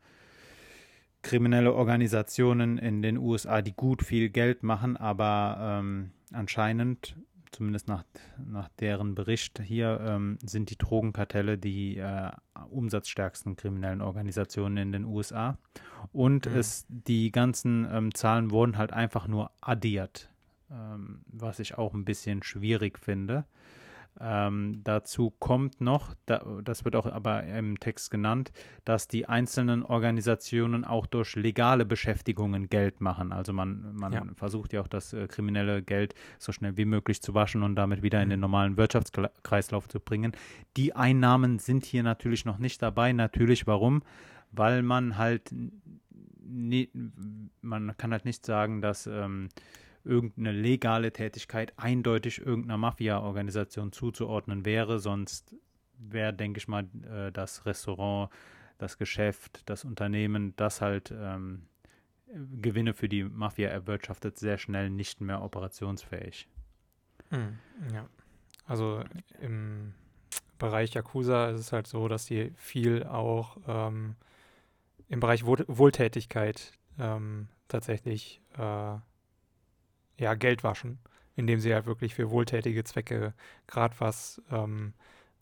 kriminelle 1.23 1.75
Organisationen 1.75 2.79
in 2.79 3.03
den 3.03 3.19
USA, 3.19 3.63
die 3.63 3.73
gut 3.73 4.03
viel 4.03 4.31
Geld 4.31 4.63
machen, 4.63 4.97
aber 4.97 5.59
ähm, 5.61 6.11
anscheinend 6.33 7.17
zumindest 7.53 7.89
nach, 7.89 8.05
nach 8.45 8.69
deren 8.81 9.15
Bericht 9.15 9.61
hier, 9.61 10.01
ähm, 10.03 10.39
sind 10.45 10.71
die 10.71 10.79
Drogenkartelle 10.79 11.59
die 11.59 11.99
äh, 11.99 12.31
umsatzstärksten 12.71 13.57
kriminellen 13.57 14.01
Organisationen 14.01 14.77
in 14.77 14.93
den 14.93 15.05
USA. 15.05 15.59
Und 16.13 16.47
mhm. 16.47 16.57
es, 16.57 16.87
die 16.89 17.31
ganzen 17.31 17.87
ähm, 17.91 18.15
Zahlen 18.15 18.51
wurden 18.51 18.79
halt 18.79 18.93
einfach 18.93 19.27
nur 19.27 19.51
addiert, 19.61 20.31
ähm, 20.71 21.21
was 21.27 21.59
ich 21.59 21.77
auch 21.77 21.95
ein 21.95 22.05
bisschen 22.05 22.43
schwierig 22.43 22.99
finde. 22.99 23.45
Ähm, 24.21 24.81
dazu 24.83 25.31
kommt 25.39 25.81
noch, 25.81 26.15
da, 26.27 26.45
das 26.65 26.85
wird 26.85 26.97
auch 26.97 27.07
aber 27.07 27.45
im 27.45 27.79
Text 27.79 28.11
genannt, 28.11 28.51
dass 28.85 29.07
die 29.07 29.27
einzelnen 29.27 29.85
Organisationen 29.85 30.85
auch 30.85 31.07
durch 31.07 31.37
legale 31.37 31.85
Beschäftigungen 31.85 32.69
Geld 32.69 33.01
machen. 33.01 33.33
Also 33.33 33.53
man, 33.53 33.95
man 33.95 34.13
ja. 34.13 34.25
versucht 34.35 34.73
ja 34.73 34.81
auch 34.81 34.89
das 34.89 35.13
äh, 35.13 35.29
kriminelle 35.29 35.83
Geld 35.83 36.15
so 36.39 36.51
schnell 36.51 36.77
wie 36.77 36.85
möglich 36.85 37.23
zu 37.23 37.35
waschen 37.35 37.63
und 37.63 37.77
damit 37.77 38.03
wieder 38.03 38.21
in 38.23 38.31
den 38.31 38.41
mhm. 38.41 38.43
normalen 38.43 38.77
Wirtschaftskreislauf 38.77 39.89
zu 39.89 40.01
bringen. 40.01 40.33
Die 40.77 40.97
Einnahmen 40.97 41.59
sind 41.59 41.85
hier 41.85 42.03
natürlich 42.03 42.45
noch 42.45 42.59
nicht 42.59 42.83
dabei. 42.83 43.13
Natürlich, 43.13 43.67
warum? 43.67 44.03
Weil 44.51 44.83
man 44.83 45.17
halt, 45.17 45.55
nie, 46.41 46.91
man 47.61 47.97
kann 47.97 48.13
halt 48.13 48.25
nicht 48.25 48.45
sagen, 48.45 48.81
dass 48.81 49.07
ähm, 49.07 49.49
irgendeine 50.05 50.53
legale 50.53 51.13
Tätigkeit 51.13 51.73
eindeutig 51.77 52.39
irgendeiner 52.39 52.79
Mafia-Organisation 52.79 53.93
zuzuordnen 53.93 54.65
wäre. 54.65 54.99
Sonst 54.99 55.55
wäre, 55.99 56.33
denke 56.33 56.59
ich 56.59 56.69
mal, 56.69 56.87
äh, 57.11 57.33
das 57.33 57.67
Restaurant, 57.67 58.31
das 58.79 58.99
Geschäft, 58.99 59.63
das 59.67 59.85
Unternehmen, 59.85 60.55
das 60.57 60.81
halt 60.81 61.13
ähm, 61.17 61.67
Gewinne 62.61 62.95
für 62.95 63.09
die 63.09 63.25
Mafia 63.25 63.69
erwirtschaftet, 63.69 64.39
sehr 64.39 64.59
schnell 64.59 64.91
nicht 64.91 65.21
mehr 65.21 65.43
operationsfähig. 65.43 66.49
Hm, 67.31 67.59
ja. 67.93 68.07
Also 68.67 69.03
im 69.41 69.95
Bereich 70.59 70.95
Yakuza 70.95 71.51
ist 71.51 71.61
es 71.61 71.73
halt 71.73 71.87
so, 71.87 72.09
dass 72.09 72.27
die 72.27 72.53
viel 72.57 73.05
auch 73.05 73.57
ähm, 73.67 74.17
im 75.09 75.21
Bereich 75.21 75.47
Wohl 75.47 75.65
Wohltätigkeit 75.69 76.73
ähm, 76.99 77.49
tatsächlich 77.69 78.43
äh, 78.59 78.97
ja, 80.19 80.35
Geld 80.35 80.65
waschen, 80.65 80.99
indem 81.37 81.61
sie 81.61 81.73
halt 81.73 81.87
wirklich 81.87 82.15
für 82.15 82.31
wohltätige 82.31 82.85
Zwecke, 82.85 83.35
gerade 83.67 83.95
was 83.99 84.43
ähm, 84.51 84.95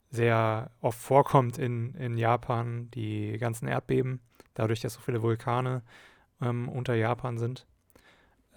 sehr 0.09 0.71
oft 0.81 0.99
vorkommt 0.99 1.57
in, 1.57 1.93
in 1.95 2.17
Japan, 2.17 2.89
die 2.91 3.37
ganzen 3.37 3.67
Erdbeben, 3.67 4.21
dadurch, 4.53 4.79
dass 4.79 4.93
so 4.93 5.01
viele 5.01 5.21
Vulkane 5.21 5.81
ähm, 6.41 6.69
unter 6.69 6.95
Japan 6.95 7.37
sind, 7.37 7.65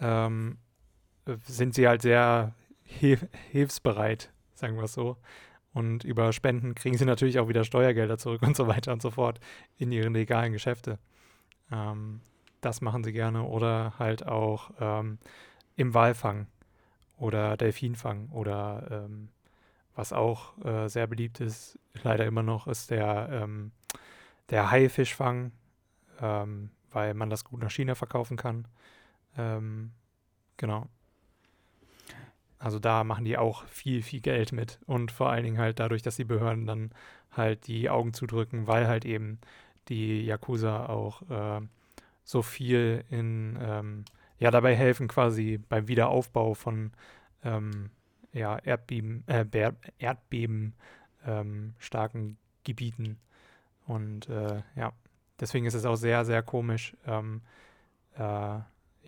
ähm, 0.00 0.58
sind 1.44 1.74
sie 1.74 1.88
halt 1.88 2.02
sehr 2.02 2.54
hilf 2.82 3.26
hilfsbereit, 3.50 4.32
sagen 4.54 4.76
wir 4.76 4.84
es 4.84 4.92
so. 4.92 5.16
Und 5.72 6.02
über 6.02 6.32
Spenden 6.32 6.74
kriegen 6.74 6.98
sie 6.98 7.04
natürlich 7.04 7.38
auch 7.38 7.48
wieder 7.48 7.64
Steuergelder 7.64 8.18
zurück 8.18 8.42
und 8.46 8.56
so 8.56 8.66
weiter 8.66 8.92
und 8.92 9.02
so 9.02 9.10
fort 9.10 9.40
in 9.76 9.92
ihren 9.92 10.14
legalen 10.14 10.52
Geschäfte. 10.52 10.98
Ähm, 11.70 12.20
das 12.60 12.80
machen 12.80 13.04
sie 13.04 13.12
gerne. 13.12 13.44
Oder 13.44 13.94
halt 13.98 14.26
auch 14.26 14.70
ähm, 14.80 15.18
im 15.80 15.94
Walfang 15.94 16.46
oder 17.16 17.56
Delfinfang 17.56 18.28
oder 18.30 18.86
ähm, 18.90 19.28
was 19.94 20.12
auch 20.12 20.56
äh, 20.64 20.88
sehr 20.88 21.06
beliebt 21.06 21.40
ist, 21.40 21.78
leider 22.02 22.26
immer 22.26 22.42
noch, 22.42 22.66
ist 22.66 22.90
der, 22.90 23.28
ähm, 23.32 23.72
der 24.50 24.70
Haifischfang, 24.70 25.52
ähm, 26.20 26.70
weil 26.90 27.14
man 27.14 27.30
das 27.30 27.44
gut 27.44 27.60
nach 27.60 27.70
China 27.70 27.94
verkaufen 27.94 28.36
kann. 28.36 28.66
Ähm, 29.36 29.92
genau. 30.56 30.86
also 32.58 32.78
da 32.78 33.04
machen 33.04 33.24
die 33.24 33.38
auch 33.38 33.64
viel, 33.66 34.02
viel 34.02 34.20
Geld 34.20 34.52
mit. 34.52 34.78
Und 34.86 35.12
vor 35.12 35.30
allen 35.30 35.44
Dingen 35.44 35.58
halt 35.58 35.80
dadurch, 35.80 36.02
dass 36.02 36.16
die 36.16 36.24
Behörden 36.24 36.66
dann 36.66 36.90
halt 37.32 37.66
die 37.66 37.88
Augen 37.88 38.12
zudrücken, 38.12 38.66
weil 38.66 38.86
halt 38.86 39.04
eben 39.04 39.38
die 39.88 40.24
Yakuza 40.24 40.86
auch 40.86 41.22
äh, 41.30 41.60
so 42.24 42.42
viel 42.42 43.04
in, 43.10 43.58
ähm, 43.60 44.04
ja, 44.40 44.50
dabei 44.50 44.74
helfen 44.74 45.06
quasi 45.06 45.58
beim 45.68 45.86
Wiederaufbau 45.86 46.54
von 46.54 46.92
ähm, 47.44 47.90
ja, 48.32 48.58
Erdbeben, 48.58 49.22
äh, 49.28 49.44
Erdbeben 49.98 50.74
ähm, 51.26 51.74
starken 51.78 52.38
Gebieten. 52.64 53.18
Und 53.86 54.28
äh, 54.28 54.62
ja, 54.76 54.92
deswegen 55.38 55.66
ist 55.66 55.74
es 55.74 55.84
auch 55.84 55.96
sehr, 55.96 56.24
sehr 56.24 56.42
komisch, 56.42 56.96
ähm, 57.06 57.42
äh, 58.16 58.58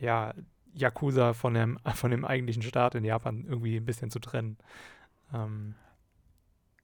ja, 0.01 0.35
Yakuza 0.75 1.33
von 1.33 1.55
dem, 1.55 1.79
von 1.95 2.11
dem 2.11 2.25
eigentlichen 2.25 2.63
Staat 2.63 2.95
in 2.95 3.05
Japan 3.05 3.45
irgendwie 3.49 3.77
ein 3.77 3.87
bisschen 3.87 4.11
zu 4.11 4.19
trennen. 4.19 4.59
Ähm, 5.33 5.75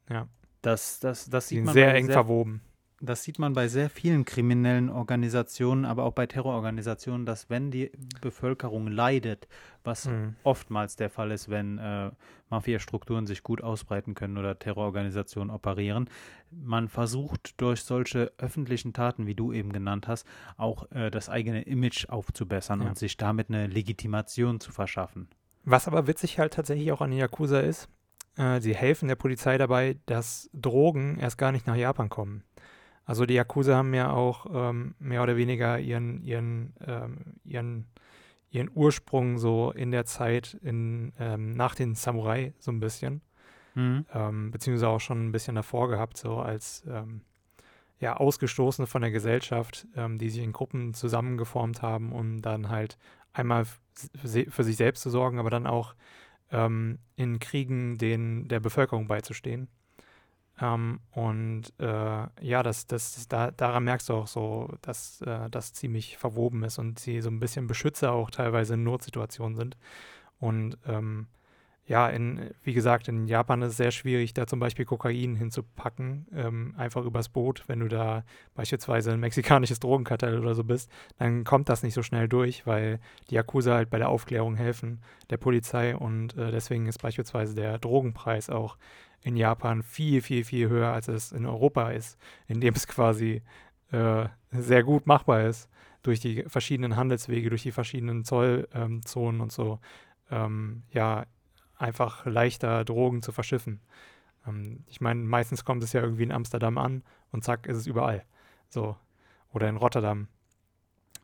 ja. 0.09 0.27
Das, 0.63 1.01
das, 1.01 1.29
das 1.29 1.49
sieht 1.49 1.65
man 1.65 1.75
sehr 1.75 1.95
eng 1.95 2.07
sehr, 2.07 2.15
verwoben. 2.15 2.63
Das 3.01 3.23
sieht 3.23 3.39
man 3.39 3.53
bei 3.53 3.69
sehr 3.69 3.91
vielen 3.91 4.25
kriminellen 4.25 4.91
Organisationen, 4.91 5.85
aber 5.85 6.03
auch 6.03 6.13
bei 6.13 6.27
Terrororganisationen, 6.27 7.27
dass 7.27 7.49
wenn 7.49 7.71
die 7.71 7.93
Bevölkerung 8.21 8.89
leidet, 8.89 9.47
was 9.85 10.07
mhm. 10.07 10.35
oftmals 10.43 10.97
der 10.97 11.09
Fall 11.09 11.31
ist, 11.31 11.49
wenn 11.49 11.79
äh, 11.79 12.11
Mafia-Strukturen 12.51 13.29
sich 13.29 13.45
gut 13.45 13.63
ausbreiten 13.63 14.15
können 14.15 14.37
oder 14.37 14.59
Terrororganisationen 14.59 15.51
operieren, 15.51 16.11
man 16.51 16.89
versucht 16.89 17.61
durch 17.61 17.83
solche 17.83 18.33
öffentlichen 18.39 18.93
Taten, 18.93 19.27
wie 19.27 19.35
du 19.35 19.53
eben 19.53 19.73
genannt 19.73 20.09
hast, 20.09 20.27
auch 20.57 20.91
äh, 20.91 21.11
das 21.11 21.29
eigene 21.29 21.63
Image 21.63 22.09
aufzubessern 22.09 22.81
ja. 22.81 22.89
und 22.89 22.99
sich 22.99 23.17
damit 23.17 23.49
eine 23.49 23.69
Legitimation 23.69 24.59
zu 24.59 24.73
verschaffen. 24.73 25.29
Was 25.65 25.87
aber 25.87 26.09
witzig 26.09 26.39
halt 26.39 26.55
tatsächlich 26.55 26.91
auch 26.91 27.01
an 27.01 27.13
Yakuza 27.13 27.61
ist, 27.61 27.89
äh, 28.39 28.61
sie 28.61 28.75
helfen 28.75 29.09
der 29.09 29.17
Polizei 29.17 29.59
dabei, 29.59 29.99
dass 30.07 30.49
Drogen 30.53 31.19
erst 31.19 31.39
gar 31.39 31.53
nicht 31.53 31.67
nach 31.67 31.77
Japan 31.77 32.09
kommen. 32.09 32.45
Also 33.09 33.25
die 33.25 33.35
Yakuza 33.35 33.75
haben 33.75 33.95
ja 33.95 34.13
auch 34.13 34.45
ähm, 34.53 34.95
mehr 34.99 35.23
oder 35.23 35.39
weniger 35.39 35.79
ihren, 35.79 36.23
ihren, 36.23 36.75
ähm, 36.87 37.17
ihren, 37.43 37.87
ihren 38.51 38.71
Ursprung 38.75 39.39
so 39.39 39.73
in 39.73 39.91
der 39.93 40.05
Zeit 40.05 40.59
in, 40.63 41.15
ähm, 41.19 41.55
nach 41.55 41.75
den 41.75 41.95
Samurai 41.95 42.53
so 42.59 42.71
ein 42.71 42.81
bisschen. 42.81 43.23
Mhm. 43.75 44.05
Ähm, 44.13 44.51
beziehungsweise 44.51 44.89
auch 44.91 45.01
schon 45.01 45.27
ein 45.27 45.33
bisschen 45.33 45.55
davor 45.55 45.89
gehabt, 45.89 46.19
so 46.19 46.37
als 46.37 46.85
ähm, 46.87 47.23
ja, 47.99 48.15
Ausgestoßene 48.15 48.87
von 48.87 49.01
der 49.01 49.11
Gesellschaft, 49.11 49.87
ähm, 49.97 50.19
die 50.19 50.29
sich 50.29 50.43
in 50.43 50.53
Gruppen 50.53 50.93
zusammengeformt 50.93 51.81
haben, 51.81 52.13
um 52.13 52.43
dann 52.43 52.69
halt 52.69 52.99
einmal 53.33 53.65
für 53.95 54.65
sich 54.65 54.77
selbst 54.77 55.03
zu 55.03 55.09
sorgen, 55.09 55.39
aber 55.39 55.51
dann 55.51 55.67
auch 55.67 55.95
in 56.51 57.39
Kriegen 57.41 57.99
den, 57.99 58.49
der 58.49 58.59
Bevölkerung 58.59 59.07
beizustehen. 59.07 59.69
Ähm, 60.61 61.01
und 61.13 61.73
äh, 61.79 62.27
ja, 62.41 62.63
das, 62.63 62.87
das, 62.87 63.29
da, 63.29 63.51
daran 63.51 63.85
merkst 63.85 64.09
du 64.09 64.15
auch 64.15 64.27
so, 64.27 64.73
dass 64.83 65.21
äh, 65.23 65.49
das 65.51 65.73
ziemlich 65.73 66.17
verwoben 66.17 66.65
ist 66.65 66.79
und 66.79 66.99
sie 66.99 67.21
so 67.21 67.31
ein 67.31 67.41
bisschen 67.41 67.67
Beschützer 67.67 68.13
auch 68.13 68.31
teilweise 68.31 68.75
in 68.75 68.83
Notsituationen 68.83 69.57
sind. 69.57 69.77
Und 70.41 70.79
ähm, 70.87 71.29
ja, 71.89 72.07
in, 72.09 72.51
wie 72.63 72.75
gesagt, 72.75 73.09
in 73.09 73.27
Japan 73.27 73.63
ist 73.63 73.71
es 73.71 73.77
sehr 73.79 73.93
schwierig, 73.93 74.35
da 74.35 74.47
zum 74.47 74.61
Beispiel 74.61 74.85
Kokain 74.85 75.37
hinzupacken, 75.37 76.27
ähm, 76.35 76.75
einfach 76.77 77.03
übers 77.03 77.31
Boot. 77.31 77.65
Wenn 77.67 77.81
du 77.81 77.89
da 77.89 78.25
beispielsweise 78.55 79.13
ein 79.13 79.21
mexikanisches 79.21 79.81
Drogenkartell 79.81 80.39
oder 80.39 80.55
so 80.55 80.65
bist, 80.65 80.91
dann 81.19 81.45
kommt 81.45 81.71
das 81.71 81.83
nicht 81.83 81.95
so 81.95 82.03
schnell 82.03 82.29
durch, 82.29 82.67
weil 82.67 83.01
die 83.31 83.37
Yakuza 83.37 83.75
halt 83.75 83.89
bei 83.89 83.97
der 83.97 84.11
Aufklärung 84.11 84.55
helfen, 84.55 85.01
der 85.31 85.39
Polizei. 85.39 85.97
Und 85.97 86.37
äh, 86.37 86.51
deswegen 86.51 86.87
ist 86.87 87.01
beispielsweise 87.01 87.55
der 87.55 87.79
Drogenpreis 87.79 88.51
auch 88.51 88.77
in 89.23 89.37
Japan 89.37 89.83
viel, 89.83 90.23
viel, 90.23 90.45
viel 90.45 90.69
höher, 90.69 90.93
als 90.93 91.09
es 91.09 91.33
in 91.33 91.47
Europa 91.47 91.91
ist, 91.91 92.19
in 92.47 92.61
dem 92.61 92.75
es 92.75 92.87
quasi 92.87 93.43
äh, 93.91 94.29
sehr 94.51 94.83
gut 94.83 95.07
machbar 95.07 95.43
ist, 95.47 95.69
durch 96.03 96.21
die 96.21 96.45
verschiedenen 96.47 96.97
Handelswege, 96.97 97.51
durch 97.51 97.63
die 97.63 97.73
verschiedenen 97.73 98.25
Zollzonen 98.25 99.37
ähm, 99.37 99.41
und 99.41 99.53
so, 99.53 99.81
ähm, 100.31 100.83
ja, 100.91 101.27
einfach 101.77 102.27
leichter 102.27 102.85
Drogen 102.85 103.23
zu 103.23 103.33
verschiffen. 103.33 103.81
Ähm, 104.47 104.85
ich 104.87 105.01
meine, 105.01 105.21
meistens 105.23 105.65
kommt 105.65 105.83
es 105.83 105.93
ja 105.93 106.03
irgendwie 106.03 106.25
in 106.25 106.33
Amsterdam 106.33 106.79
an 106.79 107.03
und 107.33 107.45
zack, 107.45 107.67
ist 107.67 107.77
es 107.77 107.87
überall. 107.87 108.25
So. 108.69 108.97
Oder 109.51 109.69
in 109.69 109.77
Rotterdam. 109.77 110.29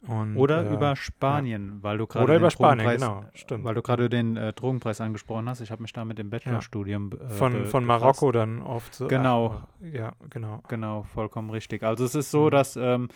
Und, 0.06 0.36
oder 0.36 0.70
äh, 0.70 0.74
über 0.74 0.96
Spanien, 0.96 1.76
ja. 1.76 1.82
weil 1.82 1.98
du 1.98 2.06
gerade 2.06 2.36
über 2.36 2.50
Spanien, 2.50 2.88
genau, 2.88 3.24
stimmt. 3.32 3.64
Weil 3.64 3.74
du 3.74 3.82
gerade 3.82 4.08
den 4.08 4.36
äh, 4.36 4.52
Drogenpreis 4.52 5.00
angesprochen 5.00 5.48
hast. 5.48 5.60
Ich 5.60 5.70
habe 5.70 5.82
mich 5.82 5.92
da 5.92 6.04
mit 6.04 6.18
dem 6.18 6.30
Bachelorstudium 6.30 7.10
ja. 7.12 7.26
äh, 7.26 7.30
von 7.30 7.64
von 7.66 7.84
Marokko 7.84 8.30
dann 8.32 8.60
oft. 8.62 8.94
So, 8.94 9.08
genau, 9.08 9.48
ah, 9.48 9.68
ja, 9.80 10.12
genau, 10.30 10.62
genau, 10.68 11.04
vollkommen 11.04 11.50
richtig. 11.50 11.82
Also 11.82 12.04
es 12.04 12.14
ist 12.14 12.30
so, 12.30 12.46
mhm. 12.46 12.50
dass 12.50 12.76
ähm, 12.76 13.08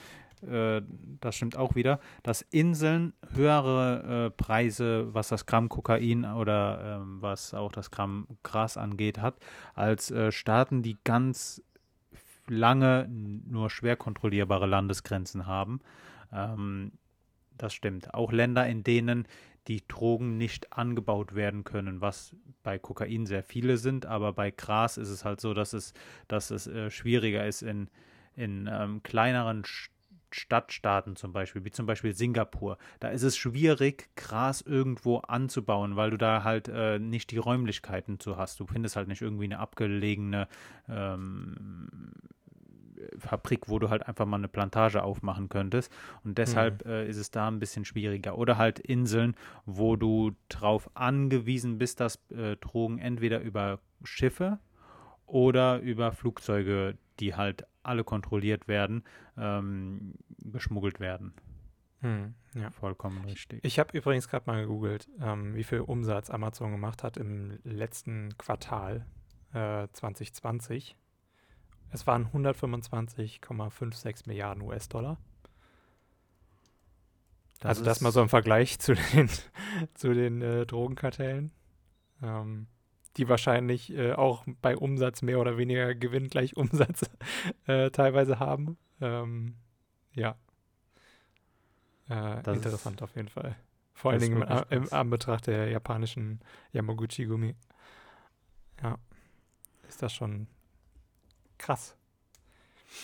äh, 0.42 0.82
das 1.20 1.36
stimmt 1.36 1.56
auch 1.56 1.74
wieder, 1.74 2.00
dass 2.22 2.42
Inseln 2.42 3.12
höhere 3.34 4.26
äh, 4.26 4.30
Preise, 4.30 5.12
was 5.12 5.28
das 5.28 5.46
Gramm 5.46 5.68
Kokain 5.68 6.24
oder 6.24 7.00
ähm, 7.00 7.18
was 7.20 7.54
auch 7.54 7.72
das 7.72 7.90
Gramm 7.90 8.26
Gras 8.42 8.76
angeht, 8.76 9.18
hat, 9.18 9.36
als 9.74 10.10
äh, 10.10 10.32
Staaten, 10.32 10.82
die 10.82 10.96
ganz 11.04 11.62
lange 12.46 13.06
nur 13.08 13.68
schwer 13.70 13.96
kontrollierbare 13.96 14.66
Landesgrenzen 14.66 15.46
haben. 15.46 15.80
Ähm, 16.32 16.92
das 17.56 17.74
stimmt. 17.74 18.14
Auch 18.14 18.32
Länder, 18.32 18.66
in 18.66 18.84
denen 18.84 19.26
die 19.66 19.86
Drogen 19.86 20.38
nicht 20.38 20.72
angebaut 20.72 21.34
werden 21.34 21.64
können, 21.64 22.00
was 22.00 22.34
bei 22.62 22.78
Kokain 22.78 23.26
sehr 23.26 23.42
viele 23.42 23.76
sind, 23.76 24.06
aber 24.06 24.32
bei 24.32 24.50
Gras 24.50 24.96
ist 24.96 25.10
es 25.10 25.24
halt 25.24 25.40
so, 25.40 25.52
dass 25.52 25.74
es, 25.74 25.92
dass 26.26 26.50
es 26.50 26.66
äh, 26.66 26.90
schwieriger 26.90 27.46
ist 27.46 27.62
in, 27.62 27.90
in 28.34 28.68
ähm, 28.72 29.02
kleineren 29.02 29.64
Stadtstaaten 30.30 31.16
zum 31.16 31.32
Beispiel, 31.32 31.64
wie 31.64 31.70
zum 31.70 31.86
Beispiel 31.86 32.14
Singapur. 32.14 32.78
Da 33.00 33.08
ist 33.08 33.22
es 33.22 33.36
schwierig, 33.36 34.08
Gras 34.16 34.60
irgendwo 34.62 35.18
anzubauen, 35.18 35.96
weil 35.96 36.10
du 36.10 36.18
da 36.18 36.44
halt 36.44 36.68
äh, 36.68 36.98
nicht 36.98 37.30
die 37.30 37.38
Räumlichkeiten 37.38 38.18
zu 38.20 38.36
hast. 38.36 38.60
Du 38.60 38.66
findest 38.66 38.96
halt 38.96 39.08
nicht 39.08 39.22
irgendwie 39.22 39.44
eine 39.44 39.58
abgelegene 39.58 40.48
ähm, 40.88 42.12
Fabrik, 43.18 43.68
wo 43.68 43.78
du 43.78 43.90
halt 43.90 44.06
einfach 44.06 44.26
mal 44.26 44.36
eine 44.36 44.48
Plantage 44.48 45.02
aufmachen 45.02 45.48
könntest. 45.48 45.92
Und 46.24 46.38
deshalb 46.38 46.84
mhm. 46.84 46.90
äh, 46.90 47.08
ist 47.08 47.16
es 47.16 47.30
da 47.30 47.48
ein 47.48 47.58
bisschen 47.58 47.84
schwieriger. 47.84 48.38
Oder 48.38 48.58
halt 48.58 48.78
Inseln, 48.78 49.34
wo 49.66 49.96
du 49.96 50.32
darauf 50.48 50.90
angewiesen 50.94 51.78
bist, 51.78 52.00
dass 52.00 52.18
äh, 52.30 52.56
Drogen 52.56 52.98
entweder 52.98 53.40
über 53.40 53.80
Schiffe 54.04 54.58
oder 55.26 55.80
über 55.80 56.12
Flugzeuge, 56.12 56.96
die 57.20 57.34
halt 57.34 57.66
alle 57.82 58.04
kontrolliert 58.04 58.68
werden, 58.68 59.04
ähm, 59.36 60.14
geschmuggelt 60.38 61.00
werden. 61.00 61.34
Hm, 62.00 62.34
ja. 62.54 62.70
Vollkommen 62.70 63.24
richtig. 63.24 63.60
Ich 63.64 63.78
habe 63.78 63.96
übrigens 63.96 64.28
gerade 64.28 64.46
mal 64.46 64.60
gegoogelt, 64.60 65.08
ähm, 65.20 65.54
wie 65.54 65.64
viel 65.64 65.80
Umsatz 65.80 66.30
Amazon 66.30 66.70
gemacht 66.70 67.02
hat 67.02 67.16
im 67.16 67.58
letzten 67.64 68.36
Quartal 68.38 69.06
äh, 69.52 69.88
2020. 69.92 70.96
Es 71.90 72.06
waren 72.06 72.26
125,56 72.26 74.26
Milliarden 74.26 74.62
US-Dollar. 74.62 75.18
also 77.62 77.84
das 77.84 78.00
mal 78.00 78.12
so 78.12 78.20
im 78.20 78.28
Vergleich 78.28 78.78
zu 78.78 78.94
den, 78.94 79.28
zu 79.94 80.12
den 80.12 80.42
äh, 80.42 80.66
Drogenkartellen, 80.66 81.50
ähm, 82.22 82.66
die 83.16 83.28
wahrscheinlich 83.28 83.92
äh, 83.92 84.12
auch 84.12 84.44
bei 84.60 84.76
Umsatz 84.76 85.22
mehr 85.22 85.40
oder 85.40 85.56
weniger 85.56 85.94
Gewinn 85.94 86.28
gleich 86.28 86.56
Umsatz 86.56 87.10
äh, 87.66 87.90
teilweise 87.90 88.38
haben. 88.38 88.76
Ähm, 89.00 89.56
ja. 90.14 90.36
Äh, 92.10 92.38
interessant 92.38 93.02
auf 93.02 93.14
jeden 93.16 93.28
Fall. 93.28 93.56
Vor 93.94 94.12
allen 94.12 94.20
Dingen 94.20 94.42
im, 94.42 94.64
im 94.70 94.92
Anbetracht 94.92 95.48
der 95.48 95.70
japanischen 95.70 96.40
Yamaguchi-Gummi. 96.72 97.56
Ja. 98.82 98.96
Ist 99.88 100.02
das 100.02 100.14
schon 100.14 100.46
Krass. 101.58 101.96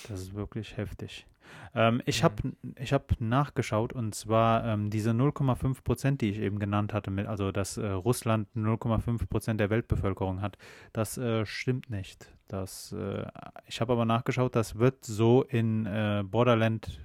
Das 0.07 0.21
ist 0.21 0.33
wirklich 0.33 0.77
heftig. 0.77 1.25
Ähm, 1.73 2.01
ich 2.05 2.23
habe 2.23 2.53
ich 2.77 2.93
hab 2.93 3.19
nachgeschaut 3.19 3.93
und 3.93 4.15
zwar 4.15 4.65
ähm, 4.65 4.89
diese 4.89 5.11
0,5 5.11 5.83
Prozent, 5.83 6.21
die 6.21 6.29
ich 6.29 6.39
eben 6.39 6.59
genannt 6.59 6.93
hatte, 6.93 7.11
mit, 7.11 7.27
also 7.27 7.51
dass 7.51 7.77
äh, 7.77 7.87
Russland 7.87 8.47
0,5 8.55 9.27
Prozent 9.27 9.59
der 9.59 9.69
Weltbevölkerung 9.69 10.41
hat, 10.41 10.57
das 10.93 11.17
äh, 11.17 11.45
stimmt 11.45 11.89
nicht. 11.89 12.33
Das, 12.47 12.93
äh, 12.93 13.25
ich 13.67 13.81
habe 13.81 13.93
aber 13.93 14.05
nachgeschaut, 14.05 14.55
das 14.55 14.77
wird 14.77 15.05
so 15.05 15.43
in 15.43 15.85
äh, 15.85 16.23
Borderland 16.25 16.99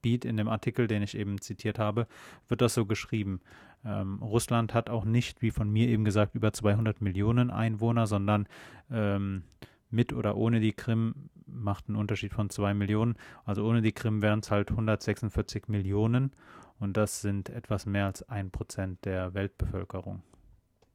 Beat, 0.00 0.24
in 0.24 0.36
dem 0.36 0.48
Artikel, 0.48 0.86
den 0.86 1.02
ich 1.02 1.16
eben 1.16 1.40
zitiert 1.40 1.78
habe, 1.78 2.06
wird 2.46 2.60
das 2.60 2.74
so 2.74 2.86
geschrieben. 2.86 3.40
Ähm, 3.84 4.22
Russland 4.22 4.74
hat 4.74 4.90
auch 4.90 5.04
nicht, 5.04 5.42
wie 5.42 5.50
von 5.50 5.70
mir 5.70 5.88
eben 5.88 6.04
gesagt, 6.04 6.34
über 6.34 6.52
200 6.52 7.00
Millionen 7.00 7.50
Einwohner, 7.50 8.06
sondern 8.06 8.46
ähm, 8.90 9.42
mit 9.90 10.12
oder 10.12 10.36
ohne 10.36 10.60
die 10.60 10.72
Krim 10.72 11.30
macht 11.46 11.88
einen 11.88 11.96
Unterschied 11.96 12.32
von 12.32 12.50
2 12.50 12.74
Millionen. 12.74 13.16
Also 13.44 13.66
ohne 13.66 13.82
die 13.82 13.92
Krim 13.92 14.22
wären 14.22 14.40
es 14.40 14.50
halt 14.50 14.70
146 14.70 15.68
Millionen 15.68 16.32
und 16.78 16.96
das 16.96 17.20
sind 17.20 17.48
etwas 17.48 17.86
mehr 17.86 18.06
als 18.06 18.28
ein 18.28 18.50
Prozent 18.50 19.04
der 19.04 19.34
Weltbevölkerung. 19.34 20.22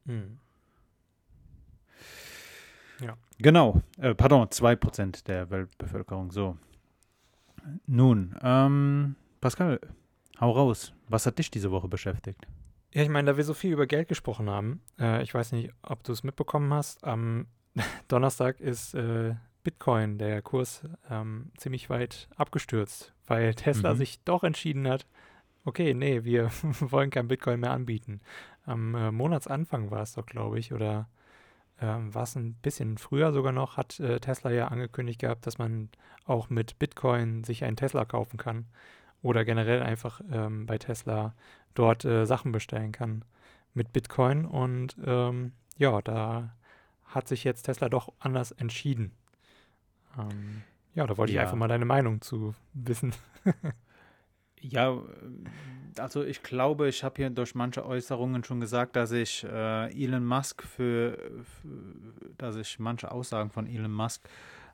Hm. 0.05 0.39
Ja. 2.99 3.17
Genau, 3.39 3.81
äh, 3.97 4.13
pardon, 4.13 4.47
2% 4.47 5.25
der 5.25 5.49
Weltbevölkerung, 5.49 6.31
so. 6.31 6.57
Nun, 7.85 8.35
ähm, 8.41 9.15
Pascal, 9.41 9.79
hau 10.39 10.51
raus. 10.51 10.93
Was 11.09 11.25
hat 11.25 11.39
dich 11.39 11.49
diese 11.49 11.71
Woche 11.71 11.87
beschäftigt? 11.87 12.47
Ja, 12.93 13.01
ich 13.01 13.09
meine, 13.09 13.31
da 13.31 13.37
wir 13.37 13.43
so 13.43 13.53
viel 13.53 13.73
über 13.73 13.87
Geld 13.87 14.07
gesprochen 14.07 14.49
haben, 14.49 14.81
äh, 14.99 15.23
ich 15.23 15.33
weiß 15.33 15.51
nicht, 15.53 15.71
ob 15.81 16.03
du 16.03 16.11
es 16.11 16.23
mitbekommen 16.23 16.71
hast, 16.73 17.03
am 17.03 17.47
Donnerstag 18.07 18.59
ist 18.59 18.93
äh, 18.93 19.35
Bitcoin, 19.63 20.17
der 20.17 20.41
Kurs, 20.41 20.83
ähm, 21.09 21.51
ziemlich 21.57 21.89
weit 21.89 22.27
abgestürzt, 22.35 23.13
weil 23.27 23.53
Tesla 23.55 23.93
Mhm. 23.93 23.97
sich 23.97 24.23
doch 24.23 24.43
entschieden 24.43 24.87
hat, 24.87 25.05
okay, 25.65 25.93
nee, 25.93 26.23
wir 26.23 26.49
wollen 26.79 27.09
kein 27.09 27.27
Bitcoin 27.27 27.59
mehr 27.61 27.71
anbieten. 27.71 28.19
Am 28.65 28.95
äh, 28.95 29.11
Monatsanfang 29.11 29.91
war 29.91 30.01
es 30.01 30.13
doch, 30.13 30.25
glaube 30.25 30.59
ich, 30.59 30.73
oder 30.73 31.07
ähm, 31.81 32.13
war 32.13 32.23
es 32.23 32.35
ein 32.35 32.53
bisschen 32.55 32.97
früher 32.97 33.31
sogar 33.33 33.51
noch, 33.51 33.77
hat 33.77 33.99
äh, 33.99 34.19
Tesla 34.19 34.51
ja 34.51 34.67
angekündigt 34.67 35.19
gehabt, 35.21 35.47
dass 35.47 35.57
man 35.57 35.89
auch 36.25 36.49
mit 36.49 36.77
Bitcoin 36.79 37.43
sich 37.43 37.63
einen 37.63 37.75
Tesla 37.77 38.05
kaufen 38.05 38.37
kann 38.37 38.65
oder 39.21 39.43
generell 39.45 39.81
einfach 39.81 40.21
ähm, 40.31 40.65
bei 40.65 40.77
Tesla 40.77 41.33
dort 41.73 42.05
äh, 42.05 42.25
Sachen 42.25 42.51
bestellen 42.51 42.91
kann 42.91 43.25
mit 43.73 43.91
Bitcoin. 43.93 44.45
Und 44.45 44.97
ähm, 45.05 45.53
ja, 45.77 46.01
da 46.01 46.53
hat 47.15 47.27
sich 47.27 47.43
jetzt 47.43 47.63
Tesla 47.63 47.89
doch 47.89 48.11
anders 48.19 48.51
entschieden. 48.51 49.11
Ähm, 50.17 50.63
ja, 50.95 51.05
da 51.07 51.17
wollte 51.17 51.31
ich 51.31 51.35
Ja. 51.37 51.43
einfach 51.43 51.57
mal 51.57 51.67
deine 51.67 51.85
Meinung 51.85 52.21
zu 52.21 52.53
wissen. 52.73 53.13
Ja, 54.59 54.97
also 55.97 56.23
ich 56.23 56.41
glaube, 56.41 56.87
ich 56.87 57.03
habe 57.03 57.15
hier 57.17 57.29
durch 57.29 57.53
manche 57.53 57.85
Äußerungen 57.85 58.43
schon 58.45 58.61
gesagt, 58.61 58.95
dass 58.95 59.11
ich 59.11 59.43
äh, 59.43 59.91
Elon 59.91 60.25
Musk 60.25 60.63
für, 60.63 61.17
für, 61.43 61.67
dass 62.37 62.55
ich 62.55 62.79
manche 62.79 63.11
Aussagen 63.11 63.49
von 63.49 63.67
Elon 63.67 63.91
Musk 63.91 64.27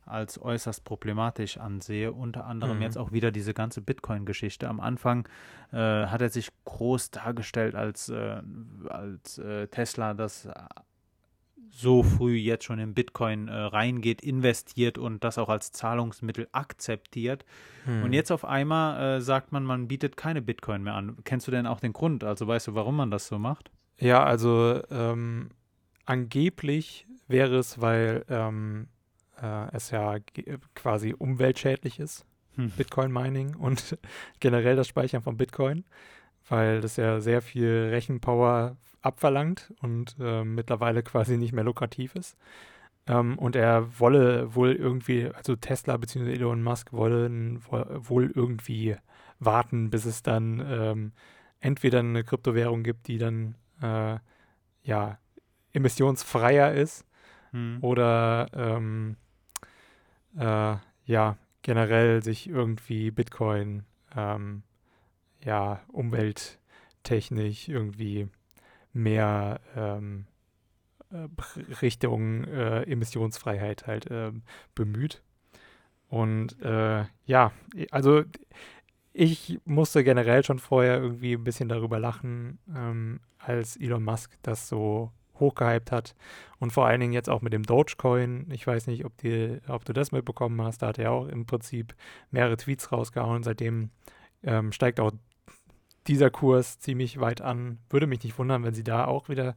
als 0.05 0.39
äußerst 0.41 0.83
problematisch 0.85 1.57
ansehe. 1.57 2.11
Unter 2.11 2.45
anderem 2.45 2.77
Mhm. 2.77 2.83
jetzt 2.83 2.97
auch 2.97 3.11
wieder 3.11 3.31
diese 3.31 3.53
ganze 3.55 3.81
Bitcoin-Geschichte. 3.81 4.67
Am 4.67 4.79
Anfang 4.79 5.27
äh, 5.71 5.77
hat 5.77 6.21
er 6.21 6.29
sich 6.29 6.49
groß 6.65 7.09
dargestellt 7.11 7.73
als, 7.75 8.09
äh, 8.09 8.41
als 8.89 9.39
äh, 9.39 9.67
Tesla, 9.67 10.13
das 10.13 10.47
so 11.71 12.03
früh 12.03 12.35
jetzt 12.35 12.65
schon 12.65 12.79
in 12.79 12.93
Bitcoin 12.93 13.47
äh, 13.47 13.53
reingeht, 13.53 14.21
investiert 14.21 14.97
und 14.97 15.23
das 15.23 15.37
auch 15.37 15.49
als 15.49 15.71
Zahlungsmittel 15.71 16.47
akzeptiert. 16.51 17.45
Hm. 17.85 18.03
Und 18.03 18.13
jetzt 18.13 18.31
auf 18.31 18.45
einmal 18.45 19.17
äh, 19.17 19.21
sagt 19.21 19.51
man, 19.51 19.63
man 19.63 19.87
bietet 19.87 20.17
keine 20.17 20.41
Bitcoin 20.41 20.83
mehr 20.83 20.95
an. 20.95 21.17
Kennst 21.23 21.47
du 21.47 21.51
denn 21.51 21.67
auch 21.67 21.79
den 21.79 21.93
Grund? 21.93 22.23
Also 22.23 22.47
weißt 22.47 22.67
du, 22.67 22.75
warum 22.75 22.95
man 22.95 23.11
das 23.11 23.27
so 23.27 23.39
macht? 23.39 23.71
Ja, 23.97 24.23
also 24.23 24.81
ähm, 24.89 25.49
angeblich 26.05 27.05
wäre 27.27 27.57
es, 27.57 27.81
weil 27.81 28.25
ähm, 28.29 28.87
äh, 29.41 29.75
es 29.75 29.91
ja 29.91 30.17
quasi 30.75 31.13
umweltschädlich 31.17 31.99
ist, 31.99 32.25
Hm. 32.59 32.71
Bitcoin-Mining 32.71 33.55
und 33.55 33.97
generell 34.39 34.75
das 34.75 34.87
Speichern 34.87 35.21
von 35.21 35.37
Bitcoin, 35.37 35.85
weil 36.49 36.81
das 36.81 36.97
ja 36.97 37.21
sehr 37.21 37.41
viel 37.41 37.89
Rechenpower 37.91 38.75
abverlangt 39.01 39.73
und 39.81 40.17
äh, 40.19 40.43
mittlerweile 40.43 41.03
quasi 41.03 41.37
nicht 41.37 41.53
mehr 41.53 41.63
lukrativ 41.63 42.15
ist. 42.15 42.37
Ähm, 43.07 43.37
und 43.39 43.55
er 43.55 43.99
wolle 43.99 44.53
wohl 44.55 44.73
irgendwie, 44.73 45.29
also 45.33 45.55
Tesla 45.55 45.97
bzw. 45.97 46.33
Elon 46.33 46.61
Musk 46.61 46.91
wollen 46.91 47.61
wo- 47.69 47.85
wohl 48.09 48.31
irgendwie 48.35 48.97
warten, 49.39 49.89
bis 49.89 50.05
es 50.05 50.21
dann 50.21 50.63
ähm, 50.69 51.11
entweder 51.61 51.99
eine 51.99 52.23
Kryptowährung 52.23 52.83
gibt, 52.83 53.07
die 53.07 53.17
dann 53.17 53.55
äh, 53.81 54.17
ja 54.83 55.17
emissionsfreier 55.73 56.73
ist 56.73 57.05
Hm. 57.51 57.79
oder 57.81 58.47
ähm, 58.53 59.15
äh, 60.37 60.75
ja 61.05 61.37
generell 61.61 62.23
sich 62.23 62.47
irgendwie 62.47 63.11
Bitcoin 63.11 63.85
ähm, 64.15 64.63
ja 65.43 65.81
umwelttechnisch 65.87 67.69
irgendwie 67.69 68.27
mehr 68.93 69.59
ähm, 69.75 70.25
äh, 71.11 71.27
Richtung 71.81 72.43
äh, 72.45 72.83
Emissionsfreiheit 72.83 73.87
halt 73.87 74.07
ähm, 74.09 74.43
bemüht. 74.75 75.21
Und 76.07 76.59
äh, 76.61 77.05
ja, 77.25 77.51
also 77.91 78.23
ich 79.13 79.59
musste 79.65 80.03
generell 80.03 80.43
schon 80.43 80.59
vorher 80.59 80.97
irgendwie 80.97 81.33
ein 81.33 81.43
bisschen 81.43 81.69
darüber 81.69 81.99
lachen, 81.99 82.59
ähm, 82.75 83.19
als 83.37 83.77
Elon 83.77 84.03
Musk 84.03 84.37
das 84.41 84.67
so 84.67 85.11
hochgehypt 85.39 85.91
hat. 85.91 86.15
Und 86.59 86.71
vor 86.71 86.85
allen 86.85 86.99
Dingen 86.99 87.13
jetzt 87.13 87.29
auch 87.29 87.41
mit 87.41 87.53
dem 87.53 87.63
Dogecoin. 87.63 88.47
Ich 88.51 88.67
weiß 88.67 88.87
nicht, 88.87 89.05
ob, 89.05 89.17
die, 89.17 89.59
ob 89.67 89.85
du 89.85 89.93
das 89.93 90.11
mitbekommen 90.11 90.61
hast. 90.61 90.81
Da 90.81 90.87
hat 90.87 90.99
er 90.99 91.11
auch 91.11 91.27
im 91.27 91.45
Prinzip 91.45 91.95
mehrere 92.31 92.57
Tweets 92.57 92.91
rausgehauen. 92.91 93.43
Seitdem 93.43 93.91
ähm, 94.43 94.71
steigt 94.71 94.99
auch 94.99 95.11
dieser 96.07 96.29
Kurs 96.29 96.79
ziemlich 96.79 97.19
weit 97.19 97.41
an. 97.41 97.79
Würde 97.89 98.07
mich 98.07 98.23
nicht 98.23 98.37
wundern, 98.37 98.63
wenn 98.63 98.73
sie 98.73 98.83
da 98.83 99.05
auch 99.05 99.29
wieder 99.29 99.55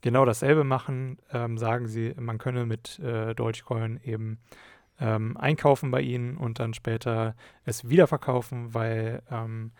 genau 0.00 0.24
dasselbe 0.24 0.64
machen. 0.64 1.18
Ähm, 1.32 1.58
sagen 1.58 1.88
sie, 1.88 2.14
man 2.18 2.38
könne 2.38 2.66
mit 2.66 2.98
äh, 3.00 3.34
Dogecoin 3.34 4.00
eben 4.02 4.38
ähm, 5.00 5.36
einkaufen 5.36 5.90
bei 5.90 6.00
ihnen 6.00 6.36
und 6.36 6.58
dann 6.58 6.74
später 6.74 7.34
es 7.64 7.88
wiederverkaufen, 7.88 8.74
weil 8.74 9.22
ähm, 9.30 9.72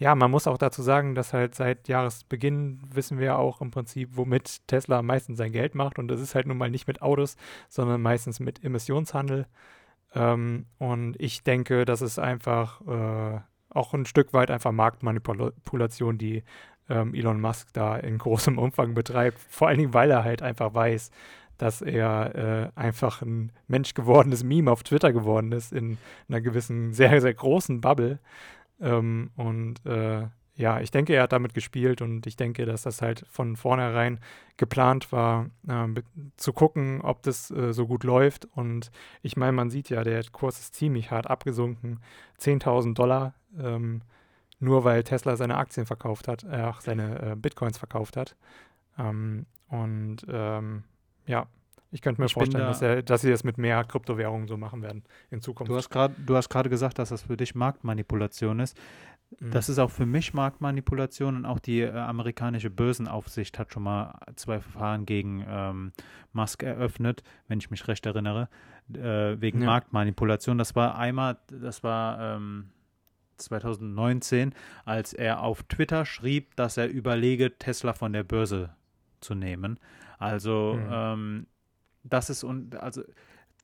ja, 0.00 0.14
man 0.14 0.30
muss 0.30 0.46
auch 0.46 0.56
dazu 0.56 0.80
sagen, 0.80 1.14
dass 1.14 1.34
halt 1.34 1.54
seit 1.54 1.86
Jahresbeginn 1.86 2.80
wissen 2.90 3.18
wir 3.18 3.38
auch 3.38 3.60
im 3.60 3.70
Prinzip, 3.70 4.16
womit 4.16 4.66
Tesla 4.66 5.00
am 5.00 5.06
meisten 5.06 5.36
sein 5.36 5.52
Geld 5.52 5.74
macht. 5.74 5.98
Und 5.98 6.08
das 6.08 6.22
ist 6.22 6.34
halt 6.34 6.46
nun 6.46 6.56
mal 6.56 6.70
nicht 6.70 6.86
mit 6.86 7.02
Autos, 7.02 7.36
sondern 7.68 8.00
meistens 8.00 8.40
mit 8.40 8.64
Emissionshandel. 8.64 9.46
Ähm, 10.14 10.64
und 10.78 11.20
ich 11.20 11.42
denke, 11.42 11.84
das 11.84 12.00
ist 12.00 12.18
einfach 12.18 12.80
äh, 12.86 13.40
auch 13.70 13.94
ein 13.94 14.06
Stück 14.06 14.32
weit 14.32 14.50
einfach 14.50 14.72
Marktmanipulation, 14.72 16.18
die 16.18 16.42
ähm, 16.88 17.14
Elon 17.14 17.40
Musk 17.40 17.68
da 17.72 17.96
in 17.96 18.18
großem 18.18 18.58
Umfang 18.58 18.94
betreibt. 18.94 19.38
Vor 19.38 19.68
allen 19.68 19.78
Dingen, 19.78 19.94
weil 19.94 20.10
er 20.10 20.24
halt 20.24 20.42
einfach 20.42 20.74
weiß, 20.74 21.10
dass 21.56 21.82
er 21.82 22.72
äh, 22.74 22.80
einfach 22.80 23.22
ein 23.22 23.52
menschgewordenes 23.68 24.44
Meme 24.44 24.70
auf 24.70 24.82
Twitter 24.82 25.12
geworden 25.12 25.52
ist, 25.52 25.72
in 25.72 25.98
einer 26.28 26.40
gewissen, 26.40 26.92
sehr, 26.92 27.20
sehr 27.20 27.34
großen 27.34 27.80
Bubble. 27.80 28.18
Ähm, 28.80 29.30
und 29.36 29.84
äh, 29.84 30.26
ja, 30.60 30.80
ich 30.80 30.90
denke, 30.90 31.14
er 31.14 31.22
hat 31.22 31.32
damit 31.32 31.54
gespielt 31.54 32.02
und 32.02 32.26
ich 32.26 32.36
denke, 32.36 32.66
dass 32.66 32.82
das 32.82 33.00
halt 33.00 33.24
von 33.30 33.56
vornherein 33.56 34.20
geplant 34.58 35.10
war, 35.10 35.46
äh, 35.66 35.86
zu 36.36 36.52
gucken, 36.52 37.00
ob 37.00 37.22
das 37.22 37.50
äh, 37.50 37.72
so 37.72 37.86
gut 37.86 38.04
läuft. 38.04 38.44
Und 38.54 38.90
ich 39.22 39.36
meine, 39.36 39.52
man 39.52 39.70
sieht 39.70 39.88
ja, 39.88 40.04
der 40.04 40.22
Kurs 40.30 40.60
ist 40.60 40.74
ziemlich 40.74 41.10
hart 41.10 41.28
abgesunken. 41.28 42.00
10.000 42.38 42.94
Dollar, 42.98 43.32
ähm, 43.58 44.02
nur 44.58 44.84
weil 44.84 45.02
Tesla 45.02 45.36
seine 45.36 45.56
Aktien 45.56 45.86
verkauft 45.86 46.28
hat, 46.28 46.44
äh, 46.44 46.72
seine 46.80 47.32
äh, 47.32 47.36
Bitcoins 47.36 47.78
verkauft 47.78 48.16
hat. 48.18 48.36
Ähm, 48.98 49.46
und 49.68 50.18
ähm, 50.28 50.84
ja, 51.26 51.46
ich 51.92 52.02
könnte 52.02 52.20
mir 52.20 52.26
Ich 52.26 52.34
vorstellen, 52.34 52.64
da- 52.64 52.68
dass, 52.68 52.82
er, 52.82 53.02
dass 53.02 53.22
sie 53.22 53.30
das 53.30 53.42
mit 53.44 53.58
mehr 53.58 53.82
Kryptowährungen 53.84 54.46
so 54.46 54.56
machen 54.56 54.82
werden 54.82 55.02
in 55.30 55.40
Zukunft. 55.40 55.70
Du 55.72 55.76
hast 55.76 55.90
gerade, 55.90 56.14
du 56.24 56.36
hast 56.36 56.48
gerade 56.48 56.68
gesagt, 56.70 56.98
dass 56.98 57.08
das 57.08 57.22
für 57.22 57.36
dich 57.36 57.54
Marktmanipulation 57.54 58.60
ist. 58.60 58.76
Mhm. 59.38 59.50
Das 59.52 59.68
ist 59.68 59.78
auch 59.78 59.90
für 59.90 60.06
mich 60.06 60.34
Marktmanipulation 60.34 61.36
und 61.36 61.46
auch 61.46 61.60
die 61.60 61.80
äh, 61.82 61.90
amerikanische 61.92 62.68
Börsenaufsicht 62.70 63.58
hat 63.58 63.72
schon 63.72 63.84
mal 63.84 64.18
zwei 64.36 64.60
Verfahren 64.60 65.06
gegen 65.06 65.44
ähm, 65.48 65.92
Musk 66.32 66.62
eröffnet, 66.64 67.22
wenn 67.48 67.58
ich 67.60 67.70
mich 67.70 67.86
recht 67.86 68.04
erinnere, 68.06 68.48
äh, 68.92 69.40
wegen 69.40 69.60
Ja. 69.60 69.66
Marktmanipulation. 69.66 70.58
Das 70.58 70.74
war 70.74 70.98
einmal, 70.98 71.38
das 71.48 71.84
war 71.84 72.36
ähm, 72.36 72.70
2019, 73.36 74.54
als 74.84 75.12
er 75.12 75.42
auf 75.42 75.62
Twitter 75.64 76.04
schrieb, 76.04 76.56
dass 76.56 76.76
er 76.76 76.88
überlege, 76.88 77.56
Tesla 77.58 77.92
von 77.92 78.12
der 78.12 78.24
Börse 78.24 78.70
zu 79.20 79.34
nehmen. 79.34 79.78
Also 80.18 80.74
Mhm. 80.78 80.88
ähm, 80.90 81.46
das 82.02 82.30
ist 82.30 82.44
und 82.44 82.76
also 82.76 83.02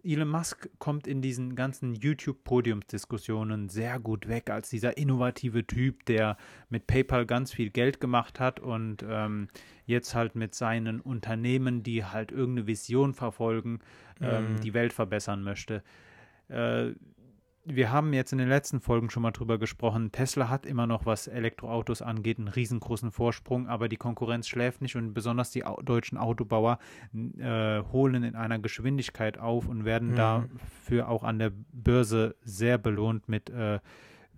Elon 0.07 0.29
Musk 0.29 0.69
kommt 0.79 1.07
in 1.07 1.21
diesen 1.21 1.57
ganzen 1.57 1.95
YouTube-Podiumsdiskussionen 1.95 3.69
sehr 3.69 3.99
gut 3.99 4.29
weg 4.29 4.51
als 4.51 4.71
dieser 4.71 4.97
innovative 4.97 5.67
Typ, 5.67 6.05
der 6.07 6.37
mit 6.69 6.87
PayPal 6.87 7.27
ganz 7.27 7.53
viel 7.53 7.71
Geld 7.71 8.01
gemacht 8.01 8.39
hat 8.41 8.61
und 8.61 9.05
ähm, 9.09 9.49
jetzt 9.85 10.15
halt 10.15 10.35
mit 10.37 10.55
seinen 10.55 11.01
Unternehmen, 11.01 11.83
die 11.83 12.05
halt 12.05 12.33
irgendeine 12.33 12.67
Vision 12.67 13.15
verfolgen, 13.15 13.81
ähm, 14.21 14.55
Mhm. 14.55 14.61
die 14.61 14.75
Welt 14.75 14.93
verbessern 14.93 15.43
möchte. 15.43 15.83
Äh, 16.49 16.93
wir 17.67 17.91
haben 17.91 18.13
jetzt 18.13 18.33
in 18.33 18.39
den 18.39 18.49
letzten 18.49 18.81
Folgen 18.81 19.11
schon 19.11 19.23
mal 19.23 19.33
drüber 19.33 19.59
gesprochen. 19.59 20.13
Tesla 20.13 20.49
hat 20.49 20.67
immer 20.67 20.87
noch, 20.87 21.05
was 21.05 21.27
Elektroautos 21.27 22.01
angeht, 22.01 22.39
einen 22.39 22.49
riesengroßen 22.49 23.11
Vorsprung, 23.11 23.69
aber 23.69 23.89
die 23.89 23.97
Konkurrenz 23.97 24.49
schläft 24.49 24.81
nicht 24.81 24.97
und 24.97 25.15
besonders 25.15 25.51
die 25.51 25.65
au 25.65 25.81
deutschen 25.83 26.17
Autobauer 26.17 26.79
äh, 27.13 27.83
holen 27.93 28.23
in 28.23 28.37
einer 28.37 28.59
Geschwindigkeit 28.59 29.39
auf 29.39 29.69
und 29.69 29.85
werden 29.85 30.11
Mhm. 30.11 30.17
dafür 30.17 31.09
auch 31.09 31.25
an 31.25 31.39
der 31.39 31.53
Börse 31.73 32.37
sehr 32.43 32.79
belohnt 32.79 33.29
mit 33.29 33.51
äh, 33.51 33.81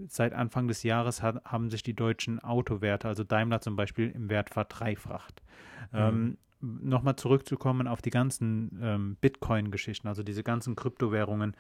Seit 0.07 0.33
Anfang 0.33 0.69
des 0.69 0.85
Jahres 0.85 1.23
hat, 1.23 1.45
haben 1.45 1.71
sich 1.71 1.83
die 1.83 1.95
deutschen 1.95 2.39
Autowerte, 2.39 3.09
also 3.09 3.25
Daimler 3.25 3.61
zum 3.61 3.75
Beispiel, 3.75 4.11
im 4.11 4.31
Wert 4.31 4.49
verdreifacht. 4.51 5.43
Mhm. 5.91 5.99
Ähm, 5.99 6.39
nochmal 6.61 7.17
zurückzukommen 7.17 7.89
auf 7.89 8.01
die 8.01 8.11
ganzen 8.11 8.79
ähm, 8.81 9.17
Bitcoin-Geschichten, 9.21 10.07
also 10.07 10.23
diese 10.23 10.43
ganzen 10.43 10.77
Kryptowährungen, 10.77 11.57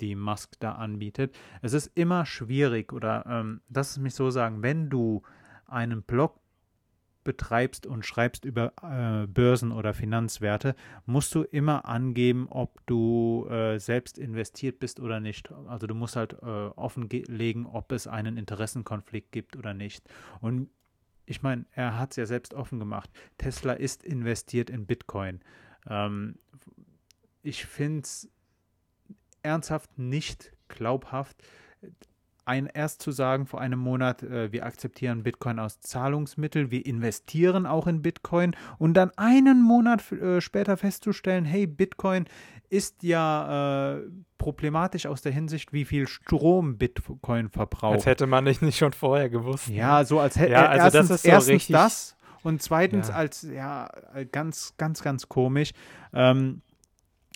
die 0.00 0.14
Musk 0.14 0.58
da 0.60 0.72
anbietet. 0.72 1.36
Es 1.60 1.72
ist 1.72 1.90
immer 1.94 2.26
schwierig 2.26 2.92
oder 2.92 3.24
ähm, 3.26 3.60
lass 3.68 3.92
es 3.92 3.98
mich 3.98 4.14
so 4.14 4.30
sagen, 4.30 4.62
wenn 4.62 4.90
du 4.90 5.22
einen 5.66 6.02
Blog 6.02 6.42
betreibst 7.24 7.86
und 7.86 8.04
schreibst 8.04 8.44
über 8.44 8.72
äh, 8.82 9.26
Börsen 9.26 9.72
oder 9.72 9.94
Finanzwerte, 9.94 10.74
musst 11.06 11.34
du 11.34 11.42
immer 11.42 11.84
angeben, 11.84 12.48
ob 12.50 12.84
du 12.86 13.46
äh, 13.48 13.78
selbst 13.78 14.18
investiert 14.18 14.80
bist 14.80 15.00
oder 15.00 15.20
nicht. 15.20 15.52
Also 15.68 15.86
du 15.86 15.94
musst 15.94 16.16
halt 16.16 16.34
äh, 16.42 16.46
offenlegen, 16.46 17.66
ob 17.66 17.92
es 17.92 18.06
einen 18.06 18.36
Interessenkonflikt 18.36 19.32
gibt 19.32 19.56
oder 19.56 19.74
nicht. 19.74 20.08
Und 20.40 20.68
ich 21.26 21.42
meine, 21.42 21.66
er 21.72 21.98
hat 21.98 22.10
es 22.10 22.16
ja 22.16 22.26
selbst 22.26 22.54
offen 22.54 22.78
gemacht. 22.78 23.10
Tesla 23.38 23.72
ist 23.74 24.02
investiert 24.02 24.70
in 24.70 24.86
Bitcoin. 24.86 25.40
Ähm, 25.88 26.38
ich 27.42 27.64
finde 27.66 28.02
es 28.02 28.28
ernsthaft 29.42 29.98
nicht 29.98 30.52
glaubhaft, 30.68 31.36
ein, 32.44 32.66
erst 32.66 33.02
zu 33.02 33.12
sagen 33.12 33.46
vor 33.46 33.60
einem 33.60 33.78
Monat, 33.78 34.22
äh, 34.22 34.50
wir 34.50 34.66
akzeptieren 34.66 35.22
Bitcoin 35.22 35.58
als 35.58 35.80
Zahlungsmittel, 35.80 36.70
wir 36.70 36.84
investieren 36.84 37.66
auch 37.66 37.86
in 37.86 38.02
Bitcoin 38.02 38.56
und 38.78 38.94
dann 38.94 39.12
einen 39.16 39.62
Monat 39.62 40.10
äh, 40.12 40.40
später 40.40 40.76
festzustellen, 40.76 41.44
hey, 41.44 41.66
Bitcoin 41.66 42.24
ist 42.68 43.02
ja 43.02 43.94
äh, 43.96 44.02
problematisch 44.38 45.06
aus 45.06 45.22
der 45.22 45.30
Hinsicht, 45.30 45.72
wie 45.72 45.84
viel 45.84 46.08
Strom 46.08 46.78
Bitcoin 46.78 47.48
verbraucht. 47.48 47.94
Als 47.94 48.06
hätte 48.06 48.26
man 48.26 48.44
nicht, 48.44 48.60
nicht 48.62 48.78
schon 48.78 48.92
vorher 48.92 49.30
gewusst. 49.30 49.68
Ne? 49.68 49.76
Ja, 49.76 50.04
so 50.04 50.18
als 50.18 50.36
hätte 50.36 50.52
ja, 50.52 50.66
also 50.66 50.98
erstens, 50.98 51.08
das 51.08 51.16
ist 51.18 51.22
so 51.22 51.28
erstens 51.28 51.66
das 51.68 52.16
und 52.42 52.60
zweitens 52.60 53.08
Ja. 53.08 53.14
als, 53.14 53.42
ja, 53.42 53.88
ganz, 54.32 54.74
ganz, 54.78 55.02
ganz 55.02 55.28
komisch. 55.28 55.72
Ähm, 56.12 56.62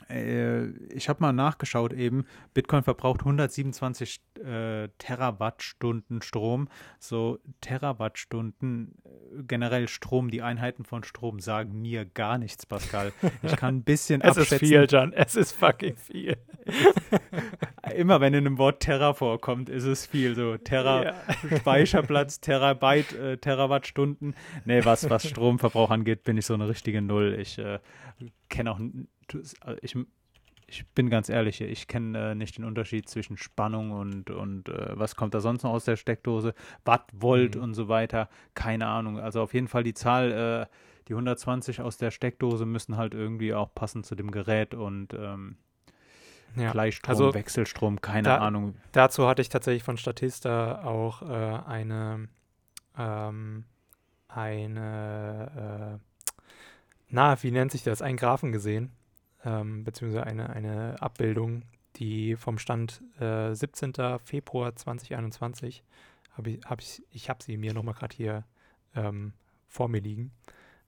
äh, 0.09 0.66
ich 0.92 1.09
habe 1.09 1.20
mal 1.20 1.32
nachgeschaut 1.32 1.92
eben, 1.92 2.24
Bitcoin 2.54 2.82
verbraucht 2.82 3.20
127 3.20 4.20
äh, 4.44 4.88
Terawattstunden 4.98 6.22
Strom. 6.22 6.68
So 6.98 7.38
Terawattstunden, 7.61 8.94
äh, 9.04 9.42
generell 9.46 9.88
Strom, 9.88 10.30
die 10.30 10.42
Einheiten 10.42 10.84
von 10.84 11.02
Strom 11.04 11.40
sagen 11.40 11.80
mir 11.80 12.04
gar 12.04 12.38
nichts, 12.38 12.66
Pascal. 12.66 13.12
Ich 13.42 13.57
kann 13.57 13.76
ein 13.76 13.84
bisschen 13.84 14.20
Es 14.22 14.36
ist 14.36 14.52
abschätzen. 14.52 14.68
viel, 14.68 14.86
John. 14.88 15.12
Es 15.12 15.36
ist 15.36 15.52
fucking 15.52 15.96
viel. 15.96 16.36
Immer 17.96 18.20
wenn 18.20 18.34
in 18.34 18.46
einem 18.46 18.59
Wort 18.59 18.80
Terra 18.80 19.14
vorkommt, 19.14 19.68
ist 19.68 19.84
es 19.84 20.07
viel. 20.07 20.34
So 20.34 20.57
Terra 20.57 21.04
Ja. 21.04 21.14
Speicherplatz, 21.59 22.40
Terabyte, 22.40 23.12
äh, 23.14 23.36
Terawattstunden. 23.38 24.34
Nee, 24.64 24.84
was, 24.84 25.09
was 25.09 25.28
Stromverbrauch 25.28 25.90
angeht, 25.90 26.24
bin 26.24 26.36
ich 26.36 26.46
so 26.46 26.54
eine 26.54 26.68
richtige 26.68 27.00
Null. 27.02 27.36
Ich 27.40 27.59
äh, 27.59 27.78
kenne 28.48 28.72
auch, 28.72 28.80
ich, 29.83 29.97
ich 30.68 30.87
bin 30.89 31.11
ganz 31.11 31.29
ehrlich, 31.29 31.59
hier, 31.59 31.68
ich 31.68 31.87
kenne 31.89 32.33
äh, 32.33 32.35
nicht 32.35 32.59
den 32.59 32.64
Unterschied 32.64 33.09
zwischen 33.09 33.37
Spannung 33.37 33.93
und, 33.93 34.31
und 34.31 34.68
äh, 34.68 34.99
was 34.99 35.14
kommt 35.16 35.35
da 35.35 35.41
sonst 35.41 35.62
noch 35.62 35.70
aus 35.72 35.85
der 35.85 35.97
Steckdose, 35.97 36.55
Watt, 36.85 37.05
Volt 37.12 37.55
Mhm. 37.57 37.62
und 37.62 37.74
so 37.74 37.89
weiter. 37.89 38.29
Keine 38.55 38.87
Ahnung. 38.87 39.18
Also 39.20 39.41
auf 39.43 39.55
jeden 39.55 39.68
Fall 39.68 39.83
die 39.85 39.95
Zahl, 39.95 40.33
äh, 40.33 40.66
die 41.09 41.14
120 41.14 41.81
aus 41.83 41.99
der 41.99 42.11
Steckdose 42.11 42.66
müssen 42.66 42.97
halt 42.97 43.14
irgendwie 43.14 43.55
auch 43.55 43.72
passen 43.74 44.03
zu 44.03 44.14
dem 44.16 44.31
Gerät 44.33 44.74
und 44.74 45.14
ähm, 45.14 45.57
Ja. 46.57 46.72
Gleichstrom, 46.72 47.11
Also, 47.11 47.35
Wechselstrom, 47.35 48.01
keine 48.01 48.29
da- 48.29 48.39
Ahnung. 48.39 48.74
Dazu 48.93 49.29
hatte 49.29 49.43
ich 49.43 49.49
tatsächlich 49.51 49.83
von 49.85 49.99
Statista 49.99 50.83
auch 50.85 51.22
äh, 51.22 51.27
eine, 51.68 52.29
ähm, 52.99 53.64
eine, 54.29 55.99
äh, 56.01 56.27
na, 57.09 57.41
wie 57.43 57.51
nennt 57.51 57.72
sich 57.72 57.83
das, 57.83 58.03
einen 58.03 58.16
Graphen 58.16 58.53
gesehen, 58.53 58.91
ähm, 59.47 59.84
beziehungsweise 59.84 60.26
eine, 60.26 60.51
eine 60.51 61.01
Abbildung, 61.01 61.62
die 61.97 62.36
vom 62.36 62.59
Stand 62.59 63.03
äh, 63.20 63.55
17. 63.55 63.94
Februar 64.22 64.74
2021, 64.74 65.84
habe 66.36 66.51
ich, 66.51 66.61
hab 66.66 66.80
ich, 66.80 67.03
ich 67.11 67.30
habe 67.30 67.42
sie 67.42 67.57
mir 67.57 67.72
nochmal 67.72 67.94
gerade 67.94 68.14
hier 68.14 68.44
ähm, 68.94 69.32
vor 69.68 69.88
mir 69.88 70.01
liegen. 70.01 70.32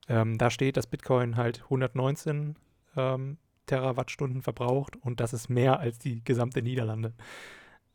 Ähm, 0.08 0.36
da 0.36 0.50
steht, 0.50 0.76
dass 0.76 0.86
Bitcoin 0.86 1.36
halt 1.36 1.62
119 1.64 2.56
ähm, 2.96 3.38
Terawattstunden 3.66 4.42
verbraucht 4.42 4.96
und 4.96 5.20
das 5.20 5.32
ist 5.32 5.48
mehr 5.48 5.78
als 5.78 5.98
die 5.98 6.24
gesamte 6.24 6.60
Niederlande. 6.62 7.14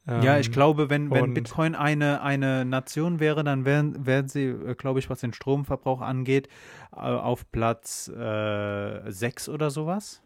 Ja, 0.05 0.38
ich 0.38 0.47
Ähm, 0.47 0.53
glaube, 0.53 0.89
wenn, 0.89 1.11
wenn 1.11 1.34
Bitcoin 1.34 1.76
eine, 1.76 2.22
eine 2.22 2.66
Nation 2.66 3.22
wäre, 3.22 3.43
dann 3.43 3.64
wären, 3.64 4.05
wären 4.05 4.28
sie, 4.28 4.47
äh, 4.47 4.76
glaube 4.76 4.99
ich, 4.99 5.09
was 5.09 5.22
den 5.22 5.32
Stromverbrauch 5.34 6.01
angeht, 6.01 6.49
äh, 6.91 6.97
auf 6.99 7.49
Platz 7.51 8.09
äh, 8.09 9.09
6 9.09 9.47
oder 9.47 9.70
sowas. 9.70 10.22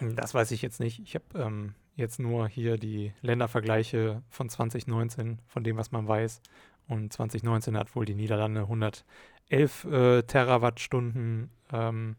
Das 0.00 0.34
weiß 0.34 0.50
ich 0.52 0.62
jetzt 0.62 0.80
nicht. 0.80 1.00
Ich 1.00 1.14
habe 1.14 1.24
ähm, 1.34 1.74
jetzt 1.96 2.18
nur 2.18 2.48
hier 2.48 2.78
die 2.78 3.12
Ländervergleiche 3.20 4.22
von 4.28 4.48
2019, 4.48 5.40
von 5.46 5.64
dem, 5.64 5.76
was 5.76 5.92
man 5.92 6.08
weiß. 6.08 6.40
Und 6.88 7.12
2019 7.12 7.76
hat 7.76 7.94
wohl 7.94 8.04
die 8.04 8.14
Niederlande 8.14 8.62
111 8.62 9.84
äh, 9.84 10.22
Terawattstunden 10.22 11.50
ähm, 11.72 12.16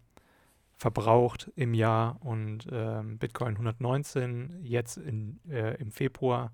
verbraucht 0.77 1.51
im 1.55 1.73
Jahr 1.73 2.17
und 2.21 2.67
ähm, 2.71 3.17
Bitcoin 3.17 3.53
119 3.53 4.61
jetzt 4.63 4.97
in, 4.97 5.39
äh, 5.49 5.75
im 5.75 5.91
Februar. 5.91 6.53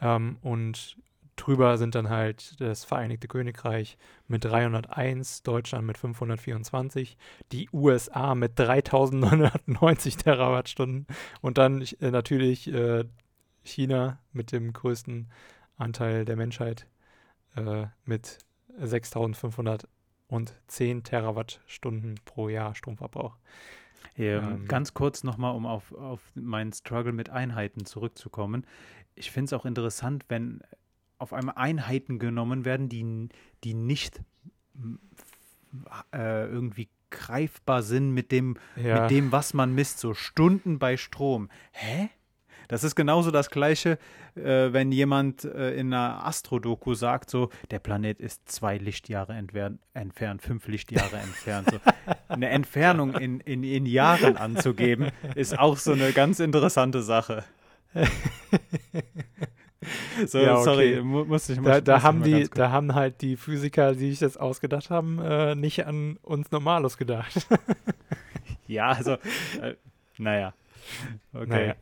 Ähm, 0.00 0.38
und 0.42 0.96
drüber 1.42 1.76
sind 1.76 1.96
dann 1.96 2.08
halt 2.08 2.60
das 2.60 2.84
Vereinigte 2.84 3.26
Königreich 3.26 3.98
mit 4.28 4.44
301, 4.44 5.42
Deutschland 5.42 5.84
mit 5.86 5.98
524, 5.98 7.16
die 7.50 7.68
USA 7.72 8.36
mit 8.36 8.56
3990 8.58 10.16
Terawattstunden 10.18 11.06
und 11.40 11.58
dann 11.58 11.82
äh, 12.00 12.10
natürlich 12.10 12.72
äh, 12.72 13.04
China 13.64 14.18
mit 14.32 14.52
dem 14.52 14.72
größten 14.72 15.30
Anteil 15.76 16.24
der 16.24 16.36
Menschheit 16.36 16.86
äh, 17.56 17.86
mit 18.04 18.38
6510 18.78 21.02
Terawattstunden 21.02 22.20
pro 22.24 22.48
Jahr 22.48 22.76
Stromverbrauch. 22.76 23.36
Ähm, 24.16 24.44
Ähm. 24.44 24.68
ganz 24.68 24.94
kurz 24.94 25.24
nochmal, 25.24 25.56
um 25.56 25.66
auf, 25.66 25.92
auf 25.92 26.20
meinen 26.34 26.72
Struggle 26.72 27.12
mit 27.12 27.28
Einheiten 27.30 27.84
zurückzukommen. 27.84 28.64
Ich 29.14 29.30
finde 29.30 29.44
es 29.46 29.52
auch 29.52 29.66
interessant, 29.66 30.24
wenn 30.28 30.62
auf 31.22 31.32
einmal 31.32 31.54
Einheiten 31.56 32.18
genommen 32.18 32.64
werden, 32.64 32.88
die, 32.88 33.28
die 33.64 33.74
nicht 33.74 34.20
äh, 36.12 36.46
irgendwie 36.46 36.88
greifbar 37.10 37.82
sind 37.82 38.12
mit 38.12 38.32
dem, 38.32 38.56
Ja, 38.76 39.02
mit 39.02 39.10
dem, 39.10 39.32
was 39.32 39.54
man 39.54 39.74
misst, 39.74 40.00
so 40.00 40.14
Stunden 40.14 40.78
bei 40.78 40.96
Strom. 40.96 41.48
Hä? 41.70 42.10
Das 42.68 42.84
ist 42.84 42.94
genauso 42.94 43.30
das 43.30 43.50
Gleiche, 43.50 43.98
äh, 44.34 44.72
wenn 44.72 44.92
jemand 44.92 45.44
äh, 45.44 45.74
in 45.74 45.92
einer 45.92 46.24
Astrodoku 46.24 46.94
sagt, 46.94 47.28
so, 47.30 47.50
der 47.70 47.78
Planet 47.78 48.18
ist 48.18 48.48
zwei 48.48 48.78
Lichtjahre 48.78 49.34
entfernt, 49.34 50.42
fünf 50.42 50.66
Lichtjahre 50.68 51.18
entfernt. 51.18 51.70
So. 51.70 51.78
Eine 52.28 52.48
Entfernung 52.48 53.14
in, 53.20 53.40
in, 53.40 53.62
in 53.62 53.86
Jahren 53.86 54.36
anzugeben, 54.36 55.10
ist 55.34 55.58
auch 55.58 55.76
so 55.76 55.92
eine 55.92 56.12
ganz 56.12 56.40
interessante 56.40 57.02
Sache. 57.02 57.44
So, 60.26 60.38
Ja, 60.38 60.54
okay. 60.54 60.64
sorry, 60.64 61.02
mu 61.02 61.24
musste 61.24 61.52
ich 61.54 61.58
da, 61.60 61.62
muss- 61.76 61.84
da, 61.84 61.96
ich 61.96 62.02
haben 62.02 62.18
mal 62.20 62.24
die, 62.24 62.48
da 62.50 62.70
haben 62.70 62.94
halt 62.94 63.20
die 63.20 63.36
Physiker, 63.36 63.92
die 63.94 64.10
sich 64.10 64.20
das 64.20 64.36
ausgedacht 64.36 64.90
haben, 64.90 65.18
äh, 65.20 65.54
nicht 65.54 65.86
an 65.86 66.18
uns 66.22 66.50
Normalos 66.50 66.96
gedacht. 66.96 67.46
Ja, 68.68 68.88
also, 68.92 69.12
äh, 69.60 69.74
naja. 70.18 70.54
Okay. 71.34 71.46
Naja, 71.46 71.74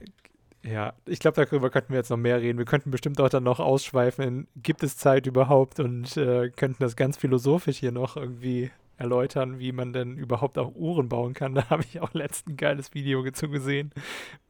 ja, 0.63 0.93
ich 1.07 1.21
glaube, 1.21 1.45
darüber 1.45 1.71
könnten 1.71 1.91
wir 1.91 1.99
jetzt 1.99 2.11
noch 2.11 2.17
mehr 2.17 2.41
reden. 2.41 2.59
Wir 2.59 2.65
könnten 2.65 2.91
bestimmt 2.91 3.21
auch 3.21 3.29
dann 3.29 3.45
noch 3.45 3.61
ausschweifen, 3.61 4.25
in, 4.25 4.47
gibt 4.57 4.83
es 4.83 4.97
Zeit 4.97 5.27
überhaupt 5.27 5.79
und 5.79 6.17
äh, 6.17 6.51
könnten 6.51 6.83
das 6.83 6.97
ganz 6.97 7.17
philosophisch 7.17 7.79
hier 7.79 7.93
noch 7.93 8.17
irgendwie 8.17 8.71
erläutern, 9.01 9.59
wie 9.59 9.73
man 9.73 9.93
denn 9.93 10.17
überhaupt 10.17 10.59
auch 10.59 10.75
Uhren 10.75 11.09
bauen 11.09 11.35
kann. 11.35 11.55
Da 11.61 11.69
habe 11.71 11.83
ich 11.83 12.01
auch 12.01 12.15
letztens 12.15 12.53
ein 12.55 12.57
geiles 12.57 12.95
Video 12.95 13.29
zu 13.33 13.49
gesehen, 13.49 13.91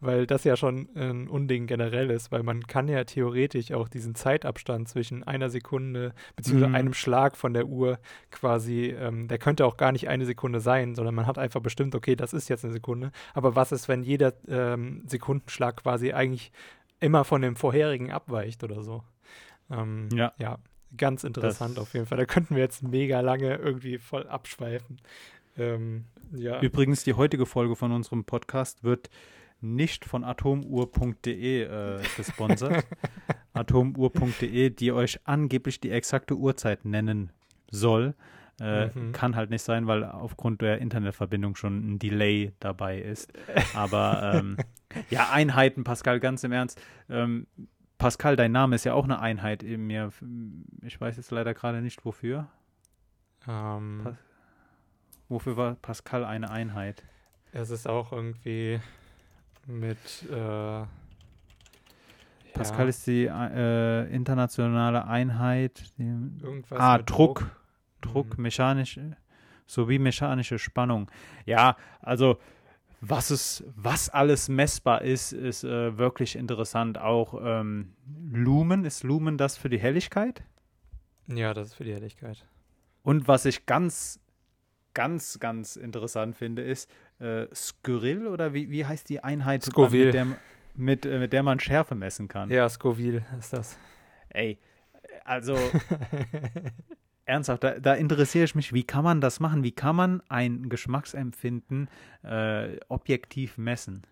weil 0.01 0.27
das 0.27 0.45
ja 0.45 0.57
schon 0.57 0.89
ein 0.95 1.29
Unding 1.29 1.67
generell 1.67 2.11
ist, 2.11 2.31
weil 2.33 2.43
man 2.43 2.67
kann 2.67 2.89
ja 2.89 3.05
theoretisch 3.05 3.73
auch 3.73 3.89
diesen 3.89 4.15
Zeitabstand 4.15 4.89
zwischen 4.89 5.23
einer 5.25 5.49
Sekunde 5.51 6.13
beziehungsweise 6.37 6.69
Mhm. 6.69 6.75
einem 6.75 6.95
Schlag 6.95 7.37
von 7.37 7.55
der 7.55 7.67
Uhr 7.67 7.99
quasi, 8.31 8.87
ähm, 8.99 9.29
der 9.29 9.39
könnte 9.39 9.65
auch 9.65 9.77
gar 9.77 9.93
nicht 9.93 10.09
eine 10.09 10.27
Sekunde 10.27 10.61
sein, 10.61 10.95
sondern 10.95 11.15
man 11.15 11.27
hat 11.27 11.39
einfach 11.39 11.61
bestimmt, 11.61 11.95
okay, 11.95 12.17
das 12.17 12.33
ist 12.33 12.49
jetzt 12.49 12.65
eine 12.65 12.73
Sekunde. 12.73 13.13
Aber 13.35 13.57
was 13.57 13.73
ist, 13.73 13.89
wenn 13.89 14.03
jeder 14.03 14.33
ähm, 14.49 15.03
Sekundenschlag 15.07 15.77
quasi 15.83 16.13
eigentlich 16.13 16.53
immer 17.01 17.25
von 17.25 17.41
dem 17.41 17.57
vorherigen 17.57 18.11
abweicht 18.11 18.63
oder 18.65 18.83
so? 18.83 19.03
Ähm, 19.71 20.09
Ja. 20.13 20.33
ja, 20.39 20.59
ganz 20.97 21.25
interessant 21.25 21.77
Das- 21.77 21.83
auf 21.83 21.95
jeden 21.95 22.07
Fall. 22.07 22.19
Da 22.19 22.25
könnten 22.25 22.55
wir 22.55 22.63
jetzt 22.63 22.83
mega 22.83 23.21
lange 23.21 23.57
irgendwie 23.57 23.99
voll 23.99 24.27
abschweifen. 24.27 25.01
Ähm, 25.59 26.05
ja. 26.33 26.61
Übrigens, 26.61 27.05
die 27.05 27.15
heutige 27.15 27.47
Folge 27.47 27.77
von 27.77 27.93
unserem 27.93 28.25
Podcast 28.25 28.85
wird 28.85 29.11
nicht 29.61 30.05
von 30.05 30.25
atomuhr.de 30.25 31.63
äh, 31.63 32.01
gesponsert. 32.17 32.87
atomuhr.de, 33.53 34.71
die 34.71 34.93
euch 34.93 35.21
angeblich 35.25 35.81
die 35.81 35.91
exakte 35.91 36.35
Uhrzeit 36.37 36.85
nennen 36.85 37.31
soll. 37.71 38.15
Äh, 38.61 38.89
mhm. 38.89 39.13
Kann 39.13 39.37
halt 39.37 39.51
nicht 39.51 39.63
sein, 39.63 39.87
weil 39.87 40.05
aufgrund 40.05 40.61
der 40.61 40.79
Internetverbindung 40.79 41.57
schon 41.57 41.95
ein 41.95 41.99
Delay 41.99 42.53
dabei 42.61 43.01
ist. 43.01 43.33
Aber 43.75 44.35
ähm, 44.35 44.57
ja, 45.11 45.31
Einheiten, 45.31 45.83
Pascal, 45.83 46.21
ganz 46.21 46.45
im 46.45 46.53
Ernst. 46.53 46.81
Ähm, 47.09 47.47
Pascal, 48.01 48.35
dein 48.35 48.51
Name 48.51 48.77
ist 48.77 48.85
ja 48.85 48.95
auch 48.95 49.05
eine 49.05 49.21
Einheit 49.21 49.63
in 49.63 49.87
mir. 49.87 50.11
Ich 50.83 50.99
weiß 50.99 51.19
jetzt 51.19 51.31
leider 51.31 51.53
gerade 51.53 51.83
nicht 51.83 52.03
wofür. 52.07 52.49
Ähm, 53.47 54.01
Pas 54.03 54.17
wofür 55.29 55.59
war 55.59 55.75
Pascal 55.75 56.25
eine 56.25 56.51
Einheit? 56.51 57.05
Es 57.53 57.69
ist 57.69 57.87
auch 57.87 58.11
irgendwie 58.11 58.81
mit 59.67 59.99
äh, 60.31 60.85
Pascal 62.55 62.85
ja. 62.85 62.89
ist 62.89 63.07
die 63.07 63.27
äh, 63.27 64.11
internationale 64.11 65.07
Einheit. 65.07 65.93
Die, 65.99 66.05
Irgendwas 66.43 66.81
ah, 66.81 66.97
Druck. 66.99 67.41
Druck, 68.01 68.15
Druck 68.15 68.39
mhm. 68.39 68.45
mechanisch, 68.45 68.99
sowie 69.67 69.99
mechanische 69.99 70.59
Spannung. 70.59 71.11
Ja, 71.45 71.77
also 72.01 72.39
was 73.01 73.31
es, 73.31 73.65
was 73.75 74.11
alles 74.11 74.49
messbar 74.49 75.03
ist, 75.03 75.33
ist 75.33 75.65
äh, 75.65 75.97
wirklich 75.97 76.37
interessant. 76.37 76.99
Auch 76.99 77.41
ähm, 77.43 77.95
Lumen, 78.31 78.85
ist 78.85 79.05
Lumen 79.05 79.39
das 79.39 79.57
für 79.57 79.71
die 79.71 79.79
Helligkeit? 79.79 80.43
Ja, 81.27 81.55
das 81.55 81.69
ist 81.69 81.75
für 81.75 81.85
die 81.85 81.95
Helligkeit. 81.95 82.45
Und 83.03 83.27
was 83.27 83.47
ich 83.47 83.65
ganz, 83.65 84.21
ganz, 84.93 85.39
ganz 85.41 85.77
interessant 85.77 86.37
finde, 86.37 86.63
ist 86.63 86.91
äh, 87.21 87.47
Skyrill 87.55 88.27
oder 88.27 88.53
wie, 88.53 88.71
wie 88.71 88.85
heißt 88.85 89.09
die 89.09 89.25
Einheit, 89.25 89.65
Scoville. 89.65 90.07
mit 90.07 90.15
der, 90.15 90.27
mit, 90.75 91.07
äh, 91.07 91.19
mit 91.19 91.33
der 91.33 91.43
man 91.43 91.59
Schärfe 91.59 91.95
messen 91.95 92.29
kann? 92.29 92.51
Ja, 92.51 92.69
Scoville 92.69 93.25
ist 93.39 93.55
das. 93.55 93.79
Ey, 94.29 94.59
also 95.25 95.57
ernsthaft, 97.31 97.65
da, 97.65 97.79
da, 97.79 97.95
interessiere 97.95 98.45
ich 98.45 98.55
mich, 98.55 98.73
wie 98.73 98.85
kann 98.85 99.05
man 99.05 99.21
das 99.21 99.41
machen? 99.41 99.63
Wie 99.63 99.73
kann 99.73 99.97
man 99.97 100.23
ein 100.29 100.69
Geschmacksempfinden 100.69 101.89
äh, 102.23 102.77
objektiv 102.89 103.57
messen? 103.57 104.03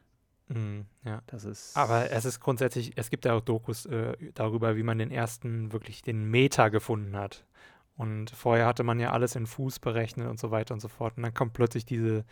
Mm, 0.48 0.80
ja. 1.04 1.20
Das 1.26 1.44
ist 1.44 1.76
Aber 1.76 2.10
es 2.10 2.24
ist 2.24 2.40
grundsätzlich, 2.40 2.92
es 2.96 3.10
gibt 3.10 3.24
ja 3.24 3.34
auch 3.34 3.40
Dokus 3.40 3.86
äh, 3.86 4.16
darüber, 4.34 4.76
wie 4.76 4.82
man 4.82 4.98
den 4.98 5.10
ersten, 5.10 5.72
wirklich 5.72 6.02
den 6.02 6.30
Meter 6.30 6.70
gefunden 6.70 7.16
hat. 7.16 7.44
Und 7.96 8.30
vorher 8.30 8.66
hatte 8.66 8.84
man 8.84 9.00
ja 9.00 9.10
alles 9.10 9.34
in 9.34 9.46
Fuß 9.46 9.80
berechnet 9.80 10.28
und 10.28 10.38
so 10.38 10.50
weiter 10.50 10.72
und 10.72 10.80
so 10.80 10.88
fort. 10.88 11.16
Und 11.16 11.24
dann 11.24 11.34
kommt 11.34 11.52
plötzlich 11.52 11.84
diese 11.84 12.24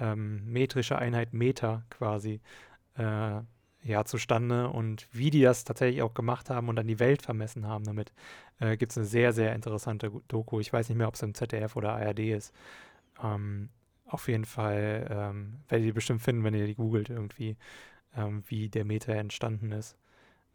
ähm, 0.00 0.44
metrische 0.50 0.98
Einheit 0.98 1.32
Meter 1.32 1.84
quasi 1.90 2.40
äh, 2.96 3.40
ja, 3.84 4.04
zustande 4.04 4.68
und 4.68 5.08
wie 5.12 5.30
die 5.30 5.42
das 5.42 5.64
tatsächlich 5.64 6.02
auch 6.02 6.14
gemacht 6.14 6.50
haben 6.50 6.68
und 6.68 6.76
dann 6.76 6.86
die 6.86 7.00
Welt 7.00 7.22
vermessen 7.22 7.66
haben 7.66 7.84
damit, 7.84 8.12
äh, 8.60 8.76
gibt 8.76 8.92
es 8.92 8.98
eine 8.98 9.06
sehr, 9.06 9.32
sehr 9.32 9.54
interessante 9.54 10.10
Doku. 10.28 10.60
Ich 10.60 10.72
weiß 10.72 10.88
nicht 10.88 10.98
mehr, 10.98 11.08
ob 11.08 11.14
es 11.14 11.22
im 11.22 11.34
ZDF 11.34 11.76
oder 11.76 11.94
ARD 11.94 12.20
ist. 12.20 12.52
Ähm, 13.22 13.70
auf 14.06 14.28
jeden 14.28 14.44
Fall 14.44 15.08
ähm, 15.10 15.60
werdet 15.68 15.86
ihr 15.86 15.94
bestimmt 15.94 16.22
finden, 16.22 16.44
wenn 16.44 16.54
ihr 16.54 16.66
die 16.66 16.74
googelt 16.74 17.10
irgendwie, 17.10 17.56
ähm, 18.16 18.42
wie 18.46 18.68
der 18.68 18.84
Meter 18.84 19.14
entstanden 19.14 19.72
ist. 19.72 19.96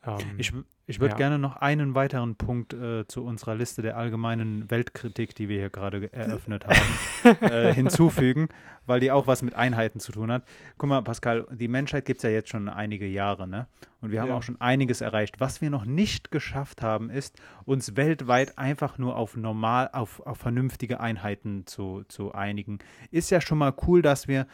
Ähm, 0.05 0.35
ich 0.37 0.53
ich 0.89 1.01
würde 1.01 1.11
ja. 1.11 1.17
gerne 1.17 1.37
noch 1.37 1.57
einen 1.57 1.95
weiteren 1.95 2.37
Punkt 2.37 2.73
äh, 2.73 3.05
zu 3.07 3.25
unserer 3.25 3.55
Liste 3.55 3.81
der 3.81 3.97
allgemeinen 3.97 4.71
Weltkritik, 4.71 5.35
die 5.35 5.49
wir 5.49 5.59
hier 5.59 5.69
gerade 5.69 6.11
eröffnet 6.13 6.65
haben, 6.65 7.41
äh, 7.41 7.73
hinzufügen, 7.73 8.47
weil 8.85 9.01
die 9.01 9.11
auch 9.11 9.27
was 9.27 9.41
mit 9.41 9.53
Einheiten 9.53 9.99
zu 9.99 10.13
tun 10.13 10.31
hat. 10.31 10.45
Guck 10.77 10.87
mal, 10.87 11.01
Pascal, 11.01 11.45
die 11.51 11.67
Menschheit 11.67 12.05
gibt 12.05 12.19
es 12.19 12.23
ja 12.23 12.29
jetzt 12.29 12.47
schon 12.47 12.69
einige 12.69 13.05
Jahre, 13.05 13.49
ne? 13.49 13.67
Und 13.99 14.11
wir 14.11 14.21
haben 14.21 14.29
ja. 14.29 14.35
auch 14.35 14.43
schon 14.43 14.61
einiges 14.61 15.01
erreicht. 15.01 15.41
Was 15.41 15.59
wir 15.59 15.69
noch 15.69 15.83
nicht 15.83 16.31
geschafft 16.31 16.81
haben, 16.81 17.09
ist, 17.09 17.37
uns 17.65 17.97
weltweit 17.97 18.57
einfach 18.57 18.97
nur 18.97 19.17
auf 19.17 19.35
normal, 19.35 19.89
auf, 19.91 20.25
auf 20.25 20.37
vernünftige 20.37 21.01
Einheiten 21.01 21.65
zu, 21.65 22.05
zu 22.07 22.31
einigen. 22.31 22.79
Ist 23.11 23.29
ja 23.29 23.41
schon 23.41 23.57
mal 23.57 23.73
cool, 23.87 24.01
dass 24.01 24.29
wir 24.29 24.47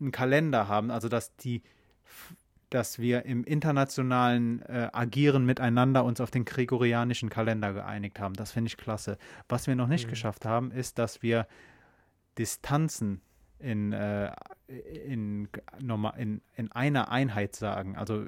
einen 0.00 0.12
Kalender 0.12 0.66
haben, 0.66 0.90
also 0.90 1.10
dass 1.10 1.36
die 1.36 1.62
dass 2.74 2.98
wir 2.98 3.24
im 3.26 3.44
internationalen 3.44 4.62
äh, 4.62 4.88
Agieren 4.92 5.44
miteinander 5.44 6.04
uns 6.04 6.20
auf 6.20 6.30
den 6.30 6.44
gregorianischen 6.44 7.28
Kalender 7.28 7.72
geeinigt 7.72 8.18
haben. 8.18 8.34
Das 8.34 8.52
finde 8.52 8.68
ich 8.68 8.76
klasse. 8.76 9.18
Was 9.48 9.66
wir 9.66 9.76
noch 9.76 9.88
nicht 9.88 10.06
mhm. 10.06 10.10
geschafft 10.10 10.46
haben, 10.46 10.70
ist, 10.70 10.98
dass 10.98 11.22
wir 11.22 11.46
Distanzen 12.38 13.20
in, 13.58 13.92
äh, 13.92 14.32
in, 14.68 15.48
in, 15.78 16.40
in 16.56 16.72
einer 16.72 17.10
Einheit 17.10 17.54
sagen. 17.54 17.96
Also 17.96 18.24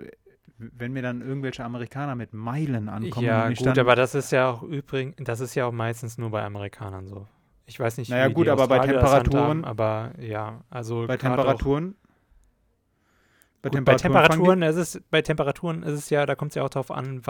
wenn 0.58 0.92
mir 0.92 1.02
dann 1.02 1.22
irgendwelche 1.22 1.64
Amerikaner 1.64 2.14
mit 2.14 2.32
Meilen 2.32 2.88
ankommen. 2.88 3.26
Ja, 3.26 3.48
gut, 3.48 3.78
aber 3.78 3.96
das 3.96 4.14
ist 4.14 4.30
ja 4.30 4.50
auch 4.50 4.62
übrigens, 4.62 5.16
das 5.18 5.40
ist 5.40 5.54
ja 5.54 5.66
auch 5.66 5.72
meistens 5.72 6.18
nur 6.18 6.30
bei 6.30 6.44
Amerikanern 6.44 7.06
so. 7.08 7.26
Ich 7.66 7.80
weiß 7.80 7.96
nicht, 7.96 8.10
naja, 8.10 8.28
gut, 8.28 8.46
aber 8.48 8.68
bei 8.68 8.78
Temperaturen, 8.80 9.64
aber 9.64 10.12
ja, 10.18 10.60
also 10.68 11.06
bei 11.06 11.16
Temperaturen 11.16 11.96
bei, 13.64 13.70
Gut, 13.70 14.02
Temperaturen, 14.02 14.20
bei 14.20 14.22
Temperaturen 14.22 14.62
ist 14.62 14.76
es, 14.76 15.02
bei 15.10 15.22
Temperaturen 15.22 15.82
ist 15.84 15.94
es 15.94 16.10
ja, 16.10 16.26
da 16.26 16.34
kommt 16.34 16.50
es 16.50 16.56
ja 16.56 16.62
auch 16.62 16.68
darauf 16.68 16.90
an, 16.90 17.22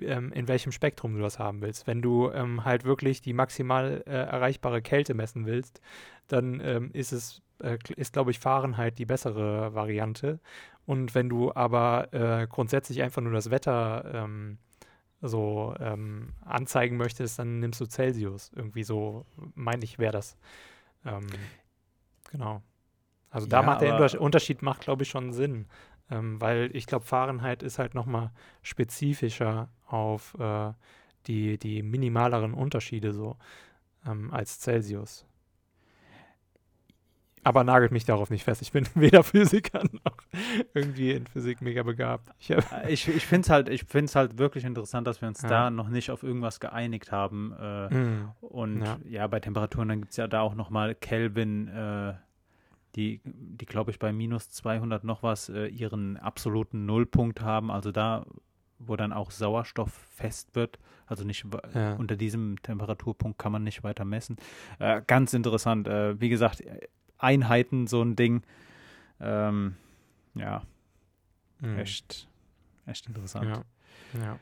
ähm, 0.00 0.32
in 0.32 0.48
welchem 0.48 0.72
Spektrum 0.72 1.14
du 1.14 1.20
das 1.20 1.38
haben 1.38 1.60
willst. 1.60 1.86
Wenn 1.86 2.00
du 2.00 2.30
ähm, 2.30 2.64
halt 2.64 2.84
wirklich 2.84 3.20
die 3.20 3.34
maximal 3.34 4.02
äh, 4.06 4.10
erreichbare 4.10 4.80
Kälte 4.80 5.12
messen 5.12 5.44
willst, 5.44 5.82
dann 6.28 6.60
ähm, 6.60 6.90
ist 6.94 7.12
es, 7.12 7.42
äh, 7.58 7.76
ist 7.96 8.14
glaube 8.14 8.30
ich, 8.30 8.38
Fahrenheit 8.38 8.98
die 8.98 9.04
bessere 9.04 9.74
Variante. 9.74 10.40
Und 10.86 11.14
wenn 11.14 11.28
du 11.28 11.54
aber 11.54 12.12
äh, 12.12 12.46
grundsätzlich 12.46 13.02
einfach 13.02 13.20
nur 13.20 13.32
das 13.32 13.50
Wetter 13.50 14.10
ähm, 14.14 14.56
so 15.20 15.74
ähm, 15.80 16.32
anzeigen 16.46 16.96
möchtest, 16.96 17.38
dann 17.38 17.60
nimmst 17.60 17.80
du 17.80 17.84
Celsius. 17.84 18.52
Irgendwie 18.56 18.84
so, 18.84 19.26
meine 19.54 19.84
ich, 19.84 19.98
wäre 19.98 20.12
das. 20.12 20.38
Ähm, 21.04 21.26
genau. 22.30 22.62
Also 23.34 23.48
da 23.48 23.60
ja, 23.60 23.66
macht 23.66 23.80
der 23.80 24.20
Unterschied, 24.20 24.62
macht 24.62 24.82
glaube 24.82 25.02
ich 25.02 25.08
schon 25.08 25.32
Sinn, 25.32 25.66
ähm, 26.08 26.40
weil 26.40 26.70
ich 26.72 26.86
glaube 26.86 27.04
Fahrenheit 27.04 27.64
ist 27.64 27.80
halt 27.80 27.92
nochmal 27.92 28.30
spezifischer 28.62 29.70
auf 29.88 30.36
äh, 30.38 30.72
die, 31.26 31.58
die 31.58 31.82
minimaleren 31.82 32.54
Unterschiede 32.54 33.12
so 33.12 33.36
ähm, 34.06 34.32
als 34.32 34.60
Celsius. 34.60 35.26
Aber 37.42 37.64
nagelt 37.64 37.90
mich 37.90 38.04
darauf 38.04 38.30
nicht 38.30 38.44
fest. 38.44 38.62
Ich 38.62 38.70
bin 38.70 38.86
weder 38.94 39.24
Physiker 39.24 39.82
noch 39.82 40.16
irgendwie 40.72 41.10
in 41.10 41.26
Physik 41.26 41.60
mega 41.60 41.82
begabt. 41.82 42.30
Ich, 42.38 42.50
äh, 42.50 42.62
ich, 42.86 43.08
ich 43.08 43.26
finde 43.26 43.46
es 43.46 43.50
halt, 43.50 44.14
halt 44.14 44.38
wirklich 44.38 44.64
interessant, 44.64 45.08
dass 45.08 45.20
wir 45.20 45.26
uns 45.26 45.42
ja. 45.42 45.48
da 45.48 45.70
noch 45.70 45.88
nicht 45.88 46.12
auf 46.12 46.22
irgendwas 46.22 46.60
geeinigt 46.60 47.10
haben. 47.10 47.52
Äh, 47.60 47.94
mm. 47.94 48.32
Und 48.42 48.80
ja. 48.82 48.98
ja. 49.08 49.26
bei 49.26 49.40
Temperaturen, 49.40 49.88
dann 49.88 50.00
gibt 50.02 50.12
es 50.12 50.18
ja 50.18 50.28
da 50.28 50.42
auch 50.42 50.54
nochmal 50.54 50.94
Kelvin, 50.94 51.66
äh, 51.66 52.14
die, 52.96 53.20
die 53.24 53.66
glaube 53.66 53.90
ich, 53.90 53.98
bei 53.98 54.12
minus 54.12 54.48
200 54.50 55.04
noch 55.04 55.22
was 55.22 55.48
äh, 55.48 55.66
ihren 55.66 56.16
absoluten 56.16 56.86
Nullpunkt 56.86 57.40
haben. 57.40 57.70
Also 57.70 57.92
da, 57.92 58.26
wo 58.78 58.96
dann 58.96 59.12
auch 59.12 59.30
Sauerstoff 59.30 59.92
fest 59.92 60.54
wird. 60.54 60.78
Also 61.06 61.24
nicht 61.24 61.44
ja. 61.74 61.94
unter 61.94 62.16
diesem 62.16 62.60
Temperaturpunkt 62.62 63.38
kann 63.38 63.52
man 63.52 63.64
nicht 63.64 63.82
weiter 63.84 64.04
messen. 64.04 64.36
Äh, 64.78 65.02
ganz 65.06 65.34
interessant. 65.34 65.88
Äh, 65.88 66.20
wie 66.20 66.28
gesagt, 66.28 66.62
Einheiten, 67.18 67.86
so 67.86 68.02
ein 68.02 68.16
Ding. 68.16 68.42
Ähm, 69.20 69.76
ja, 70.34 70.62
mhm. 71.60 71.78
echt, 71.78 72.28
echt 72.86 73.06
interessant. 73.06 73.46
Ja. 74.14 74.20
ja. 74.20 74.38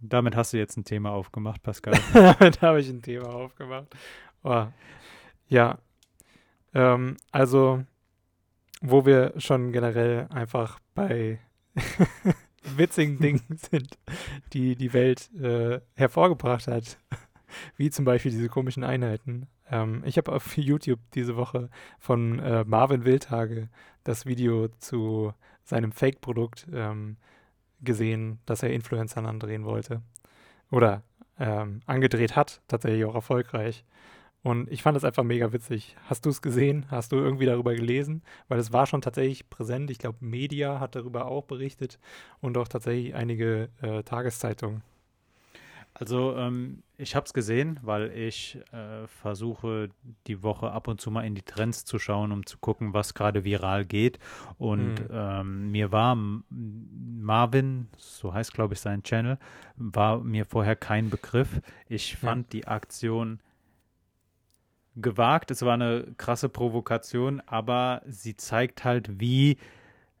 Damit 0.00 0.36
hast 0.36 0.52
du 0.52 0.58
jetzt 0.58 0.76
ein 0.76 0.84
Thema 0.84 1.10
aufgemacht, 1.10 1.62
Pascal. 1.62 1.94
Damit 2.12 2.60
habe 2.62 2.80
ich 2.80 2.88
ein 2.88 3.02
Thema 3.02 3.28
aufgemacht. 3.28 3.86
Oh. 4.42 4.66
Ja, 5.48 5.78
ähm, 6.74 7.16
also, 7.30 7.84
wo 8.82 9.06
wir 9.06 9.34
schon 9.38 9.72
generell 9.72 10.26
einfach 10.30 10.80
bei 10.94 11.40
witzigen 12.76 13.18
Dingen 13.18 13.42
sind, 13.70 13.98
die 14.52 14.76
die 14.76 14.92
Welt 14.92 15.30
äh, 15.34 15.80
hervorgebracht 15.94 16.66
hat, 16.66 16.98
wie 17.76 17.90
zum 17.90 18.04
Beispiel 18.04 18.32
diese 18.32 18.48
komischen 18.48 18.84
Einheiten. 18.84 19.46
Ähm, 19.70 20.02
ich 20.04 20.16
habe 20.18 20.32
auf 20.32 20.56
YouTube 20.56 21.00
diese 21.14 21.36
Woche 21.36 21.70
von 21.98 22.38
äh, 22.40 22.64
Marvin 22.64 23.04
Wildhage 23.04 23.68
das 24.02 24.26
Video 24.26 24.68
zu 24.78 25.32
seinem 25.62 25.92
Fake-Produkt 25.92 26.66
ähm, 26.72 27.16
gesehen, 27.80 28.38
das 28.46 28.62
er 28.62 28.72
Influencern 28.72 29.26
andrehen 29.26 29.64
wollte. 29.64 30.02
Oder 30.70 31.02
ähm, 31.38 31.80
angedreht 31.86 32.36
hat, 32.36 32.62
tatsächlich 32.68 33.04
auch 33.04 33.14
erfolgreich. 33.14 33.84
Und 34.44 34.70
ich 34.70 34.82
fand 34.82 34.94
das 34.94 35.04
einfach 35.04 35.24
mega 35.24 35.54
witzig. 35.54 35.96
Hast 36.06 36.26
du 36.26 36.28
es 36.28 36.42
gesehen? 36.42 36.84
Hast 36.90 37.12
du 37.12 37.16
irgendwie 37.16 37.46
darüber 37.46 37.74
gelesen? 37.74 38.22
Weil 38.48 38.58
es 38.58 38.74
war 38.74 38.86
schon 38.86 39.00
tatsächlich 39.00 39.48
präsent. 39.48 39.90
Ich 39.90 39.96
glaube, 39.96 40.18
Media 40.20 40.80
hat 40.80 40.94
darüber 40.94 41.24
auch 41.24 41.44
berichtet 41.44 41.98
und 42.42 42.58
auch 42.58 42.68
tatsächlich 42.68 43.14
einige 43.14 43.70
äh, 43.80 44.02
Tageszeitungen. 44.02 44.82
Also 45.94 46.36
ähm, 46.36 46.82
ich 46.98 47.16
habe 47.16 47.24
es 47.24 47.32
gesehen, 47.32 47.80
weil 47.82 48.10
ich 48.10 48.58
äh, 48.72 49.06
versuche 49.06 49.88
die 50.26 50.42
Woche 50.42 50.72
ab 50.72 50.88
und 50.88 51.00
zu 51.00 51.10
mal 51.10 51.24
in 51.24 51.34
die 51.34 51.42
Trends 51.42 51.86
zu 51.86 51.98
schauen, 51.98 52.30
um 52.30 52.44
zu 52.44 52.58
gucken, 52.58 52.92
was 52.92 53.14
gerade 53.14 53.44
viral 53.44 53.86
geht. 53.86 54.18
Und 54.58 55.00
mhm. 55.00 55.08
ähm, 55.10 55.70
mir 55.70 55.90
war 55.90 56.18
Marvin, 56.50 57.88
so 57.96 58.34
heißt 58.34 58.52
glaube 58.52 58.74
ich 58.74 58.80
sein 58.80 59.04
Channel, 59.04 59.38
war 59.76 60.18
mir 60.18 60.44
vorher 60.44 60.76
kein 60.76 61.08
Begriff. 61.08 61.62
Ich 61.88 62.16
fand 62.16 62.52
ja. 62.52 62.58
die 62.58 62.66
Aktion 62.66 63.38
gewagt, 64.96 65.50
es 65.50 65.62
war 65.62 65.74
eine 65.74 66.14
krasse 66.16 66.48
Provokation, 66.48 67.40
aber 67.46 68.02
sie 68.06 68.36
zeigt 68.36 68.84
halt, 68.84 69.20
wie 69.20 69.58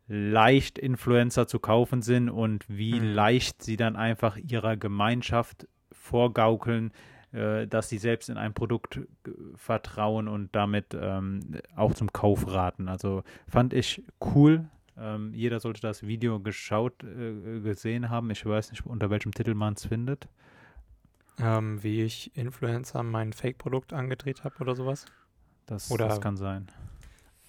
leicht 0.06 0.78
Influencer 0.78 1.46
zu 1.46 1.58
kaufen 1.58 2.02
sind 2.02 2.28
und 2.28 2.64
wie 2.68 3.00
mhm. 3.00 3.14
leicht 3.14 3.62
sie 3.62 3.76
dann 3.76 3.96
einfach 3.96 4.36
ihrer 4.36 4.76
Gemeinschaft 4.76 5.66
vorgaukeln, 5.92 6.92
äh, 7.32 7.66
dass 7.66 7.88
sie 7.88 7.98
selbst 7.98 8.28
in 8.28 8.36
ein 8.36 8.52
Produkt 8.52 9.00
vertrauen 9.54 10.28
und 10.28 10.54
damit 10.54 10.96
ähm, 10.98 11.40
auch 11.74 11.94
zum 11.94 12.12
Kauf 12.12 12.46
raten. 12.52 12.88
Also 12.88 13.22
fand 13.48 13.72
ich 13.72 14.02
cool. 14.34 14.68
Ähm, 14.96 15.32
jeder 15.34 15.58
sollte 15.58 15.80
das 15.80 16.06
Video 16.06 16.38
geschaut, 16.38 17.02
äh, 17.02 17.60
gesehen 17.60 18.10
haben. 18.10 18.30
Ich 18.30 18.44
weiß 18.44 18.70
nicht, 18.70 18.86
unter 18.86 19.10
welchem 19.10 19.32
Titel 19.32 19.54
man 19.54 19.74
es 19.74 19.86
findet. 19.86 20.28
Ähm, 21.40 21.82
wie 21.82 22.02
ich 22.02 22.36
Influencer 22.36 23.02
mein 23.02 23.32
Fake-Produkt 23.32 23.92
angedreht 23.92 24.44
habe 24.44 24.54
oder 24.60 24.74
sowas? 24.74 25.06
Das, 25.66 25.90
oder, 25.90 26.08
das 26.08 26.20
kann 26.20 26.36
sein. 26.36 26.68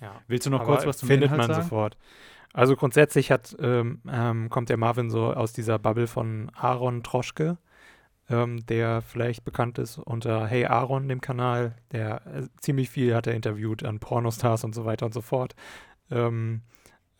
Ja. 0.02 0.22
Willst 0.28 0.46
du 0.46 0.50
noch 0.50 0.64
kurz 0.64 0.86
was 0.86 0.98
zum 0.98 1.08
findet 1.08 1.28
Inhalt 1.28 1.40
man 1.40 1.48
sagen? 1.52 1.64
sofort. 1.64 1.98
Also 2.54 2.76
grundsätzlich 2.76 3.32
hat, 3.32 3.56
ähm, 3.60 4.02
ähm, 4.08 4.50
kommt 4.50 4.70
der 4.70 4.78
Marvin 4.78 5.10
so 5.10 5.34
aus 5.34 5.54
dieser 5.54 5.78
Bubble 5.78 6.08
von 6.08 6.50
Aaron 6.56 7.04
Troschke, 7.04 7.58
ähm, 8.30 8.66
der 8.68 9.02
vielleicht 9.02 9.44
bekannt 9.44 9.78
ist 9.78 9.98
unter 9.98 10.48
Hey 10.48 10.66
Aaron, 10.66 11.08
dem 11.08 11.22
Kanal. 11.22 11.76
Der 11.92 12.26
äh, 12.26 12.48
ziemlich 12.58 12.90
viel 12.90 13.14
hat 13.14 13.28
er 13.28 13.36
interviewt 13.36 13.84
an 13.84 14.00
Pornostars 14.00 14.64
und 14.64 14.74
so 14.74 14.86
weiter 14.86 15.06
und 15.06 15.14
so 15.14 15.22
fort. 15.22 15.54
Ähm, 16.10 16.62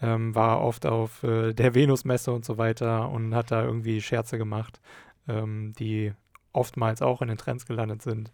ähm, 0.02 0.36
war 0.36 0.62
oft 0.62 0.86
auf 0.86 1.24
äh, 1.24 1.54
der 1.54 1.76
Venus-Messe 1.76 2.32
und 2.32 2.46
so 2.46 2.58
weiter 2.58 3.10
und 3.10 3.36
hat 3.36 3.52
da 3.52 3.64
irgendwie 3.64 4.02
Scherze 4.02 4.38
gemacht, 4.38 4.80
die 5.28 6.14
oftmals 6.56 7.02
auch 7.02 7.22
in 7.22 7.28
den 7.28 7.38
Trends 7.38 7.66
gelandet 7.66 8.02
sind 8.02 8.32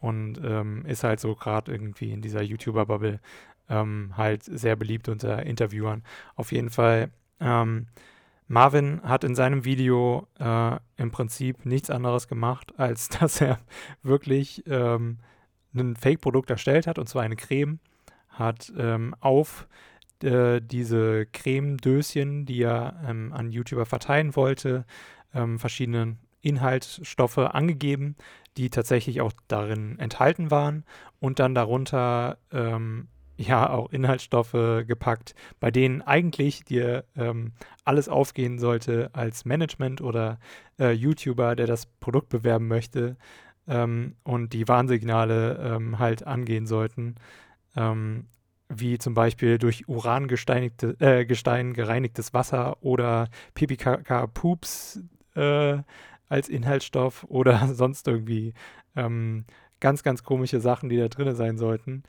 und 0.00 0.40
ähm, 0.44 0.84
ist 0.86 1.04
halt 1.04 1.20
so 1.20 1.34
gerade 1.34 1.72
irgendwie 1.72 2.12
in 2.12 2.22
dieser 2.22 2.42
YouTuber-Bubble 2.42 3.20
ähm, 3.68 4.12
halt 4.16 4.44
sehr 4.44 4.76
beliebt 4.76 5.08
unter 5.08 5.44
Interviewern. 5.44 6.02
Auf 6.36 6.52
jeden 6.52 6.70
Fall, 6.70 7.10
ähm, 7.40 7.86
Marvin 8.46 9.02
hat 9.02 9.24
in 9.24 9.34
seinem 9.34 9.64
Video 9.64 10.26
äh, 10.38 10.76
im 10.96 11.10
Prinzip 11.10 11.66
nichts 11.66 11.90
anderes 11.90 12.28
gemacht, 12.28 12.72
als 12.78 13.08
dass 13.08 13.40
er 13.40 13.58
wirklich 14.02 14.64
ähm, 14.66 15.18
ein 15.74 15.96
Fake-Produkt 15.96 16.50
erstellt 16.50 16.86
hat, 16.86 16.98
und 16.98 17.08
zwar 17.08 17.22
eine 17.22 17.36
Creme, 17.36 17.78
hat 18.28 18.72
ähm, 18.78 19.14
auf 19.20 19.68
äh, 20.22 20.60
diese 20.60 21.26
Cremedöschen, 21.26 22.46
die 22.46 22.62
er 22.62 23.00
ähm, 23.06 23.32
an 23.32 23.50
YouTuber 23.50 23.86
verteilen 23.86 24.34
wollte, 24.36 24.84
verschiedene 25.58 26.16
Inhaltsstoffe 26.40 27.38
angegeben, 27.38 28.16
die 28.56 28.70
tatsächlich 28.70 29.20
auch 29.20 29.32
darin 29.46 29.98
enthalten 29.98 30.50
waren 30.50 30.84
und 31.20 31.38
dann 31.38 31.54
darunter 31.54 32.38
ähm, 32.52 33.08
ja 33.36 33.70
auch 33.70 33.90
Inhaltsstoffe 33.90 34.84
gepackt, 34.86 35.34
bei 35.60 35.70
denen 35.70 36.02
eigentlich 36.02 36.64
dir 36.64 37.04
ähm, 37.16 37.52
alles 37.84 38.08
aufgehen 38.08 38.58
sollte 38.58 39.10
als 39.12 39.44
Management 39.44 40.00
oder 40.00 40.38
äh, 40.78 40.90
YouTuber, 40.90 41.54
der 41.54 41.66
das 41.66 41.86
Produkt 41.86 42.28
bewerben 42.28 42.66
möchte 42.66 43.16
ähm, 43.68 44.16
und 44.24 44.52
die 44.52 44.66
Warnsignale 44.66 45.76
ähm, 45.76 45.98
halt 45.98 46.26
angehen 46.26 46.66
sollten, 46.66 47.14
ähm, 47.76 48.26
wie 48.68 48.98
zum 48.98 49.14
Beispiel 49.14 49.58
durch 49.58 49.88
Uran 49.88 50.28
äh, 50.28 51.24
gereinigtes 51.24 52.34
Wasser 52.34 52.82
oder 52.82 53.28
PPKK-Poops 53.54 55.02
äh, 55.36 55.78
als 56.28 56.48
Inhaltsstoff 56.48 57.24
oder 57.28 57.68
sonst 57.72 58.06
irgendwie 58.08 58.54
ähm, 58.96 59.44
ganz, 59.80 60.02
ganz 60.02 60.22
komische 60.22 60.60
Sachen, 60.60 60.88
die 60.88 60.96
da 60.96 61.08
drin 61.08 61.34
sein 61.34 61.58
sollten. 61.58 62.02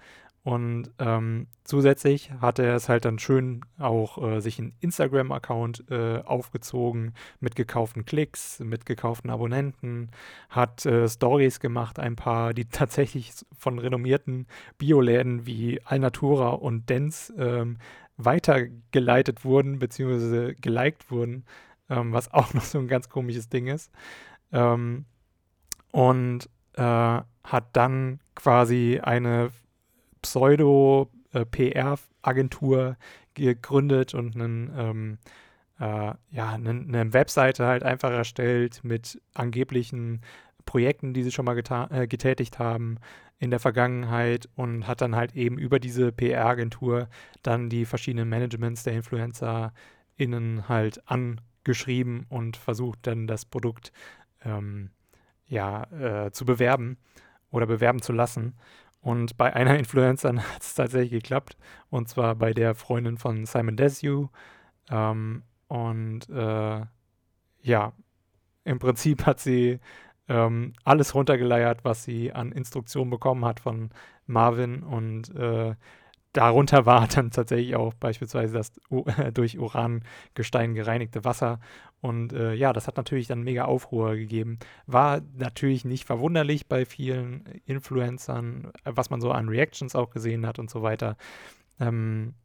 Und 0.43 0.89
ähm, 0.99 1.47
zusätzlich 1.65 2.31
hat 2.39 2.59
er 2.59 2.73
es 2.73 2.87
halt 2.87 3.03
dann 3.03 3.19
schön 3.19 3.61
auch 3.77 4.17
äh, 4.23 4.39
sich 4.39 4.57
einen 4.57 4.73
Instagram-Account 4.79 5.91
äh, 5.91 6.19
aufgezogen 6.19 7.13
mit 7.41 7.55
gekauften 7.55 8.05
Klicks, 8.05 8.59
mit 8.59 8.85
gekauften 8.85 9.29
Abonnenten, 9.29 10.09
hat 10.49 10.85
äh, 10.85 11.09
Stories 11.09 11.59
gemacht, 11.59 11.99
ein 11.99 12.15
paar, 12.15 12.53
die 12.53 12.65
tatsächlich 12.69 13.33
von 13.57 13.79
renommierten 13.79 14.47
Bioläden 14.77 15.45
wie 15.45 15.81
Alnatura 15.83 16.49
und 16.51 16.89
Dens 16.89 17.33
ähm, 17.37 17.77
weitergeleitet 18.15 19.43
wurden, 19.43 19.79
beziehungsweise 19.79 20.55
geliked 20.55 21.11
wurden, 21.11 21.45
ähm, 21.89 22.13
was 22.13 22.31
auch 22.39 22.53
noch 22.53 22.63
so 22.63 22.79
ein 22.79 22.87
ganz 22.87 23.09
komisches 23.09 23.49
Ding 23.49 23.67
ist. 23.67 23.91
Ähm, 24.51 25.05
und 25.91 26.49
äh, 26.73 27.21
hat 27.43 27.65
dann 27.73 28.19
quasi 28.35 28.99
eine 29.01 29.51
Pseudo-PR-Agentur 30.21 32.97
gegründet 33.33 34.13
und 34.13 34.35
einen, 34.35 34.71
ähm, 34.77 35.17
äh, 35.79 36.13
ja, 36.31 36.49
eine, 36.49 36.69
eine, 36.69 37.13
Webseite 37.13 37.65
halt 37.65 37.81
einfach 37.83 38.11
erstellt 38.11 38.83
mit 38.83 39.19
angeblichen 39.33 40.21
Projekten, 40.65 41.13
die 41.13 41.23
sie 41.23 41.31
schon 41.31 41.45
mal 41.45 41.57
äh, 41.57 42.07
getätigt 42.07 42.59
haben 42.59 42.97
in 43.39 43.49
der 43.49 43.59
Vergangenheit 43.59 44.49
und 44.55 44.87
hat 44.87 45.01
dann 45.01 45.15
halt 45.15 45.35
eben 45.35 45.57
über 45.57 45.79
diese 45.79 46.11
PR-Agentur 46.11 47.07
dann 47.41 47.69
die 47.69 47.85
verschiedenen 47.85 48.29
Managements 48.29 48.83
der 48.83 48.93
InfluencerInnen 48.93 50.67
halt 50.67 51.01
angeschrieben 51.69 52.25
und 52.29 52.57
versucht 52.57 53.05
dann 53.05 53.27
das 53.27 53.45
Produkt 53.45 53.91
ähm, 54.43 54.89
ja, 55.45 55.83
äh, 55.91 56.31
zu 56.31 56.45
bewerben 56.45 56.97
oder 57.51 57.67
bewerben 57.67 58.01
zu 58.01 58.11
lassen. 58.11 58.55
Und 59.01 59.37
bei 59.37 59.53
einer 59.53 59.77
Influencerin 59.79 60.41
hat 60.41 60.61
es 60.61 60.73
tatsächlich 60.73 61.11
geklappt. 61.21 61.57
Und 61.89 62.09
zwar 62.09 62.35
bei 62.35 62.53
der 62.53 62.73
Freundin 62.73 63.17
von 63.17 63.45
Simon 63.45 63.77
Desue. 63.77 64.29
Ähm, 64.89 65.43
und 65.67 66.27
äh, 66.29 66.81
ja, 67.61 67.93
im 68.63 68.79
Prinzip 68.79 69.25
hat 69.27 69.39
sie 69.39 69.79
ähm, 70.27 70.73
alles 70.83 71.13
runtergeleiert, 71.13 71.83
was 71.83 72.03
sie 72.03 72.33
an 72.33 72.51
Instruktionen 72.51 73.11
bekommen 73.11 73.45
hat 73.45 73.59
von 73.59 73.91
Marvin. 74.25 74.81
Und 74.81 75.35
äh, 75.35 75.75
darunter 76.33 76.85
war 76.85 77.07
dann 77.07 77.31
tatsächlich 77.31 77.75
auch 77.75 77.93
beispielsweise 77.93 78.53
das 78.53 78.73
durch 79.33 79.57
Urangestein 79.59 80.73
gereinigte 80.73 81.25
Wasser. 81.25 81.59
Und 82.01 82.33
äh, 82.33 82.53
ja, 82.53 82.71
das 82.71 82.87
hat 82.87 82.97
natürlich 82.97 83.27
dann 83.27 83.43
mega 83.43 83.65
Aufruhr 83.65 84.15
gegeben. 84.15 84.59
War 84.85 85.21
natürlich 85.35 85.85
nicht 85.85 86.05
verwunderlich 86.05 86.67
bei 86.67 86.85
vielen 86.85 87.45
Influencern, 87.65 88.71
was 88.85 89.09
man 89.09 89.21
so 89.21 89.31
an 89.31 89.49
Reactions 89.49 89.95
auch 89.95 90.09
gesehen 90.09 90.45
hat 90.45 90.59
und 90.59 90.69
so 90.69 90.81
weiter. 90.81 91.17
Ähm, 91.79 92.35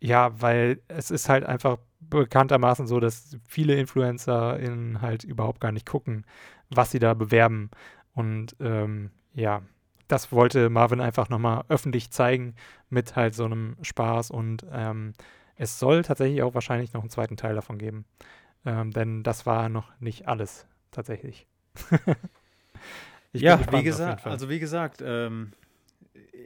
ja, 0.00 0.40
weil 0.40 0.80
es 0.88 1.10
ist 1.10 1.28
halt 1.28 1.44
einfach 1.44 1.78
bekanntermaßen 2.00 2.86
so, 2.86 3.00
dass 3.00 3.36
viele 3.46 3.74
InfluencerInnen 3.74 5.00
halt 5.02 5.24
überhaupt 5.24 5.60
gar 5.60 5.72
nicht 5.72 5.86
gucken, 5.86 6.24
was 6.70 6.92
sie 6.92 7.00
da 7.00 7.14
bewerben. 7.14 7.70
Und 8.14 8.54
ähm, 8.60 9.10
ja, 9.34 9.62
das 10.08 10.32
wollte 10.32 10.70
Marvin 10.70 11.00
einfach 11.00 11.28
nochmal 11.28 11.64
öffentlich 11.68 12.10
zeigen 12.10 12.54
mit 12.88 13.14
halt 13.16 13.34
so 13.34 13.44
einem 13.44 13.76
Spaß 13.82 14.30
und 14.30 14.66
ähm, 14.72 15.12
es 15.56 15.78
soll 15.78 16.02
tatsächlich 16.02 16.42
auch 16.42 16.54
wahrscheinlich 16.54 16.92
noch 16.92 17.02
einen 17.02 17.10
zweiten 17.10 17.36
Teil 17.36 17.54
davon 17.54 17.78
geben. 17.78 18.04
Ähm, 18.64 18.92
denn 18.92 19.22
das 19.22 19.44
war 19.46 19.68
noch 19.68 19.88
nicht 20.00 20.26
alles 20.28 20.66
tatsächlich. 20.90 21.46
ja, 23.32 23.60
wie 23.72 23.82
gesagt, 23.82 24.26
also 24.26 24.48
wie 24.48 24.58
gesagt, 24.58 25.02
ähm, 25.04 25.52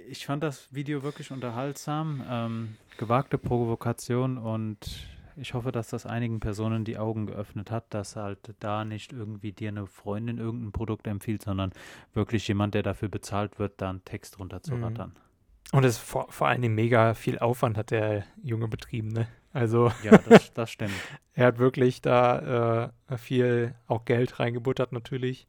ich 0.09 0.27
fand 0.27 0.43
das 0.43 0.75
Video 0.75 1.03
wirklich 1.03 1.31
unterhaltsam, 1.31 2.25
ähm, 2.29 2.77
gewagte 2.99 3.39
Provokation 3.39 4.39
und 4.39 5.09
ich 5.37 5.55
hoffe, 5.55 5.73
dass 5.73 5.89
das 5.89 6.07
einigen 6.07 6.41
Personen 6.41 6.85
die 6.85 6.99
Augen 6.99 7.27
geöffnet 7.27 7.71
hat, 7.71 7.93
dass 7.95 8.17
halt 8.17 8.55
da 8.61 8.85
nicht 8.85 9.13
irgendwie 9.13 9.53
dir 9.53 9.69
eine 9.69 9.87
Freundin 9.87 10.39
irgendein 10.39 10.73
Produkt 10.73 11.07
empfiehlt, 11.07 11.43
sondern 11.43 11.73
wirklich 12.15 12.47
jemand, 12.49 12.75
der 12.75 12.83
dafür 12.83 13.09
bezahlt 13.09 13.59
wird, 13.59 13.81
da 13.81 13.91
einen 13.91 14.05
Text 14.05 14.39
runterzurattern. 14.39 15.11
Mhm. 15.11 15.77
Und 15.77 15.85
es 15.85 15.97
vor, 15.97 16.31
vor 16.31 16.49
allen 16.49 16.61
Dingen 16.61 16.75
mega 16.75 17.15
viel 17.15 17.39
Aufwand 17.39 17.79
hat 17.79 17.91
der 17.91 18.25
Junge 18.43 18.69
betrieben, 18.69 19.09
ne? 19.09 19.27
Also. 19.55 19.91
Ja, 20.03 20.19
das, 20.19 20.53
das 20.53 20.71
stimmt. 20.71 20.93
er 21.35 21.47
hat 21.47 21.59
wirklich 21.59 22.03
da 22.03 22.91
äh, 23.09 23.17
viel 23.17 23.75
auch 23.87 24.05
Geld 24.05 24.39
reingebuttert, 24.39 24.93
natürlich. 24.93 25.47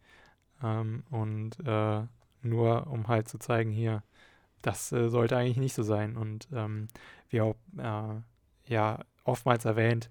Ähm, 0.61 1.03
und 1.09 1.57
äh, 1.65 2.01
nur 2.41 2.87
um 2.87 3.07
halt 3.07 3.27
zu 3.27 3.37
zeigen, 3.37 3.71
hier, 3.71 4.03
das 4.61 4.91
äh, 4.91 5.09
sollte 5.09 5.35
eigentlich 5.37 5.57
nicht 5.57 5.73
so 5.73 5.83
sein. 5.83 6.15
Und 6.15 6.47
ähm, 6.53 6.87
wie 7.29 7.41
auch 7.41 7.55
äh, 7.77 8.21
ja 8.67 8.99
oftmals 9.23 9.65
erwähnt, 9.65 10.09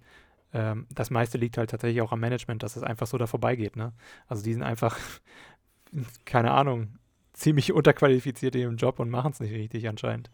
ähm, 0.52 0.86
das 0.90 1.10
meiste 1.10 1.38
liegt 1.38 1.56
halt 1.58 1.70
tatsächlich 1.70 2.02
auch 2.02 2.12
am 2.12 2.20
Management, 2.20 2.62
dass 2.62 2.76
es 2.76 2.82
einfach 2.82 3.06
so 3.06 3.18
da 3.18 3.26
vorbeigeht. 3.26 3.76
Ne? 3.76 3.92
Also 4.28 4.42
die 4.42 4.52
sind 4.52 4.62
einfach, 4.62 4.98
keine 6.24 6.50
Ahnung, 6.52 6.98
ziemlich 7.32 7.72
unterqualifiziert 7.72 8.54
in 8.54 8.60
ihrem 8.62 8.76
Job 8.76 8.98
und 8.98 9.10
machen 9.10 9.32
es 9.32 9.40
nicht 9.40 9.52
richtig 9.52 9.88
anscheinend. 9.88 10.30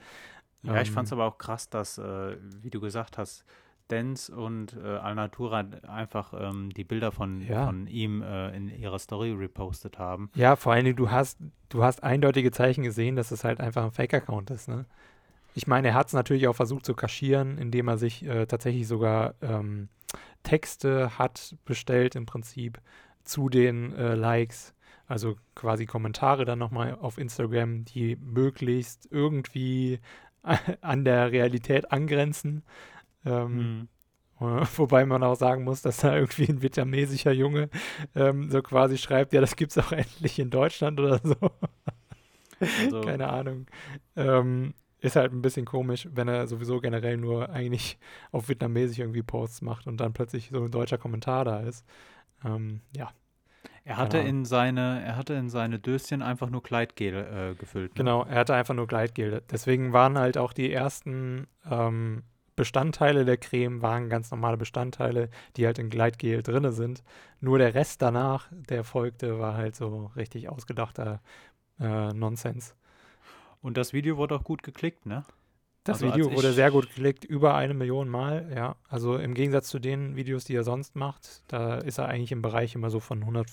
Ja, 0.63 0.77
ähm, 0.77 0.83
ich 0.83 0.91
fand 0.91 1.07
es 1.07 1.13
aber 1.13 1.25
auch 1.27 1.39
krass, 1.39 1.71
dass, 1.71 1.99
äh, 1.99 2.37
wie 2.63 2.71
du 2.71 2.81
gesagt 2.81 3.19
hast, 3.19 3.45
Dance 3.87 4.35
und 4.35 4.77
äh, 4.77 4.81
Alnatura 4.87 5.61
einfach 5.87 6.35
ähm, 6.39 6.71
die 6.75 6.85
Bilder 6.85 7.11
von, 7.11 7.41
Ja. 7.41 7.65
von 7.65 7.87
ihm 7.87 8.21
äh, 8.23 8.55
in 8.55 8.69
ihrer 8.69 8.99
Story 8.99 9.33
repostet 9.33 9.99
haben. 9.99 10.31
Ja, 10.35 10.57
vor 10.57 10.73
allen 10.73 10.85
Dingen, 10.85 10.97
du 10.97 11.11
hast, 11.11 11.39
du 11.71 11.83
hast 11.83 12.03
eindeutige 12.03 12.51
Zeichen 12.51 12.83
gesehen, 12.85 13.17
dass 13.17 13.31
es 13.31 13.45
halt 13.45 13.61
einfach 13.61 13.85
ein 13.85 13.93
Fake-Account 13.93 14.51
ist, 14.51 14.69
ne? 14.69 14.85
Ich 15.59 15.67
meine, 15.67 15.89
er 15.89 15.95
hat 15.95 16.07
es 16.07 16.13
natürlich 16.13 16.47
auch 16.47 16.55
versucht 16.55 16.87
zu 16.87 16.95
kaschieren, 16.95 17.59
indem 17.59 17.89
er 17.89 17.99
sich 17.99 18.25
äh, 18.25 18.47
tatsächlich 18.47 18.87
sogar 18.87 19.35
ähm, 19.43 19.89
Texte 20.45 21.19
hat 21.19 21.57
bestellt 21.65 22.15
im 22.15 22.27
Prinzip 22.27 22.81
zu 23.25 23.49
den 23.49 23.93
äh, 23.97 24.15
Likes, 24.15 24.73
also 25.09 25.35
quasi 25.57 25.85
Kommentare 25.85 26.45
dann 26.45 26.61
nochmal 26.61 26.97
auf 27.01 27.19
Instagram, 27.19 27.85
die 27.85 28.15
möglichst 28.15 29.09
irgendwie 29.11 29.99
an 30.81 31.05
der 31.05 31.33
Realität 31.33 31.91
angrenzen. 31.91 32.63
Ähm, 33.27 33.89
äh, 34.39 34.45
Wobei 34.77 35.07
man 35.07 35.25
auch 35.25 35.35
sagen 35.35 35.65
muss, 35.65 35.83
dass 35.83 35.97
da 35.97 36.15
irgendwie 36.17 36.49
ein 36.49 36.63
vietnamesischer 36.63 37.33
Junge 37.33 37.69
ähm, 38.15 38.49
so 38.49 38.63
quasi 38.63 38.97
schreibt, 38.97 39.33
ja, 39.33 39.41
das 39.41 39.57
gibt's 39.57 39.77
auch 39.77 39.91
endlich 40.05 40.39
in 40.39 40.51
Deutschland 40.51 41.01
oder 41.01 41.19
so. 41.21 41.35
Also, 42.61 43.01
Keine 43.01 43.29
Ahnung. 43.29 43.67
Ähm, 44.15 44.75
ist 45.01 45.17
halt 45.17 45.33
ein 45.33 45.43
bisschen 45.43 45.65
komisch, 45.65 46.09
wenn 46.13 46.29
er 46.29 46.47
sowieso 46.47 46.81
generell 46.81 47.17
nur 47.17 47.51
eigentlich 47.51 47.99
auf 48.33 48.49
Vietnamesisch 48.49 48.99
irgendwie 48.99 49.23
Posts 49.23 49.63
macht 49.63 49.87
und 49.87 49.99
dann 49.99 50.13
plötzlich 50.13 50.51
so 50.53 50.65
ein 50.65 50.71
deutscher 50.71 50.99
Kommentar 50.99 51.45
da 51.45 51.61
ist. 51.61 51.85
Ähm, 52.45 52.81
ja, 52.97 53.11
er 53.85 53.97
hatte 53.97 54.19
Ahnung. 54.19 54.31
in 54.31 54.45
seine, 54.45 55.03
er 55.05 55.17
hatte 55.17 55.35
in 55.35 55.49
seine 55.49 55.79
Döschen 55.79 56.21
einfach 56.21 56.51
nur 56.51 56.63
Kleidgel 56.63 57.15
äh, 57.15 57.55
gefüllt. 57.55 57.93
Ne? 57.93 57.95
genau. 57.97 58.25
Er 58.25 58.41
hatte 58.41 58.55
einfach 58.55 58.75
nur 58.75 58.87
Gleitgel. 58.87 59.43
Deswegen 59.51 59.93
waren 59.93 60.19
halt 60.19 60.37
auch 60.37 60.53
die 60.53 60.71
ersten 60.71 61.47
ähm, 61.69 62.23
Bestandteile 62.55 63.25
der 63.25 63.37
Creme 63.37 63.83
waren 63.83 64.11
ganz 64.11 64.33
normale 64.33 64.57
Bestandteile, 64.57 65.31
die 65.57 65.65
halt 65.65 65.79
in 65.79 65.91
Gleitgel 65.91 66.43
drinne 66.43 66.73
sind. 66.73 67.05
Nur 67.41 67.59
der 67.59 67.75
Rest 67.75 68.03
danach, 68.03 68.49
der 68.51 68.83
folgte, 68.83 69.39
war 69.39 69.55
halt 69.57 69.77
so 69.77 70.11
richtig 70.17 70.49
ausgedachter 70.49 71.21
äh, 71.79 72.13
Nonsens. 72.13 72.75
Und 73.63 73.77
das 73.77 73.93
Video 73.93 74.17
wurde 74.17 74.37
auch 74.37 74.45
gut 74.45 74.63
geklickt, 74.63 75.07
ne? 75.07 75.25
Das 75.85 76.03
Also, 76.03 76.15
Video 76.15 76.33
wurde 76.35 76.53
sehr 76.53 76.71
gut 76.71 76.89
geklickt, 76.89 77.25
über 77.25 77.55
eine 77.55 77.75
Million 77.75 78.09
Mal, 78.09 78.53
ja. 78.55 78.77
Also 78.89 79.17
im 79.17 79.35
Gegensatz 79.35 79.69
zu 79.69 79.79
den 79.79 80.17
Videos, 80.17 80.45
die 80.45 80.55
er 80.55 80.65
sonst 80.65 80.97
macht, 80.97 81.43
da 81.49 81.79
ist 81.79 81.99
er 81.99 82.09
eigentlich 82.09 82.33
im 82.33 82.43
Bereich 82.43 82.75
immer 82.75 82.91
so 82.91 83.01
von 83.01 83.21
100, 83.21 83.49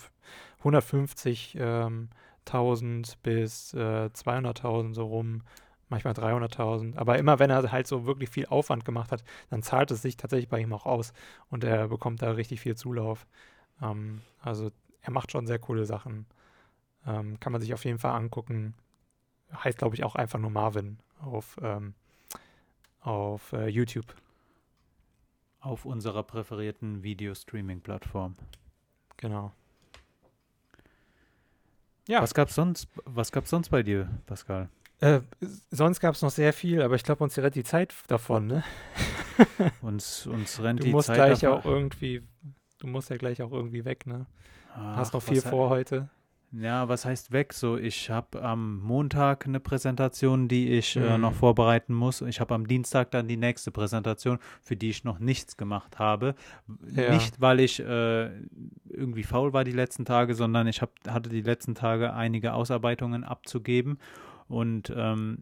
150.000 0.63 1.59
ähm, 1.59 2.09
1000 2.45 3.23
bis 3.23 3.73
äh, 3.73 4.09
200.000 4.13 4.93
so 4.93 5.05
rum, 5.05 5.41
manchmal 5.89 6.13
300.000. 6.13 6.97
Aber 6.97 7.17
immer 7.17 7.39
wenn 7.39 7.49
er 7.49 7.71
halt 7.71 7.87
so 7.87 8.05
wirklich 8.05 8.29
viel 8.29 8.45
Aufwand 8.47 8.85
gemacht 8.85 9.11
hat, 9.11 9.23
dann 9.49 9.63
zahlt 9.63 9.91
es 9.91 10.01
sich 10.01 10.17
tatsächlich 10.17 10.49
bei 10.49 10.59
ihm 10.59 10.73
auch 10.73 10.85
aus 10.85 11.13
und 11.49 11.63
er 11.63 11.87
bekommt 11.87 12.21
da 12.21 12.31
richtig 12.31 12.59
viel 12.61 12.75
Zulauf. 12.75 13.25
Ähm, 13.81 14.21
also 14.41 14.71
er 15.01 15.11
macht 15.11 15.31
schon 15.31 15.47
sehr 15.47 15.59
coole 15.59 15.85
Sachen. 15.85 16.25
Ähm, 17.07 17.39
kann 17.39 17.51
man 17.51 17.61
sich 17.61 17.73
auf 17.73 17.85
jeden 17.85 17.99
Fall 17.99 18.13
angucken. 18.13 18.73
Heißt, 19.63 19.77
glaube 19.77 19.95
ich, 19.95 20.03
auch 20.03 20.15
einfach 20.15 20.39
nur 20.39 20.49
Marvin 20.51 20.97
auf, 21.21 21.57
ähm, 21.61 21.93
auf 23.01 23.53
äh, 23.53 23.67
YouTube. 23.67 24.13
Auf 25.59 25.85
unserer 25.85 26.23
präferierten 26.23 27.01
Video-Streaming-Plattform. 27.03 28.35
Genau. 29.17 29.51
Ja. 32.07 32.21
Was 32.21 32.33
gab's 32.33 32.53
sonst? 32.55 32.87
Was 33.05 33.31
gab's 33.31 33.49
sonst 33.49 33.69
bei 33.69 33.81
dir, 33.81 34.09
Pascal? 34.27 34.69
Äh, 34.99 35.21
sonst 35.71 35.99
gab 35.99 36.15
es 36.15 36.21
noch 36.21 36.29
sehr 36.29 36.53
viel, 36.53 36.81
aber 36.81 36.95
ich 36.95 37.03
glaube, 37.03 37.23
uns 37.23 37.37
rennt 37.37 37.55
die 37.55 37.63
Zeit 37.63 37.93
davon, 38.07 38.47
ne? 38.47 38.63
Uns, 39.81 40.25
uns 40.27 40.61
rennt 40.61 40.79
Du 40.79 40.85
die 40.85 40.91
musst 40.91 41.07
Zeit 41.07 41.17
gleich 41.17 41.39
davon- 41.41 41.59
auch 41.59 41.65
irgendwie, 41.65 42.23
du 42.79 42.87
musst 42.87 43.09
ja 43.09 43.17
gleich 43.17 43.41
auch 43.41 43.51
irgendwie 43.51 43.83
weg, 43.83 44.05
ne? 44.07 44.25
Ach, 44.73 44.95
Hast 44.97 45.13
noch 45.13 45.21
viel 45.21 45.41
vor 45.41 45.69
heute. 45.69 46.09
Ja, 46.57 46.87
was 46.87 47.03
heißt 47.05 47.31
weg? 47.31 47.53
So, 47.53 47.77
ich 47.77 48.09
habe 48.09 48.41
am 48.41 48.79
Montag 48.79 49.45
eine 49.45 49.59
Präsentation, 49.59 50.47
die 50.47 50.69
ich 50.69 50.95
äh, 50.95 51.15
Mhm. 51.15 51.21
noch 51.21 51.33
vorbereiten 51.33 51.93
muss. 51.93 52.21
Ich 52.21 52.39
habe 52.39 52.53
am 52.53 52.67
Dienstag 52.67 53.11
dann 53.11 53.27
die 53.27 53.35
nächste 53.37 53.71
Präsentation, 53.71 54.39
für 54.61 54.75
die 54.75 54.89
ich 54.89 55.03
noch 55.03 55.19
nichts 55.19 55.57
gemacht 55.57 55.99
habe. 55.99 56.35
Ja. 56.95 57.11
Nicht, 57.11 57.41
weil 57.41 57.59
ich 57.59 57.79
äh, 57.79 58.29
irgendwie 58.89 59.23
faul 59.23 59.51
war 59.53 59.63
die 59.63 59.71
letzten 59.71 60.05
Tage, 60.05 60.33
sondern 60.35 60.67
ich 60.67 60.81
hab, 60.81 60.91
hatte 61.07 61.29
die 61.29 61.41
letzten 61.41 61.75
Tage 61.75 62.13
einige 62.13 62.53
Ausarbeitungen 62.53 63.23
abzugeben. 63.23 63.97
Und 64.47 64.93
ähm, 64.95 65.39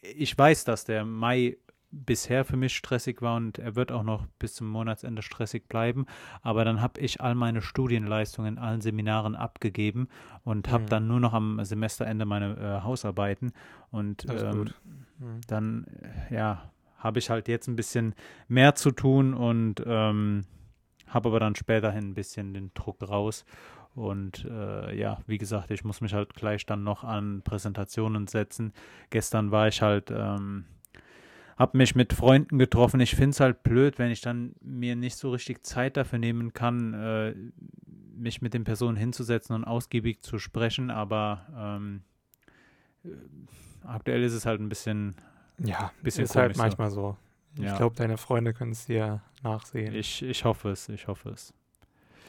ich 0.00 0.36
weiß, 0.36 0.64
dass 0.64 0.84
der 0.84 1.04
Mai 1.04 1.58
bisher 1.92 2.44
für 2.44 2.56
mich 2.56 2.74
stressig 2.74 3.20
war 3.22 3.36
und 3.36 3.58
er 3.58 3.76
wird 3.76 3.92
auch 3.92 4.02
noch 4.02 4.26
bis 4.38 4.54
zum 4.54 4.68
Monatsende 4.68 5.22
stressig 5.22 5.68
bleiben. 5.68 6.06
Aber 6.40 6.64
dann 6.64 6.80
habe 6.80 7.00
ich 7.00 7.20
all 7.20 7.34
meine 7.34 7.62
Studienleistungen 7.62 8.54
in 8.54 8.58
allen 8.58 8.80
Seminaren 8.80 9.36
abgegeben 9.36 10.08
und 10.42 10.68
habe 10.68 10.84
Mhm. 10.84 10.88
dann 10.88 11.06
nur 11.06 11.20
noch 11.20 11.34
am 11.34 11.62
Semesterende 11.64 12.24
meine 12.24 12.56
äh, 12.56 12.82
Hausarbeiten. 12.82 13.52
Und 13.90 14.26
ähm. 14.30 14.70
Mhm. 15.18 15.40
dann, 15.46 15.86
äh, 16.30 16.34
ja, 16.34 16.70
habe 16.98 17.18
ich 17.18 17.30
halt 17.30 17.46
jetzt 17.48 17.68
ein 17.68 17.76
bisschen 17.76 18.14
mehr 18.48 18.74
zu 18.74 18.90
tun 18.90 19.34
und 19.34 19.82
ähm, 19.86 20.42
habe 21.08 21.28
aber 21.28 21.40
dann 21.40 21.54
späterhin 21.54 22.10
ein 22.10 22.14
bisschen 22.14 22.54
den 22.54 22.72
Druck 22.74 23.02
raus. 23.08 23.44
Und 23.94 24.44
äh, 24.46 24.96
ja, 24.96 25.18
wie 25.26 25.36
gesagt, 25.36 25.70
ich 25.70 25.84
muss 25.84 26.00
mich 26.00 26.14
halt 26.14 26.32
gleich 26.34 26.64
dann 26.64 26.82
noch 26.82 27.04
an 27.04 27.42
Präsentationen 27.42 28.26
setzen. 28.26 28.72
Gestern 29.10 29.50
war 29.50 29.68
ich 29.68 29.82
halt, 29.82 30.10
ähm, 30.10 30.64
habe 31.62 31.78
mich 31.78 31.94
mit 31.94 32.12
Freunden 32.12 32.58
getroffen. 32.58 32.98
Ich 33.00 33.14
finde 33.14 33.30
es 33.30 33.40
halt 33.40 33.62
blöd, 33.62 33.98
wenn 34.00 34.10
ich 34.10 34.20
dann 34.20 34.54
mir 34.60 34.96
nicht 34.96 35.16
so 35.16 35.30
richtig 35.30 35.64
Zeit 35.64 35.96
dafür 35.96 36.18
nehmen 36.18 36.52
kann, 36.52 36.92
äh, 36.92 37.34
mich 38.16 38.42
mit 38.42 38.52
den 38.52 38.64
Personen 38.64 38.96
hinzusetzen 38.96 39.54
und 39.54 39.64
ausgiebig 39.64 40.22
zu 40.22 40.38
sprechen. 40.38 40.90
Aber 40.90 41.46
ähm, 41.56 42.02
äh, 43.04 43.08
aktuell 43.86 44.24
ist 44.24 44.32
es 44.32 44.44
halt 44.44 44.60
ein 44.60 44.68
bisschen 44.68 45.14
Ja, 45.58 45.92
bisschen 46.02 46.24
ist 46.24 46.34
halt 46.34 46.48
komisch 46.52 46.56
so. 46.56 46.62
manchmal 46.62 46.90
so. 46.90 47.16
Ich 47.56 47.64
Ja. 47.64 47.76
glaube, 47.76 47.94
deine 47.94 48.16
Freunde 48.16 48.54
können 48.54 48.72
es 48.72 48.86
dir 48.86 49.22
nachsehen. 49.44 49.94
Ich, 49.94 50.22
ich 50.22 50.44
hoffe 50.44 50.70
es, 50.70 50.88
ich 50.88 51.06
hoffe 51.06 51.30
es. 51.30 51.54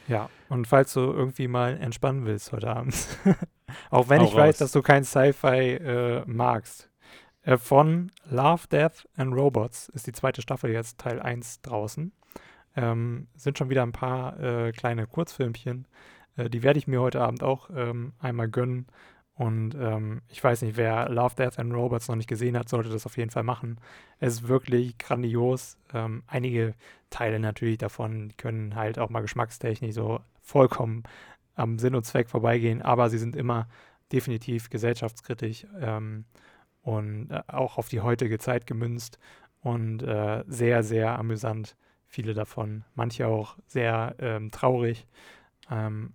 Ja, 0.06 0.28
und 0.48 0.66
falls 0.68 0.92
du 0.92 1.00
irgendwie 1.00 1.48
mal 1.48 1.76
entspannen 1.80 2.24
willst 2.24 2.52
heute 2.52 2.68
Abend, 2.68 2.94
auch 3.90 4.08
wenn 4.10 4.20
Hau 4.20 4.26
ich 4.26 4.34
weiß, 4.36 4.54
raus. 4.54 4.58
dass 4.58 4.72
du 4.72 4.82
kein 4.82 5.02
Sci-Fi 5.02 5.72
äh, 5.72 6.22
magst, 6.26 6.88
äh, 7.44 7.56
von 7.56 8.10
Love, 8.28 8.66
Death 8.68 9.08
and 9.16 9.34
Robots 9.34 9.88
ist 9.90 10.06
die 10.06 10.12
zweite 10.12 10.42
Staffel 10.42 10.70
jetzt 10.70 10.98
Teil 10.98 11.20
1 11.20 11.62
draußen. 11.62 12.12
Ähm, 12.76 13.28
sind 13.36 13.58
schon 13.58 13.70
wieder 13.70 13.82
ein 13.82 13.92
paar 13.92 14.40
äh, 14.40 14.72
kleine 14.72 15.06
Kurzfilmchen. 15.06 15.86
Äh, 16.36 16.50
die 16.50 16.62
werde 16.62 16.78
ich 16.78 16.86
mir 16.86 17.00
heute 17.00 17.20
Abend 17.20 17.42
auch 17.42 17.70
ähm, 17.74 18.12
einmal 18.18 18.48
gönnen. 18.48 18.86
Und 19.36 19.74
ähm, 19.74 20.22
ich 20.28 20.42
weiß 20.42 20.62
nicht, 20.62 20.76
wer 20.76 21.08
Love, 21.08 21.34
Death 21.34 21.58
and 21.58 21.72
Robots 21.74 22.08
noch 22.08 22.16
nicht 22.16 22.28
gesehen 22.28 22.56
hat, 22.56 22.68
sollte 22.68 22.88
das 22.88 23.06
auf 23.06 23.16
jeden 23.16 23.30
Fall 23.30 23.42
machen. 23.42 23.78
Es 24.20 24.34
ist 24.34 24.48
wirklich 24.48 24.96
grandios. 24.98 25.76
Ähm, 25.92 26.22
einige 26.26 26.74
Teile 27.10 27.40
natürlich 27.40 27.78
davon 27.78 28.32
können 28.36 28.76
halt 28.76 28.98
auch 28.98 29.10
mal 29.10 29.22
geschmackstechnisch 29.22 29.94
so 29.94 30.20
vollkommen 30.40 31.02
am 31.56 31.78
Sinn 31.78 31.94
und 31.94 32.04
Zweck 32.04 32.28
vorbeigehen, 32.28 32.82
aber 32.82 33.10
sie 33.10 33.18
sind 33.18 33.36
immer 33.36 33.68
definitiv 34.12 34.70
gesellschaftskritisch 34.70 35.66
ähm, 35.80 36.24
und 36.84 37.30
äh, 37.30 37.42
auch 37.48 37.78
auf 37.78 37.88
die 37.88 38.00
heutige 38.02 38.38
Zeit 38.38 38.66
gemünzt 38.66 39.18
und 39.62 40.02
äh, 40.02 40.44
sehr, 40.46 40.82
sehr 40.84 41.18
amüsant. 41.18 41.76
Viele 42.06 42.34
davon, 42.34 42.84
manche 42.94 43.26
auch 43.26 43.56
sehr 43.66 44.14
ähm, 44.20 44.50
traurig, 44.52 45.06
ähm, 45.70 46.12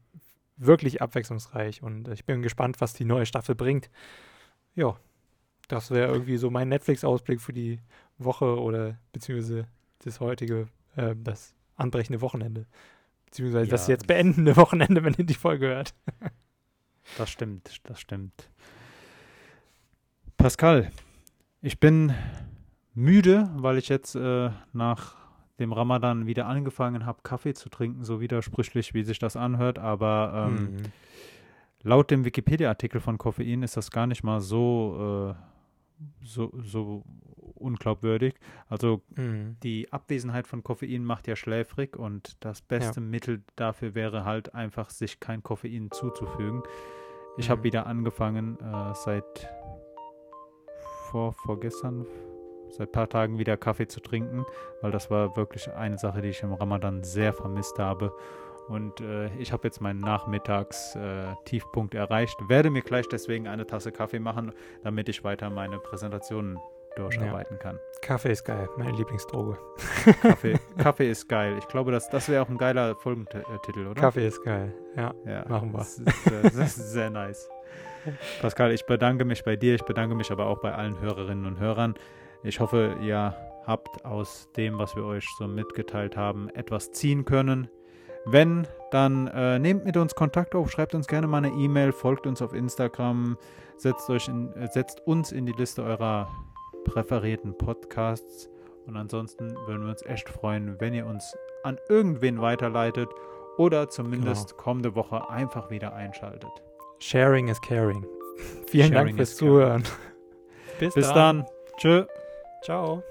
wirklich 0.55 1.01
abwechslungsreich 1.01 1.83
und 1.83 2.07
ich 2.07 2.23
bin 2.25 2.41
gespannt, 2.41 2.79
was 2.79 2.93
die 2.93 3.03
neue 3.05 3.25
Staffel 3.25 3.55
bringt. 3.55 3.89
Ja, 4.75 4.95
das 5.67 5.91
wäre 5.91 6.11
irgendwie 6.11 6.37
so 6.37 6.49
mein 6.49 6.69
Netflix-Ausblick 6.69 7.41
für 7.41 7.51
die 7.53 7.79
Woche 8.17 8.59
oder 8.59 8.97
beziehungsweise 9.11 9.67
das 10.03 10.19
heutige, 10.19 10.67
äh, 10.95 11.15
das 11.21 11.53
anbrechende 11.75 12.21
Wochenende. 12.21 12.65
Beziehungsweise 13.25 13.69
das 13.69 13.87
Ja. 13.87 13.93
jetzt 13.93 14.07
beendende 14.07 14.55
Wochenende, 14.57 15.03
wenn 15.03 15.15
ihr 15.15 15.25
die 15.25 15.33
Folge 15.33 15.67
hört. 15.67 15.93
Das 17.17 17.29
stimmt, 17.29 17.79
das 17.83 17.99
stimmt. 17.99 18.49
Pascal, 20.39 20.89
ich 21.61 21.81
bin 21.81 22.13
müde, 22.93 23.49
weil 23.57 23.77
ich 23.77 23.89
jetzt 23.89 24.15
äh, 24.15 24.49
nach 24.71 25.17
dem 25.59 25.73
Ramadan 25.73 26.27
wieder 26.27 26.45
angefangen 26.47 27.05
habe, 27.05 27.19
Kaffee 27.23 27.53
zu 27.53 27.67
trinken, 27.67 28.05
so 28.05 28.21
widersprüchlich, 28.21 28.93
wie 28.93 29.03
sich 29.03 29.19
das 29.19 29.35
anhört. 29.35 29.77
Aber 29.79 30.47
ähm, 30.47 30.63
Mhm. 30.71 30.77
laut 31.83 32.09
dem 32.09 32.23
Wikipedia-Artikel 32.23 33.01
von 33.01 33.17
Koffein 33.17 33.63
ist 33.63 33.75
das 33.75 33.91
gar 33.91 34.07
nicht 34.07 34.23
mal 34.23 34.39
so, 34.39 35.35
äh, 35.35 36.25
so, 36.25 36.53
so 36.63 37.03
unglaubwürdig. 37.55 38.35
Also 38.69 39.01
Mhm. 39.17 39.57
die 39.61 39.91
Abwesenheit 39.91 40.47
von 40.47 40.63
Koffein 40.63 41.03
macht 41.03 41.27
ja 41.27 41.35
schläfrig 41.35 41.97
und 41.97 42.37
das 42.39 42.61
beste 42.61 43.01
Mittel 43.01 43.43
dafür 43.57 43.93
wäre 43.93 44.23
halt 44.23 44.55
einfach, 44.55 44.89
sich 44.89 45.19
kein 45.19 45.43
Koffein 45.43 45.89
zuzufügen. 45.91 46.63
Ich 47.37 47.49
habe 47.49 47.59
Mhm. 47.59 47.63
wieder 47.65 47.87
angefangen, 47.87 48.57
äh, 48.61 48.93
seit 48.95 49.49
vor, 51.09 51.33
vorgestern, 51.33 52.05
seit 52.69 52.89
ein 52.89 52.91
paar 52.91 53.09
Tagen 53.09 53.39
wieder 53.39 53.57
Kaffee 53.57 53.87
zu 53.87 53.99
trinken, 53.99 54.45
weil 54.81 54.91
das 54.91 55.09
war 55.09 55.35
wirklich 55.35 55.71
eine 55.71 55.97
Sache, 55.97 56.21
die 56.21 56.29
ich 56.29 56.43
im 56.43 56.53
Ramadan 56.53 57.03
sehr 57.03 57.33
vermisst 57.33 57.79
habe. 57.79 58.13
Und 58.67 59.01
äh, 59.01 59.29
ich 59.39 59.51
habe 59.51 59.67
jetzt 59.67 59.81
meinen 59.81 59.99
Nachmittags-Tiefpunkt 59.99 61.95
äh, 61.95 61.97
erreicht. 61.97 62.37
Werde 62.47 62.69
mir 62.69 62.83
gleich 62.83 63.07
deswegen 63.07 63.47
eine 63.47 63.65
Tasse 63.65 63.91
Kaffee 63.91 64.19
machen, 64.19 64.53
damit 64.83 65.09
ich 65.09 65.23
weiter 65.23 65.49
meine 65.49 65.79
Präsentationen 65.79 66.59
durcharbeiten 66.95 67.57
ja. 67.57 67.63
kann. 67.63 67.79
Kaffee 68.01 68.31
ist 68.31 68.43
geil, 68.43 68.69
meine 68.77 68.91
Lieblingsdroge. 68.91 69.57
Kaffee, 70.21 70.59
Kaffee 70.77 71.09
ist 71.09 71.27
geil. 71.27 71.55
Ich 71.57 71.67
glaube, 71.67 71.91
das, 71.91 72.09
das 72.09 72.29
wäre 72.29 72.43
auch 72.43 72.49
ein 72.49 72.57
geiler 72.57 72.95
Folgentitel, 72.95 73.87
oder? 73.87 73.99
Kaffee 73.99 74.27
ist 74.27 74.43
geil, 74.43 74.73
ja. 74.95 75.13
ja 75.25 75.45
machen 75.47 75.71
wir. 75.71 75.79
Das 75.79 75.97
ist, 75.97 76.27
äh, 76.27 76.41
das 76.43 76.55
ist 76.55 76.91
sehr 76.91 77.09
nice. 77.09 77.49
Pascal, 78.41 78.71
ich 78.71 78.85
bedanke 78.85 79.25
mich 79.25 79.43
bei 79.43 79.55
dir, 79.55 79.75
ich 79.75 79.83
bedanke 79.83 80.15
mich 80.15 80.31
aber 80.31 80.47
auch 80.47 80.59
bei 80.59 80.73
allen 80.73 80.99
Hörerinnen 80.99 81.45
und 81.45 81.59
Hörern. 81.59 81.95
Ich 82.43 82.59
hoffe, 82.59 82.95
ihr 83.01 83.35
habt 83.65 84.05
aus 84.05 84.49
dem, 84.55 84.77
was 84.79 84.95
wir 84.95 85.05
euch 85.05 85.25
so 85.37 85.47
mitgeteilt 85.47 86.17
haben, 86.17 86.49
etwas 86.49 86.91
ziehen 86.91 87.25
können. 87.25 87.69
Wenn, 88.25 88.67
dann 88.91 89.27
äh, 89.27 89.59
nehmt 89.59 89.85
mit 89.85 89.97
uns 89.97 90.15
Kontakt 90.15 90.55
auf, 90.55 90.69
schreibt 90.71 90.93
uns 90.93 91.07
gerne 91.07 91.27
mal 91.27 91.37
eine 91.37 91.49
E-Mail, 91.49 91.91
folgt 91.91 92.27
uns 92.27 92.41
auf 92.41 92.53
Instagram, 92.53 93.37
setzt, 93.77 94.09
euch 94.09 94.27
in, 94.27 94.53
äh, 94.53 94.67
setzt 94.67 95.05
uns 95.05 95.31
in 95.31 95.45
die 95.45 95.53
Liste 95.53 95.83
eurer 95.83 96.29
präferierten 96.85 97.57
Podcasts. 97.57 98.49
Und 98.85 98.97
ansonsten 98.97 99.55
würden 99.67 99.83
wir 99.83 99.91
uns 99.91 100.03
echt 100.05 100.29
freuen, 100.29 100.79
wenn 100.79 100.93
ihr 100.93 101.05
uns 101.05 101.35
an 101.63 101.77
irgendwen 101.89 102.41
weiterleitet 102.41 103.09
oder 103.57 103.89
zumindest 103.89 104.51
genau. 104.51 104.63
kommende 104.63 104.95
Woche 104.95 105.29
einfach 105.29 105.69
wieder 105.69 105.93
einschaltet. 105.93 106.51
Sharing 106.99 107.47
is 107.47 107.59
caring. 107.59 108.05
Vielen 108.67 108.91
Sharing 108.91 109.05
Dank 109.07 109.15
fürs 109.17 109.35
Zuhören. 109.35 109.83
Bis, 110.79 110.93
Bis 110.93 111.07
dann. 111.07 111.39
dann. 111.39 111.45
Tschö. 111.77 112.05
Ciao. 112.63 113.03